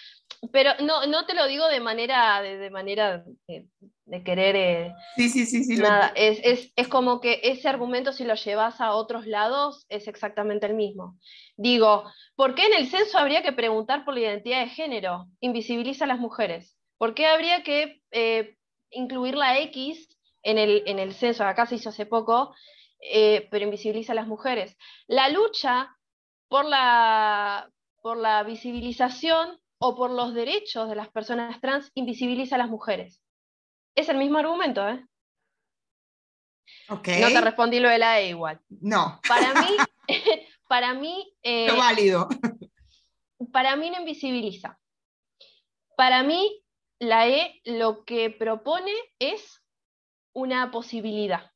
pero 0.50 0.70
no, 0.82 1.06
no 1.06 1.26
te 1.26 1.34
lo 1.34 1.46
digo 1.46 1.68
de 1.68 1.80
manera, 1.80 2.40
de, 2.40 2.70
manera 2.70 3.22
eh, 3.48 3.66
de, 4.06 4.22
querer... 4.22 4.92
sí, 5.16 5.28
sí, 5.28 5.46
sí, 5.46 5.64
sí. 5.64 5.76
Nada, 5.76 6.12
es, 6.14 6.40
es, 6.42 6.72
es 6.76 6.88
como 6.88 7.20
que 7.20 7.40
ese 7.42 7.68
argumento 7.68 8.12
si 8.12 8.24
lo 8.24 8.34
llevas 8.34 8.80
a 8.80 8.92
otros 8.92 9.26
lados 9.26 9.86
es 9.88 10.08
exactamente 10.08 10.66
el 10.66 10.74
mismo. 10.74 11.18
Digo, 11.56 12.04
¿por 12.36 12.54
qué 12.54 12.66
en 12.66 12.74
el 12.74 12.88
censo 12.88 13.18
habría 13.18 13.42
que 13.42 13.52
preguntar 13.52 14.04
por 14.04 14.14
la 14.14 14.20
identidad 14.20 14.60
de 14.60 14.70
género? 14.70 15.26
Invisibiliza 15.40 16.04
a 16.04 16.08
las 16.08 16.18
mujeres. 16.18 16.76
¿Por 16.98 17.14
qué 17.14 17.26
habría 17.26 17.62
que 17.62 18.02
eh, 18.10 18.56
incluir 18.90 19.36
la 19.36 19.58
X 19.60 20.08
en 20.42 20.58
el, 20.58 20.82
en 20.86 20.98
el, 20.98 21.14
censo? 21.14 21.44
Acá 21.44 21.66
se 21.66 21.76
hizo 21.76 21.88
hace 21.88 22.06
poco, 22.06 22.54
eh, 23.00 23.48
pero 23.50 23.64
invisibiliza 23.64 24.12
a 24.12 24.16
las 24.16 24.26
mujeres. 24.26 24.76
La 25.06 25.28
lucha 25.28 25.96
por 26.48 26.64
la, 26.64 27.70
por 28.02 28.16
la 28.18 28.42
visibilización 28.42 29.58
o 29.78 29.96
por 29.96 30.10
los 30.10 30.34
derechos 30.34 30.88
de 30.88 30.94
las 30.94 31.08
personas 31.08 31.60
trans 31.60 31.90
invisibiliza 31.94 32.56
a 32.56 32.58
las 32.58 32.70
mujeres. 32.70 33.23
Es 33.94 34.08
el 34.08 34.16
mismo 34.16 34.38
argumento, 34.38 34.88
¿eh? 34.88 35.04
Okay. 36.88 37.20
No 37.20 37.28
te 37.28 37.40
respondí 37.40 37.80
lo 37.80 37.88
de 37.88 37.98
la 37.98 38.20
E 38.20 38.28
igual. 38.28 38.60
No. 38.68 39.20
Para 39.26 39.54
mí, 39.54 39.76
para 40.68 40.94
mí... 40.94 41.32
Eh, 41.42 41.70
válido. 41.76 42.28
Para 43.52 43.76
mí 43.76 43.90
no 43.90 44.00
invisibiliza. 44.00 44.78
Para 45.96 46.22
mí 46.22 46.62
la 46.98 47.28
E 47.28 47.60
lo 47.64 48.04
que 48.04 48.30
propone 48.30 48.92
es 49.18 49.62
una 50.34 50.70
posibilidad. 50.70 51.50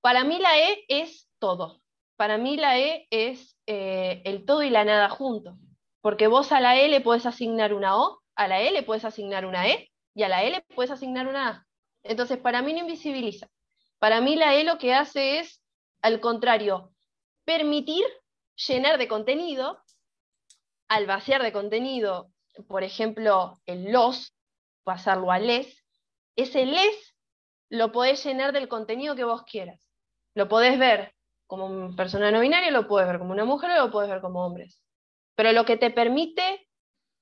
Para 0.00 0.24
mí 0.24 0.38
la 0.38 0.58
E 0.58 0.84
es 0.88 1.28
todo. 1.38 1.82
Para 2.16 2.38
mí 2.38 2.56
la 2.56 2.78
E 2.78 3.06
es 3.10 3.56
eh, 3.66 4.22
el 4.24 4.44
todo 4.44 4.62
y 4.62 4.70
la 4.70 4.84
nada 4.84 5.08
junto. 5.08 5.56
Porque 6.00 6.28
vos 6.28 6.52
a 6.52 6.60
la 6.60 6.78
E 6.78 6.88
le 6.88 7.00
puedes 7.00 7.26
asignar 7.26 7.74
una 7.74 7.96
O, 7.96 8.22
a 8.36 8.48
la 8.48 8.60
E 8.60 8.70
le 8.70 8.82
puedes 8.82 9.04
asignar 9.04 9.44
una 9.44 9.68
E 9.68 9.89
y 10.20 10.22
a 10.22 10.28
la 10.28 10.42
le 10.42 10.60
puedes 10.74 10.90
asignar 10.90 11.26
una 11.28 11.48
A. 11.48 11.66
Entonces, 12.02 12.36
para 12.36 12.60
mí 12.60 12.74
no 12.74 12.80
invisibiliza. 12.80 13.48
Para 13.98 14.20
mí 14.20 14.36
la 14.36 14.54
E 14.54 14.64
lo 14.64 14.76
que 14.76 14.92
hace 14.92 15.38
es, 15.38 15.62
al 16.02 16.20
contrario, 16.20 16.92
permitir 17.46 18.04
llenar 18.68 18.98
de 18.98 19.08
contenido, 19.08 19.82
al 20.88 21.06
vaciar 21.06 21.42
de 21.42 21.52
contenido, 21.52 22.30
por 22.68 22.84
ejemplo, 22.84 23.62
el 23.64 23.92
los, 23.92 24.34
pasarlo 24.84 25.32
a 25.32 25.38
les, 25.38 25.86
ese 26.36 26.66
les 26.66 27.14
lo 27.70 27.90
podés 27.90 28.22
llenar 28.22 28.52
del 28.52 28.68
contenido 28.68 29.16
que 29.16 29.24
vos 29.24 29.44
quieras. 29.44 29.90
Lo 30.34 30.50
podés 30.50 30.78
ver 30.78 31.14
como 31.46 31.96
persona 31.96 32.30
no 32.30 32.40
binaria, 32.40 32.70
lo 32.70 32.86
podés 32.86 33.06
ver 33.06 33.20
como 33.20 33.32
una 33.32 33.46
mujer 33.46 33.70
o 33.70 33.86
lo 33.86 33.90
podés 33.90 34.10
ver 34.10 34.20
como 34.20 34.44
hombres. 34.44 34.82
Pero 35.34 35.52
lo 35.52 35.64
que 35.64 35.78
te 35.78 35.90
permite 35.90 36.68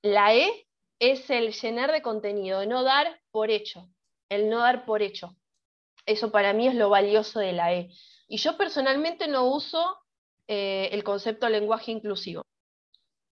la 0.01 0.35
E 0.35 0.68
es 0.99 1.29
el 1.29 1.53
llenar 1.53 1.91
de 1.91 2.01
contenido, 2.01 2.65
no 2.65 2.83
dar 2.83 3.19
por 3.31 3.49
hecho, 3.49 3.89
el 4.29 4.49
no 4.49 4.59
dar 4.59 4.85
por 4.85 5.01
hecho. 5.01 5.35
Eso 6.05 6.31
para 6.31 6.53
mí 6.53 6.67
es 6.67 6.75
lo 6.75 6.89
valioso 6.89 7.39
de 7.39 7.53
la 7.53 7.73
E. 7.73 7.89
Y 8.27 8.37
yo 8.37 8.57
personalmente 8.57 9.27
no 9.27 9.45
uso 9.45 9.97
eh, 10.47 10.89
el 10.91 11.03
concepto 11.03 11.45
de 11.45 11.53
lenguaje 11.53 11.91
inclusivo. 11.91 12.45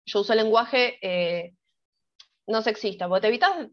Yo 0.05 0.21
uso 0.21 0.35
lenguaje 0.35 0.99
eh, 1.01 1.55
no 2.47 2.61
sexista, 2.61 3.07
porque 3.07 3.21
te 3.21 3.27
evitas 3.27 3.67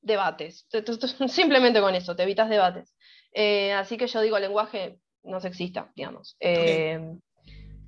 debates, 0.00 0.66
simplemente 1.28 1.80
con 1.80 1.94
eso, 1.94 2.14
te 2.14 2.22
evitas 2.22 2.48
debates. 2.48 2.94
Eh, 3.32 3.72
así 3.72 3.96
que 3.96 4.06
yo 4.06 4.20
digo 4.20 4.38
lenguaje 4.38 4.98
no 5.24 5.40
sexista, 5.40 5.90
digamos. 5.94 6.36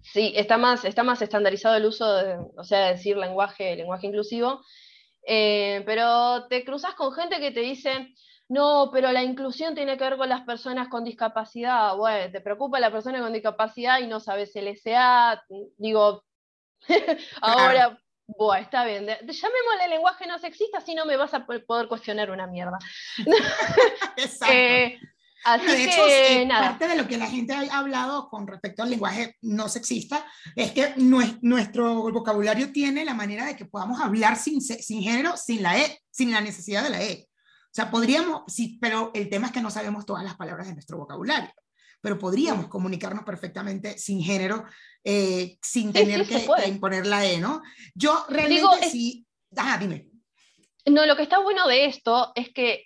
Sí, 0.05 0.35
está 0.37 0.59
más, 0.59 0.85
está 0.85 1.03
más 1.03 1.23
estandarizado 1.23 1.77
el 1.77 1.87
uso, 1.87 2.15
de, 2.15 2.37
o 2.57 2.65
sea, 2.65 2.89
decir 2.91 3.17
lenguaje, 3.17 3.75
lenguaje 3.75 4.07
inclusivo, 4.07 4.61
pero 5.27 6.47
te 6.49 6.65
cruzas 6.65 6.95
con 6.95 7.13
gente 7.13 7.41
que 7.41 7.51
te 7.51 7.61
dice, 7.61 8.15
no, 8.49 8.91
pero 8.93 9.11
la 9.11 9.23
inclusión 9.23 9.75
tiene 9.75 9.97
que 9.97 10.05
ver 10.05 10.17
con 10.17 10.29
las 10.29 10.43
personas 10.43 10.89
con 10.89 11.05
discapacidad. 11.05 11.97
Bueno, 11.97 12.31
te 12.31 12.41
preocupa 12.41 12.79
la 12.79 12.93
persona 12.93 13.21
con 13.21 13.33
discapacidad 13.33 14.01
y 14.01 14.07
no 14.07 14.21
sabes 14.21 14.55
el 14.57 14.69
SA. 14.77 15.43
Digo, 15.79 16.25
ahora, 17.41 17.99
bueno, 18.27 18.63
está 18.63 18.85
bien. 18.85 19.07
Llamémosle 19.07 19.89
lenguaje 19.89 20.27
no 20.27 20.39
sexista, 20.39 20.81
si 20.81 20.95
no 20.95 21.07
me 21.07 21.17
vas 21.17 21.33
a 21.35 21.47
poder 21.47 21.89
cuestionar 21.89 22.31
una 22.31 22.47
mierda. 22.47 22.79
Exacto. 24.17 24.55
Eh, 24.55 24.99
así 25.45 25.67
de 25.67 25.85
hecho, 25.85 26.03
que, 26.07 26.47
nada. 26.47 26.71
parte 26.71 26.89
de 26.89 26.97
lo 26.97 27.07
que 27.07 27.17
la 27.17 27.27
gente 27.27 27.53
ha 27.53 27.79
hablado 27.79 28.29
con 28.29 28.47
respecto 28.47 28.83
al 28.83 28.91
lenguaje 28.91 29.37
no 29.43 29.69
sexista 29.69 30.27
es 30.57 30.73
que 30.73 30.95
nuestro 30.97 32.11
vocabulario 32.13 32.73
tiene 32.73 33.05
la 33.05 33.15
manera 33.15 33.47
de 33.47 33.57
que 33.57 33.67
podamos 33.67 34.01
hablar 34.01 34.37
sin, 34.37 34.61
sin 34.61 35.03
género, 35.03 35.37
sin 35.37 35.63
la 35.63 35.79
E, 35.79 36.01
sin 36.11 36.33
la 36.33 36.41
necesidad 36.41 36.83
de 36.83 36.91
la 36.91 37.03
E. 37.03 37.29
O 37.29 37.75
sea, 37.75 37.91
podríamos, 37.91 38.43
sí, 38.47 38.79
pero 38.81 39.11
el 39.15 39.29
tema 39.29 39.49
es 39.49 39.53
que 39.53 39.61
no 39.61 39.69
sabemos 39.69 40.07
todas 40.07 40.23
las 40.23 40.37
palabras 40.37 40.69
de 40.69 40.75
nuestro 40.75 40.97
vocabulario, 40.97 41.51
pero 42.01 42.17
podríamos 42.19 42.69
comunicarnos 42.69 43.25
perfectamente 43.25 43.99
sin 43.99 44.23
género, 44.23 44.65
eh, 45.03 45.59
sin 45.61 45.93
tener 45.93 46.25
que, 46.25 46.47
imponer 46.69 47.05
la 47.05 47.25
E, 47.25 47.41
¿no? 47.41 47.63
Yo 47.95 48.27
realmente 48.29 48.91
sí... 48.91 49.27
Ah, 49.57 49.77
dime. 49.77 50.09
No, 50.87 51.05
lo 51.05 51.17
que 51.17 51.25
está 51.25 51.41
bueno 51.41 51.67
de 51.67 51.87
esto 51.87 52.31
es 52.37 52.53
que 52.53 52.85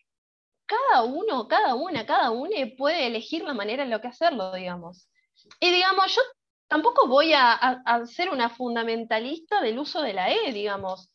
cada 0.68 1.02
uno, 1.02 1.48
cada 1.48 1.74
una, 1.74 2.06
cada 2.06 2.30
uno 2.30 2.50
puede 2.76 3.06
elegir 3.06 3.42
la 3.42 3.54
manera 3.54 3.82
en 3.82 3.90
lo 3.90 4.00
que 4.00 4.08
hacerlo, 4.08 4.52
digamos. 4.52 5.08
Y 5.58 5.72
digamos, 5.72 6.14
yo 6.14 6.22
tampoco 6.68 7.08
voy 7.08 7.32
a, 7.32 7.52
a, 7.52 8.06
ser 8.06 8.30
una 8.30 8.50
fundamentalista 8.50 9.60
del 9.60 9.78
uso 9.78 10.02
de 10.02 10.12
la 10.12 10.30
E, 10.30 10.52
digamos 10.52 11.10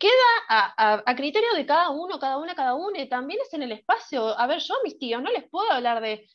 queda 0.00 1.02
a, 1.06 1.14
criterio 1.14 1.52
de 1.54 1.66
cada 1.66 1.90
uno, 1.90 2.18
cada 2.18 2.38
una, 2.38 2.54
cada 2.54 2.74
uno, 2.74 2.98
y 2.98 3.08
también 3.08 3.38
es 3.42 3.52
en 3.52 3.62
el 3.62 3.72
espacio. 3.72 4.36
A 4.36 4.46
ver, 4.46 4.58
yo 4.58 4.74
a 4.74 4.82
mis 4.82 4.98
tíos 4.98 5.22
no 5.22 5.30
les 5.30 5.48
puedo 5.48 5.70
hablar 5.70 6.00
de. 6.00 6.26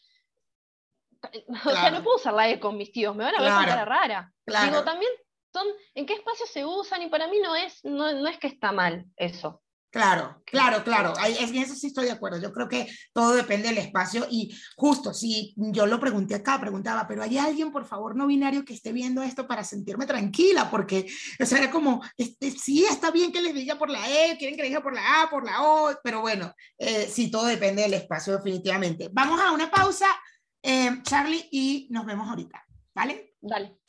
O 1.66 1.72
sea, 1.72 1.89
no 1.89 2.03
puedo 2.03 2.18
usar 2.18 2.36
la 2.36 2.47
E 2.47 2.59
con 2.59 2.78
mis 2.78 2.91
tíos, 2.91 3.16
me 3.16 3.24
van 3.24 3.36
a 3.36 3.41
ver 3.41 3.51
con 3.51 3.66
cara 3.66 3.86
rara. 3.86 4.32
Digo, 4.45 4.84
también 4.84 5.11
son 5.51 5.68
en 5.95 6.05
qué 6.05 6.13
espacio 6.13 6.45
se 6.45 6.63
usan, 6.63 7.01
y 7.01 7.07
para 7.07 7.28
mí 7.28 7.39
no 7.39 7.55
es, 7.55 7.84
no, 7.84 8.13
no 8.13 8.28
es 8.28 8.38
que 8.38 8.47
está 8.47 8.72
mal 8.72 9.05
eso. 9.18 9.63
Claro, 9.96 10.41
claro, 10.46 10.84
claro. 10.84 11.14
En 11.26 11.56
eso 11.56 11.74
sí 11.74 11.88
estoy 11.88 12.08
de 12.08 12.12
acuerdo. 12.12 12.38
Yo 12.38 12.52
creo 12.52 12.68
que 12.68 12.86
todo 13.14 13.34
depende 13.34 13.70
del 13.70 13.78
espacio 13.78 14.28
y 14.30 14.54
justo, 14.76 15.14
si 15.14 15.54
yo 15.56 15.86
lo 15.86 16.02
pregunté 16.02 16.36
acá, 16.36 16.60
preguntaba, 16.60 17.08
pero 17.08 17.24
hay 17.24 17.38
alguien, 17.38 17.72
por 17.72 17.86
favor, 17.86 18.14
no 18.14 18.28
binario 18.28 18.66
que 18.66 18.74
esté 18.74 18.91
viendo 18.91 19.24
esto 19.24 19.48
para 19.48 19.64
sentirme 19.64 20.06
tranquila, 20.06 20.70
porque, 20.70 21.06
o 21.39 21.46
sea, 21.46 21.60
era 21.60 21.72
como, 21.72 22.04
este, 22.18 22.52
sí, 22.52 22.84
está 22.84 23.10
bien 23.10 23.32
que 23.32 23.41
les 23.41 23.54
diga 23.54 23.78
por 23.78 23.89
la 23.89 24.06
E, 24.10 24.38
quieren 24.38 24.58
que 24.58 24.64
les 24.64 24.72
diga 24.72 24.84
por 24.84 24.93
la 24.93 25.22
A, 25.22 25.30
por 25.30 25.46
la 25.46 25.64
O, 25.64 25.98
pero 26.04 26.20
bueno, 26.20 26.54
eh, 26.78 27.10
sí, 27.10 27.32
todo 27.32 27.46
depende 27.46 27.84
del 27.84 27.93
espacio 27.93 28.36
definitivamente. 28.36 29.10
Vamos 29.14 29.39
a 29.39 29.54
una 29.54 29.72
pausa, 29.72 30.08
eh, 30.62 31.00
Charlie, 31.04 31.48
y 31.54 31.88
nos 31.91 32.06
vemos 32.06 32.28
ahorita, 32.28 32.66
¿vale? 32.93 33.36
Dale. 33.39 33.85